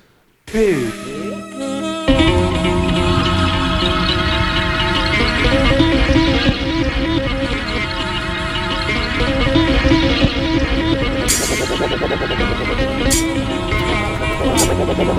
Sound 15.03 15.19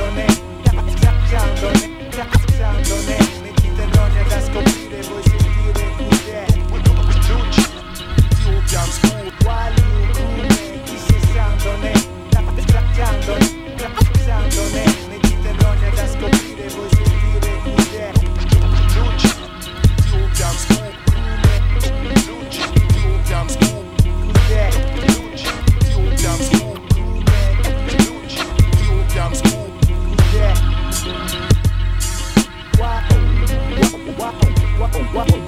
on 0.00 0.18
it, 0.18 0.38
Nel 35.14 35.47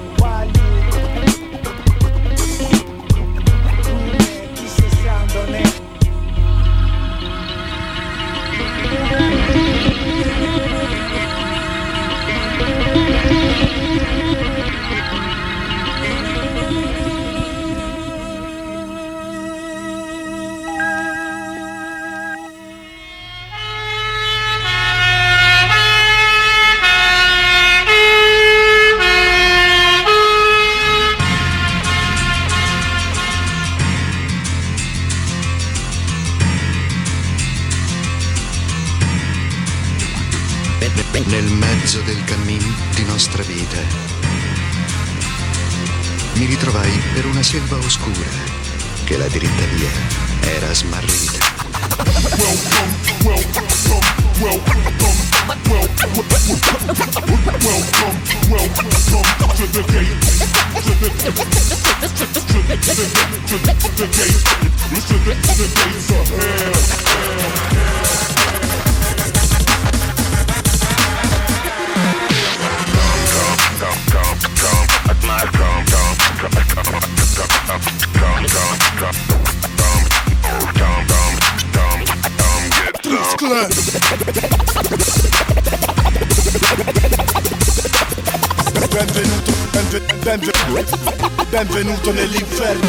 30 49.31 49.65
días 49.67 49.93
eras 50.57 50.83
más 50.85 51.01
rica. 51.03 51.39
At 75.09 75.23
my 75.23 75.45
comp 75.57 75.90
Benvenuto, 88.89 89.51
benve- 89.71 90.01
benve- 90.23 90.51
benvenuto 91.49 92.11
nell'inferno 92.11 92.81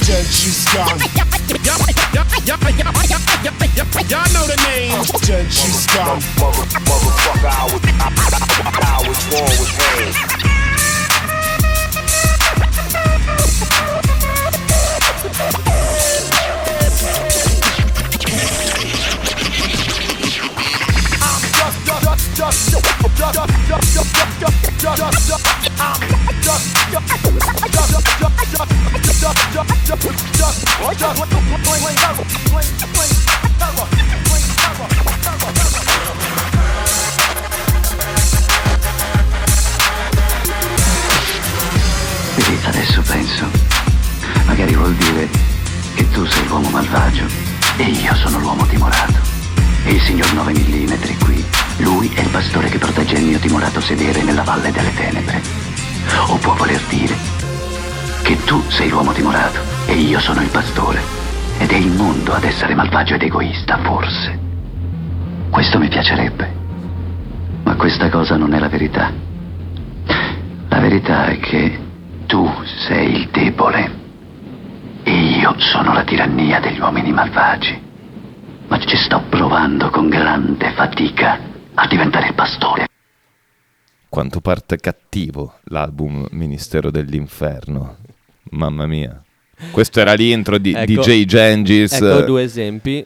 Gengis 0.00 0.64
Khan 0.72 0.98
Y'all 4.08 4.28
know 4.32 4.46
the 4.46 4.56
name. 4.68 4.92
Gengis 5.22 5.86
Khan 5.86 6.20
Motherfucker, 6.38 7.48
I 7.48 7.64
was, 7.64 7.82
I 8.82 9.08
was 9.08 9.24
born 9.30 9.50
with 9.58 9.72
pain. 9.78 10.41
Adesso 42.64 43.02
penso, 43.02 43.50
magari 44.46 44.74
vuol 44.74 44.94
dire 44.94 45.28
che 45.94 46.08
tu 46.10 46.24
sei 46.26 46.46
l'uomo 46.46 46.68
malvagio 46.70 47.24
e 47.76 47.84
io 47.84 48.14
sono 48.16 48.38
l'uomo 48.38 48.66
timorato. 48.66 49.31
Il 49.84 50.00
signor 50.00 50.32
9 50.32 50.52
mm 50.52 50.92
qui, 51.24 51.44
lui 51.78 52.08
è 52.14 52.20
il 52.20 52.28
pastore 52.28 52.68
che 52.68 52.78
protegge 52.78 53.16
il 53.16 53.24
mio 53.24 53.38
timorato 53.38 53.80
sedere 53.80 54.22
nella 54.22 54.42
valle 54.42 54.70
delle 54.70 54.94
tenebre. 54.94 55.42
O 56.28 56.36
può 56.36 56.54
voler 56.54 56.80
dire 56.88 57.16
che 58.22 58.42
tu 58.44 58.62
sei 58.70 58.88
l'uomo 58.88 59.12
timorato 59.12 59.58
e 59.86 59.94
io 59.94 60.20
sono 60.20 60.40
il 60.40 60.48
pastore. 60.48 61.00
Ed 61.58 61.70
è 61.70 61.76
il 61.76 61.90
mondo 61.90 62.32
ad 62.32 62.44
essere 62.44 62.74
malvagio 62.74 63.14
ed 63.14 63.22
egoista, 63.22 63.78
forse. 63.78 64.38
Questo 65.50 65.78
mi 65.78 65.88
piacerebbe. 65.88 66.50
Ma 67.64 67.74
questa 67.74 68.08
cosa 68.08 68.36
non 68.36 68.54
è 68.54 68.60
la 68.60 68.68
verità. 68.68 69.12
La 70.68 70.78
verità 70.78 71.26
è 71.26 71.38
che 71.38 71.78
tu 72.26 72.50
sei 72.86 73.16
il 73.16 73.28
debole 73.30 74.00
e 75.02 75.10
io 75.12 75.54
sono 75.58 75.92
la 75.92 76.04
tirannia 76.04 76.60
degli 76.60 76.78
uomini 76.78 77.12
malvagi. 77.12 77.90
Ma 78.72 78.78
ci 78.86 78.96
sto 78.96 79.22
provando 79.28 79.90
con 79.90 80.08
grande 80.08 80.72
fatica 80.72 81.38
a 81.74 81.86
diventare 81.86 82.28
il 82.28 82.34
pastore. 82.34 82.86
Quanto 84.08 84.40
parte 84.40 84.78
cattivo 84.78 85.58
l'album 85.64 86.26
Ministero 86.30 86.90
dell'Inferno. 86.90 87.98
Mamma 88.52 88.86
mia. 88.86 89.22
Questo 89.72 90.00
era 90.00 90.14
l'intro 90.14 90.56
di 90.56 90.72
Ecco- 90.72 91.02
DJ 91.02 91.24
Gengis. 91.26 91.92
Ecco 91.92 92.22
due 92.22 92.44
esempi 92.44 93.04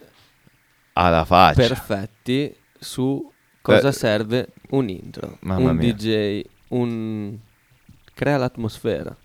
alla 0.92 1.24
faccia. 1.24 1.54
perfetti 1.66 2.54
su 2.78 3.28
cosa 3.60 3.88
Eh, 3.88 3.92
serve 3.92 4.48
un 4.70 4.88
intro. 4.88 5.38
mamma 5.40 5.70
un 5.70 5.76
mia. 5.78 5.92
DJ, 5.92 6.42
un... 6.68 7.36
crea 8.14 8.36
l'atmosfera. 8.36 9.16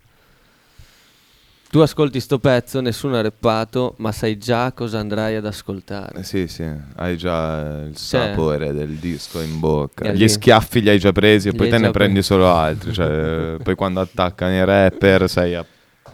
Tu 1.72 1.80
ascolti 1.80 2.20
sto 2.20 2.38
pezzo, 2.38 2.82
nessuno 2.82 3.16
ha 3.16 3.22
rappato, 3.22 3.94
ma 4.00 4.12
sai 4.12 4.38
già 4.38 4.74
cosa 4.74 5.00
andrai 5.00 5.36
ad 5.38 5.46
ascoltare. 5.46 6.20
Eh, 6.20 6.24
Sì, 6.24 6.48
sì, 6.48 6.66
hai 6.98 7.16
già 7.16 7.84
il 7.88 7.96
Cioè- 7.96 8.28
sapore 8.28 8.74
del 8.74 8.90
disco 8.96 9.40
in 9.40 9.58
bocca. 9.58 10.12
Gli 10.12 10.28
schiaffi 10.28 10.82
li 10.82 10.90
hai 10.90 11.00
già 11.00 11.14
presi 11.14 11.48
e 11.48 11.54
poi 11.54 11.70
te 11.70 11.78
ne 11.78 11.86
già 11.86 11.92
prendi 11.92 12.22
solo 12.24 12.52
altri. 12.54 12.92
Cioè, 12.92 13.56
poi 13.64 13.76
quando 13.76 14.02
attaccano 14.02 14.54
i 14.54 14.66
rapper 14.66 15.30
sei 15.30 15.56
a- 15.56 15.66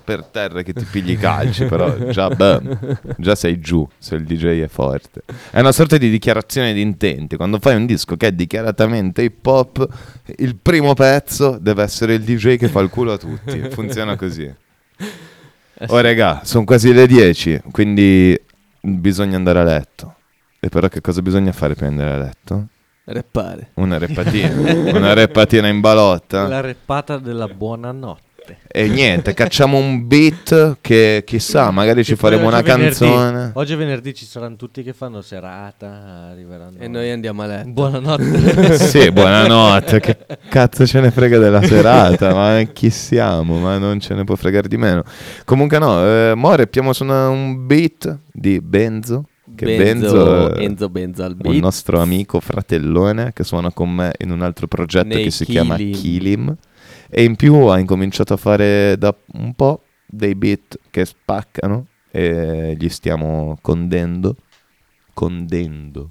per 0.04 0.26
terra 0.26 0.62
che 0.62 0.74
ti 0.74 0.86
pigli 0.86 1.12
i 1.14 1.18
calci, 1.18 1.66
però 1.66 1.92
già, 2.12 2.30
bam, 2.30 3.00
già 3.18 3.34
sei 3.34 3.60
giù 3.60 3.86
se 3.98 4.14
il 4.14 4.26
DJ 4.26 4.62
è 4.62 4.68
forte. 4.68 5.24
È 5.50 5.60
una 5.60 5.72
sorta 5.72 5.98
di 5.98 6.12
dichiarazione 6.12 6.72
di 6.72 6.82
intenti. 6.82 7.36
Quando 7.36 7.58
fai 7.58 7.76
un 7.76 7.88
disco 7.88 8.16
che 8.16 8.28
è 8.28 8.32
dichiaratamente 8.32 9.24
hip 9.24 9.44
hop, 9.44 9.88
il 10.38 10.56
primo 10.56 10.94
pezzo 10.94 11.58
deve 11.60 11.82
essere 11.82 12.14
il 12.14 12.22
DJ 12.22 12.58
che 12.58 12.68
fa 12.68 12.80
il 12.82 12.90
culo 12.90 13.14
a 13.14 13.18
tutti. 13.18 13.60
Funziona 13.72 14.16
così. 14.16 14.54
Oh 15.88 16.00
regà, 16.00 16.42
sono 16.44 16.64
quasi 16.64 16.92
le 16.92 17.06
10, 17.06 17.62
quindi 17.72 18.40
bisogna 18.82 19.36
andare 19.36 19.60
a 19.60 19.64
letto. 19.64 20.16
E 20.60 20.70
però 20.70 20.88
che 20.88 21.02
cosa 21.02 21.22
bisogna 21.22 21.52
fare 21.52 21.76
per 21.76 21.88
andare 21.88 22.12
a 22.12 22.18
letto? 22.18 22.68
Reppare. 23.06 23.72
Una 23.76 23.98
reppatina, 23.98 24.50
una 24.98 25.14
reppatina 25.14 25.68
in 25.68 25.80
balotta. 25.80 26.48
La 26.48 26.62
reppata 26.62 27.20
della 27.20 27.48
buonanotte. 27.48 28.27
E 28.68 28.88
niente, 28.88 29.34
cacciamo 29.34 29.78
un 29.78 30.08
beat 30.08 30.78
che 30.82 31.24
chissà, 31.26 31.72
magari 31.72 32.04
ci 32.04 32.16
faremo 32.16 32.48
una 32.48 32.62
canzone. 32.62 33.52
Oggi 33.54 33.74
è 33.74 33.78
venerdì, 33.78 34.14
ci 34.14 34.26
saranno 34.26 34.56
tutti 34.56 34.84
che 34.84 34.94
fanno 34.94 35.22
serata, 35.22 36.30
arriveranno. 36.32 36.78
E 36.80 36.88
noi 36.88 37.10
andiamo 37.12 37.42
a 37.42 37.46
letto. 37.48 37.70
Buonanotte. 37.70 38.76
Sì, 38.88 39.12
buonanotte. 39.12 40.00
Che 40.00 40.18
cazzo 40.50 40.86
ce 40.86 41.00
ne 41.02 41.12
frega 41.12 41.38
della 41.40 41.62
serata? 41.62 42.34
Ma 42.34 42.62
chi 42.72 42.90
siamo? 42.90 43.60
Ma 43.60 43.78
non 43.78 44.00
ce 44.00 44.14
ne 44.14 44.24
può 44.24 44.36
fregare 44.36 44.68
di 44.68 44.78
meno. 44.78 45.04
Comunque, 45.46 45.80
no, 45.80 46.04
eh, 46.06 46.34
mo 46.36 46.54
reppiamo 46.56 46.94
su 46.94 47.04
un 47.06 47.66
beat 47.66 48.20
di 48.32 48.60
Benzo. 48.62 49.26
Che 49.56 49.66
Benzo- 49.66 50.52
Benzo, 50.56 50.90
Benzo 50.90 51.24
al 51.24 51.32
un 51.32 51.38
beat. 51.38 51.62
nostro 51.62 52.00
amico 52.02 52.40
fratellone 52.40 53.32
che 53.34 53.44
suona 53.44 53.72
con 53.72 53.90
me 53.90 54.14
in 54.20 54.30
un 54.32 54.42
altro 54.42 54.68
progetto 54.68 55.08
Nei 55.16 55.24
che 55.24 55.32
si 55.32 55.46
chiama 55.46 55.76
Kilim. 55.78 56.56
E 57.10 57.24
in 57.24 57.36
più 57.36 57.56
ha 57.68 57.80
incominciato 57.80 58.34
a 58.34 58.38
fare 58.38 58.96
da 58.98 59.16
un 59.34 59.54
po' 59.54 59.82
dei 60.06 60.36
beat 60.36 60.80
che 60.90 61.06
spaccano 61.06 61.86
e 62.12 62.76
gli 62.78 62.90
stiamo 62.90 63.58
condendo. 63.62 64.36
Condendo. 65.14 66.10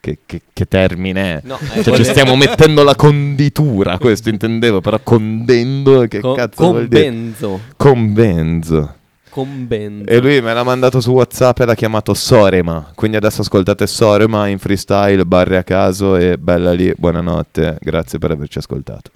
Che, 0.00 0.18
che- 0.24 0.42
che 0.52 0.66
termine 0.66 1.38
è? 1.38 1.40
No, 1.44 1.56
Cioè, 1.58 1.78
eh, 1.78 1.82
ci 1.82 1.90
volevo- 1.90 2.08
stiamo 2.10 2.36
mettendo 2.36 2.82
la 2.84 2.94
conditura, 2.94 3.98
questo 3.98 4.28
intendevo, 4.28 4.80
però 4.80 4.98
condendo 5.02 6.06
che 6.06 6.20
Co- 6.20 6.34
cazzo 6.34 6.70
vuol 6.70 6.86
dire? 6.88 7.02
conbenzo. 7.04 7.60
Conbenzo. 7.76 8.92
Con 9.30 9.66
Benzo. 9.68 10.08
E 10.10 10.20
lui 10.20 10.40
me 10.40 10.52
l'ha 10.54 10.64
mandato 10.64 11.00
su 11.00 11.12
WhatsApp 11.12 11.60
e 11.60 11.64
l'ha 11.66 11.74
chiamato 11.74 12.14
Sorema. 12.14 12.90
Quindi 12.94 13.16
adesso 13.18 13.42
ascoltate 13.42 13.86
Sorema 13.86 14.48
in 14.48 14.58
freestyle, 14.58 15.24
barre 15.26 15.58
a 15.58 15.62
caso 15.62 16.16
e 16.16 16.38
bella 16.38 16.72
lì. 16.72 16.92
Buonanotte, 16.96 17.76
grazie 17.80 18.18
per 18.18 18.30
averci 18.32 18.58
ascoltato. 18.58 19.10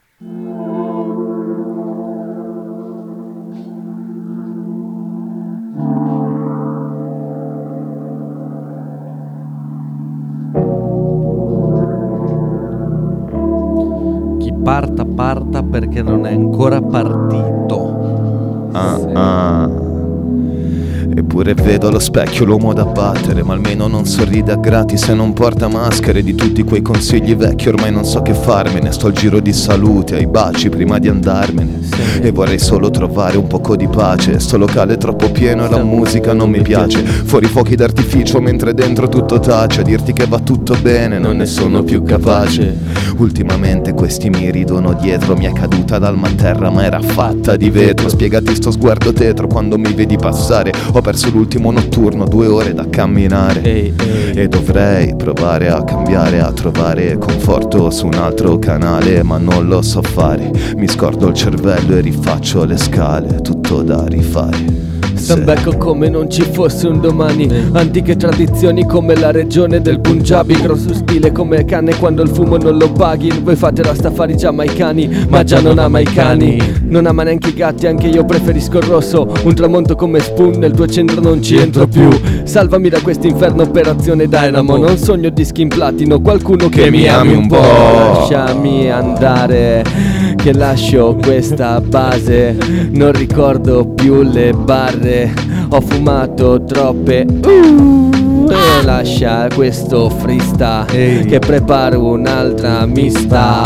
Chi 14.39 14.53
parta, 14.63 15.05
parta 15.05 15.63
perché 15.63 16.03
non 16.03 16.27
è 16.27 16.33
ancora 16.33 16.81
partito. 16.81 18.71
Ah, 18.73 18.99
ah. 19.13 19.92
Eppure 21.15 21.53
vedo 21.53 21.89
allo 21.89 21.99
specchio 21.99 22.47
l'uomo 22.47 22.73
da 22.73 22.87
battere, 22.87 23.43
ma 23.43 23.53
almeno 23.53 23.87
non 23.87 24.07
sorride 24.07 24.53
a 24.53 24.57
gratis 24.57 25.09
e 25.09 25.15
non 25.15 25.35
porta 25.35 25.69
maschere 25.69 26.23
di 26.23 26.35
tutti 26.35 26.63
quei 26.63 26.81
consigli 26.81 27.37
vecchi, 27.37 27.69
ormai 27.69 27.93
non 27.93 28.07
so 28.07 28.23
che 28.23 28.33
farmene, 28.33 28.91
sto 28.93 29.09
al 29.09 29.13
giro 29.13 29.39
di 29.41 29.53
saluti, 29.53 30.15
ai 30.15 30.27
baci 30.27 30.71
prima 30.71 30.99
di 30.99 31.09
andarmene. 31.09 31.81
E 32.23 32.31
vorrei 32.31 32.59
solo 32.59 32.91
trovare 32.91 33.37
un 33.37 33.47
poco 33.47 33.77
di 33.77 33.89
pace, 33.89 34.41
sto 34.41 34.57
locale 34.57 34.95
è 34.95 34.97
troppo 34.97 35.31
pieno 35.31 35.67
e 35.67 35.69
la 35.69 35.83
musica 35.83 36.33
non 36.33 36.49
mi 36.49 36.63
piace. 36.63 37.03
Fuori 37.03 37.47
fuochi 37.47 37.77
d'artificio 37.77 38.41
mentre 38.41 38.73
dentro 38.73 39.09
tutto 39.09 39.39
tace, 39.39 39.81
a 39.81 39.85
dirti 39.85 40.15
che 40.15 40.27
va 40.27 40.39
tutto 40.39 40.77
bene, 40.81 41.19
non 41.19 41.37
ne 41.37 41.47
sono 41.47 41.83
più 41.83 42.03
capace. 42.03 42.75
Ultimamente 43.19 43.93
questi 43.93 44.31
mi 44.31 44.51
ridono 44.51 44.95
dietro, 44.95 45.37
mi 45.37 45.45
è 45.45 45.53
caduta 45.53 45.99
dal 45.99 46.19
terra 46.37 46.71
ma 46.71 46.85
era 46.85 47.01
fatta 47.01 47.57
di 47.57 47.69
vetro. 47.69 48.09
Spiegati 48.09 48.55
sto 48.55 48.71
sguardo 48.71 49.13
tetro 49.13 49.47
quando 49.47 49.77
mi 49.77 49.93
vedi 49.93 50.17
passare, 50.17 50.73
ho 50.93 51.01
perso 51.03 51.23
perso 51.23 51.31
l'ultimo 51.31 51.71
notturno, 51.71 52.25
due 52.27 52.47
ore 52.47 52.73
da 52.73 52.89
camminare. 52.89 53.93
E 54.35 54.49
dovrei 54.49 55.15
provare 55.15 55.69
a 55.69 55.85
cambiare, 55.85 56.41
a 56.41 56.51
trovare 56.53 57.19
conforto 57.19 57.91
su 57.91 58.07
un 58.07 58.15
altro 58.15 58.59
canale, 58.59 59.23
ma 59.23 59.37
non 59.37 59.69
lo 59.69 59.83
so 59.83 60.01
fare. 60.01 60.51
Mi 60.77 60.89
scordo 60.89 61.29
il 61.29 61.35
cervello 61.35 61.97
e 61.97 62.01
rifaccio 62.01 62.65
le 62.65 62.79
scale, 62.79 63.41
tutto 63.43 63.83
da 63.83 64.07
rifare. 64.07 64.92
Stambecco 65.23 65.77
come 65.77 66.09
non 66.09 66.29
ci 66.29 66.43
fosse 66.43 66.89
un 66.89 67.01
domani. 67.01 67.49
Antiche 67.73 68.17
tradizioni 68.17 68.85
come 68.85 69.15
la 69.15 69.31
regione 69.31 69.81
del 69.81 70.01
Punjabi. 70.01 70.61
Grosso 70.61 70.93
stile 70.93 71.31
come 71.31 71.65
canne 71.65 71.95
quando 71.97 72.23
il 72.23 72.29
fumo 72.29 72.57
non 72.57 72.77
lo 72.77 72.91
paghi. 72.91 73.31
Voi 73.41 73.55
fate 73.55 73.83
rastafari 73.83 74.37
giamaicani 74.37 75.27
Ma 75.29 75.45
già 75.45 75.61
non 75.61 75.79
ama 75.79 76.01
i 76.01 76.05
cani 76.05 76.59
Non 76.83 77.07
ama 77.07 77.23
neanche 77.23 77.51
i 77.51 77.55
gatti 77.55 77.87
Anche 77.87 78.09
io 78.09 78.25
preferisco 78.25 78.79
il 78.79 78.85
rosso. 78.85 79.33
Un 79.45 79.55
tramonto 79.55 79.95
come 79.95 80.19
Spoon 80.19 80.59
Nel 80.59 80.73
tuo 80.73 80.87
centro 80.87 81.21
non 81.21 81.41
ci 81.41 81.57
entro 81.57 81.87
più. 81.87 82.09
Salvami 82.43 82.89
da 82.89 83.01
quest'inferno 83.01 83.63
operazione 83.63 84.27
Dynamo. 84.27 84.77
Non 84.77 84.99
sogno 84.99 85.31
dischi 85.31 85.63
in 85.63 85.69
platino. 85.69 86.21
Qualcuno 86.21 86.69
che, 86.69 86.83
Che 86.83 86.91
mi 86.91 87.07
ami 87.07 87.35
un 87.35 87.47
po'. 87.47 87.61
Lasciami 87.61 88.91
andare 88.91 89.85
Che 90.43 90.53
lascio 90.53 91.17
questa 91.23 91.81
base. 91.81 92.57
Non 92.91 93.13
ricordo 93.13 93.87
più 93.87 94.23
le 94.23 94.53
barre. 94.53 95.33
Ho 95.69 95.81
fumato 95.81 96.65
troppe. 96.65 97.25
Uh, 97.45 98.11
E 98.51 98.85
lascia 98.85 99.47
questo 99.55 100.11
freestyle 100.11 101.25
Che 101.25 101.39
preparo 101.39 102.05
un'altra 102.05 102.85
mista. 102.87 103.63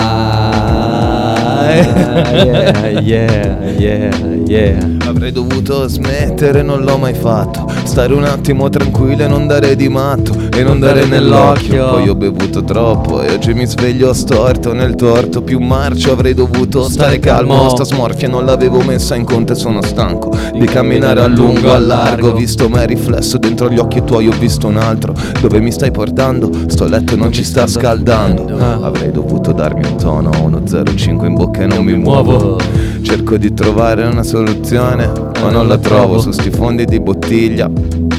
Yeah, 2.45 3.01
yeah, 3.01 3.71
yeah, 3.79 4.11
yeah 4.47 4.96
Avrei 5.17 5.33
dovuto 5.33 5.89
smettere, 5.89 6.61
non 6.61 6.83
l'ho 6.83 6.99
mai 6.99 7.15
fatto. 7.15 7.67
Stare 7.85 8.13
un 8.13 8.25
attimo 8.25 8.69
tranquillo 8.69 9.25
e 9.25 9.27
non 9.27 9.47
dare 9.47 9.75
di 9.75 9.89
matto. 9.89 10.35
E 10.55 10.63
non 10.63 10.79
dare 10.79 11.07
nell'occhio. 11.07 11.89
Poi 11.89 12.09
ho 12.11 12.15
bevuto 12.15 12.63
troppo 12.63 13.23
e 13.23 13.33
oggi 13.33 13.55
mi 13.55 13.65
sveglio 13.65 14.13
storto 14.13 14.75
nel 14.75 14.95
torto. 14.95 15.41
Più 15.41 15.59
marcio 15.59 16.13
avrei 16.13 16.35
dovuto 16.35 16.83
stare 16.91 17.19
calmo. 17.19 17.71
Sta 17.71 17.85
smorfia 17.85 18.29
non 18.29 18.45
l'avevo 18.45 18.83
messa 18.83 19.15
in 19.15 19.25
conto 19.25 19.55
e 19.55 19.57
sono 19.57 19.81
stanco 19.81 20.37
di 20.53 20.67
camminare 20.67 21.23
a 21.23 21.27
lungo, 21.29 21.73
a 21.73 21.79
largo. 21.79 22.33
Ho 22.33 22.35
visto 22.35 22.69
me 22.69 22.85
riflesso 22.85 23.39
dentro 23.39 23.71
gli 23.71 23.79
occhi 23.79 24.05
tuoi, 24.05 24.29
ho 24.29 24.37
visto 24.39 24.67
un 24.67 24.77
altro. 24.77 25.15
Dove 25.41 25.61
mi 25.61 25.73
stai 25.73 25.93
portando? 25.93 26.51
Sto 26.67 26.87
letto 26.87 27.17
non 27.17 27.33
ci 27.33 27.43
sta 27.43 27.67
scaldando. 27.67 28.55
Avrei 28.83 29.13
dovuto 29.13 29.53
darmi 29.53 29.87
un 29.89 29.97
tono, 29.97 30.31
uno 30.43 30.63
05 30.63 31.27
in 31.27 31.35
bocca 31.35 31.63
e 31.63 31.67
non 31.67 31.87
mi 31.87 31.97
muovo. 31.97 32.59
Cerco 33.07 33.37
di 33.37 33.55
trovare 33.55 34.05
una 34.05 34.25
soluzione, 34.25 35.07
ma 35.41 35.49
non 35.49 35.69
la 35.69 35.79
trovo. 35.79 36.19
Su 36.19 36.33
sti 36.33 36.51
fondi 36.51 36.85
di 36.85 36.99
bottiglia. 36.99 37.71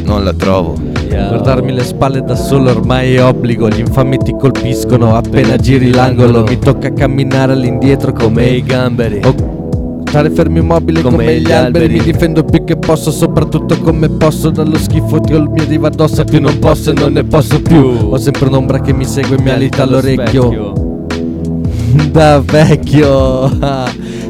Non 0.06 0.24
la 0.24 0.32
trovo. 0.32 0.76
Guardarmi 1.10 1.74
le 1.74 1.84
spalle 1.84 2.24
da 2.24 2.36
solo 2.36 2.70
ormai 2.70 3.16
è 3.16 3.22
obbligo. 3.22 3.68
Gli 3.68 3.80
infami 3.80 4.18
ti 4.18 4.34
colpiscono. 4.40 5.14
Appena 5.18 5.58
giri 5.58 5.92
l'angolo 5.92 6.44
Mi 6.44 6.58
tocca 6.58 6.94
camminare 6.94 7.52
all'indietro 7.52 8.14
come 8.14 8.46
i 8.46 8.64
gamberi. 8.64 9.20
O 9.26 10.04
Stare 10.06 10.30
fermo 10.30 10.60
immobile 10.60 11.02
come, 11.02 11.42
gli 11.42 11.52
alberi. 11.52 11.96
Mi 11.96 12.04
difendo 12.04 12.46
più 12.46 12.64
che 12.64 12.78
posso 12.78 13.12
Soprattutto 13.12 13.78
come 13.80 14.08
posso. 14.08 14.52
Dallo 14.52 14.78
schifo 14.78 15.20
che 15.20 15.34
il 15.34 15.50
mio 15.50 15.64
arriva 15.64 15.88
addosso 15.88 16.24
Più 16.24 16.40
non 16.40 16.60
posso 16.60 16.92
e 16.92 16.94
non 16.94 17.12
ne 17.12 17.26
posso 17.26 17.62
più. 17.62 17.84
Ho 18.10 18.18
sempre 18.18 18.48
un'ombra 18.48 18.80
che 18.80 18.94
mi 18.94 19.04
segue 19.04 19.36
e 19.36 19.42
mi 19.42 19.50
alita 19.50 19.84
all'orecchio. 19.84 20.86
Da 22.12 22.42
vecchio 22.42 23.50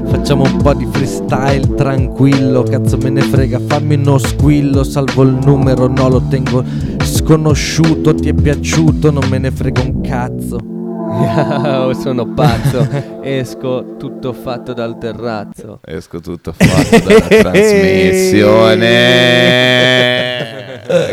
Facciamo 0.09 0.43
un 0.43 0.57
po' 0.57 0.73
di 0.73 0.87
freestyle 0.89 1.75
tranquillo 1.75 2.63
Cazzo 2.63 2.97
me 2.97 3.09
ne 3.09 3.21
frega 3.21 3.59
Fammi 3.59 3.95
uno 3.95 4.17
squillo 4.17 4.83
Salvo 4.83 5.23
il 5.23 5.37
numero 5.43 5.87
No 5.87 6.09
lo 6.09 6.21
tengo 6.27 6.63
sconosciuto 7.01 8.15
Ti 8.15 8.29
è 8.29 8.33
piaciuto 8.33 9.11
Non 9.11 9.27
me 9.29 9.37
ne 9.37 9.51
frega 9.51 9.81
un 9.81 10.01
cazzo 10.01 10.76
Oh, 11.09 11.93
sono 11.95 12.33
pazzo 12.33 12.85
Esco 13.23 13.95
tutto 13.97 14.33
fatto 14.33 14.73
dal 14.73 14.97
terrazzo 14.97 15.79
Esco 15.85 16.19
tutto 16.19 16.51
fatto 16.53 16.99
dalla 16.99 17.27
trasmissione. 17.51 20.35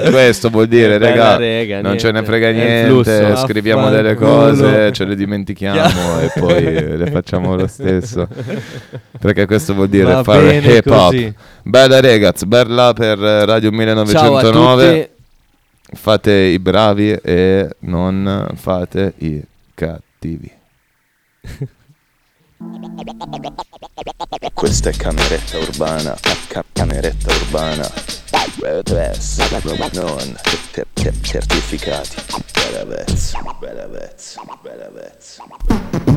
Questo 0.09 0.51
vuol 0.51 0.69
dire, 0.69 0.99
raga, 0.99 1.37
rega, 1.37 1.81
non 1.81 1.99
ce 1.99 2.07
ne 2.07 2.21
niente. 2.21 2.31
frega 2.31 2.51
niente, 2.51 2.87
flusso. 2.87 3.37
scriviamo 3.45 3.91
delle 3.91 4.15
cose, 4.15 4.93
ce 4.93 5.05
le 5.05 5.17
dimentichiamo 5.17 6.21
e 6.21 6.31
poi 6.39 6.97
le 6.97 7.11
facciamo 7.11 7.57
lo 7.57 7.67
stesso. 7.67 8.29
Perché 9.19 9.47
questo 9.47 9.75
vuol 9.75 9.89
dire 9.89 10.13
Va 10.13 10.23
fare 10.23 10.59
hip 10.59 10.87
hop. 10.87 11.33
Bella 11.65 12.01
ragazzi, 12.01 12.47
bella 12.47 12.93
per 12.93 13.19
Radio 13.19 13.71
Ciao 13.71 13.71
a 13.71 13.73
1909. 13.73 15.11
Fate 15.95 16.33
i 16.33 16.61
bravi 16.61 17.11
e 17.11 17.69
non 17.81 18.47
fate 18.55 19.15
i 19.19 19.43
cattivi. 19.75 20.53
Questa 24.55 24.89
è 24.91 24.93
cameretta 24.97 25.59
urbana, 25.59 26.17
ca- 26.49 26.65
cameretta 26.73 27.33
urbana. 27.35 27.91
Non 29.93 30.37
certificati. 31.23 32.17
Bella 32.53 32.85
vezza, 32.85 33.41
bella 33.59 33.87
vezza, 33.87 34.43
bella 34.63 34.89
vezza. 34.91 36.15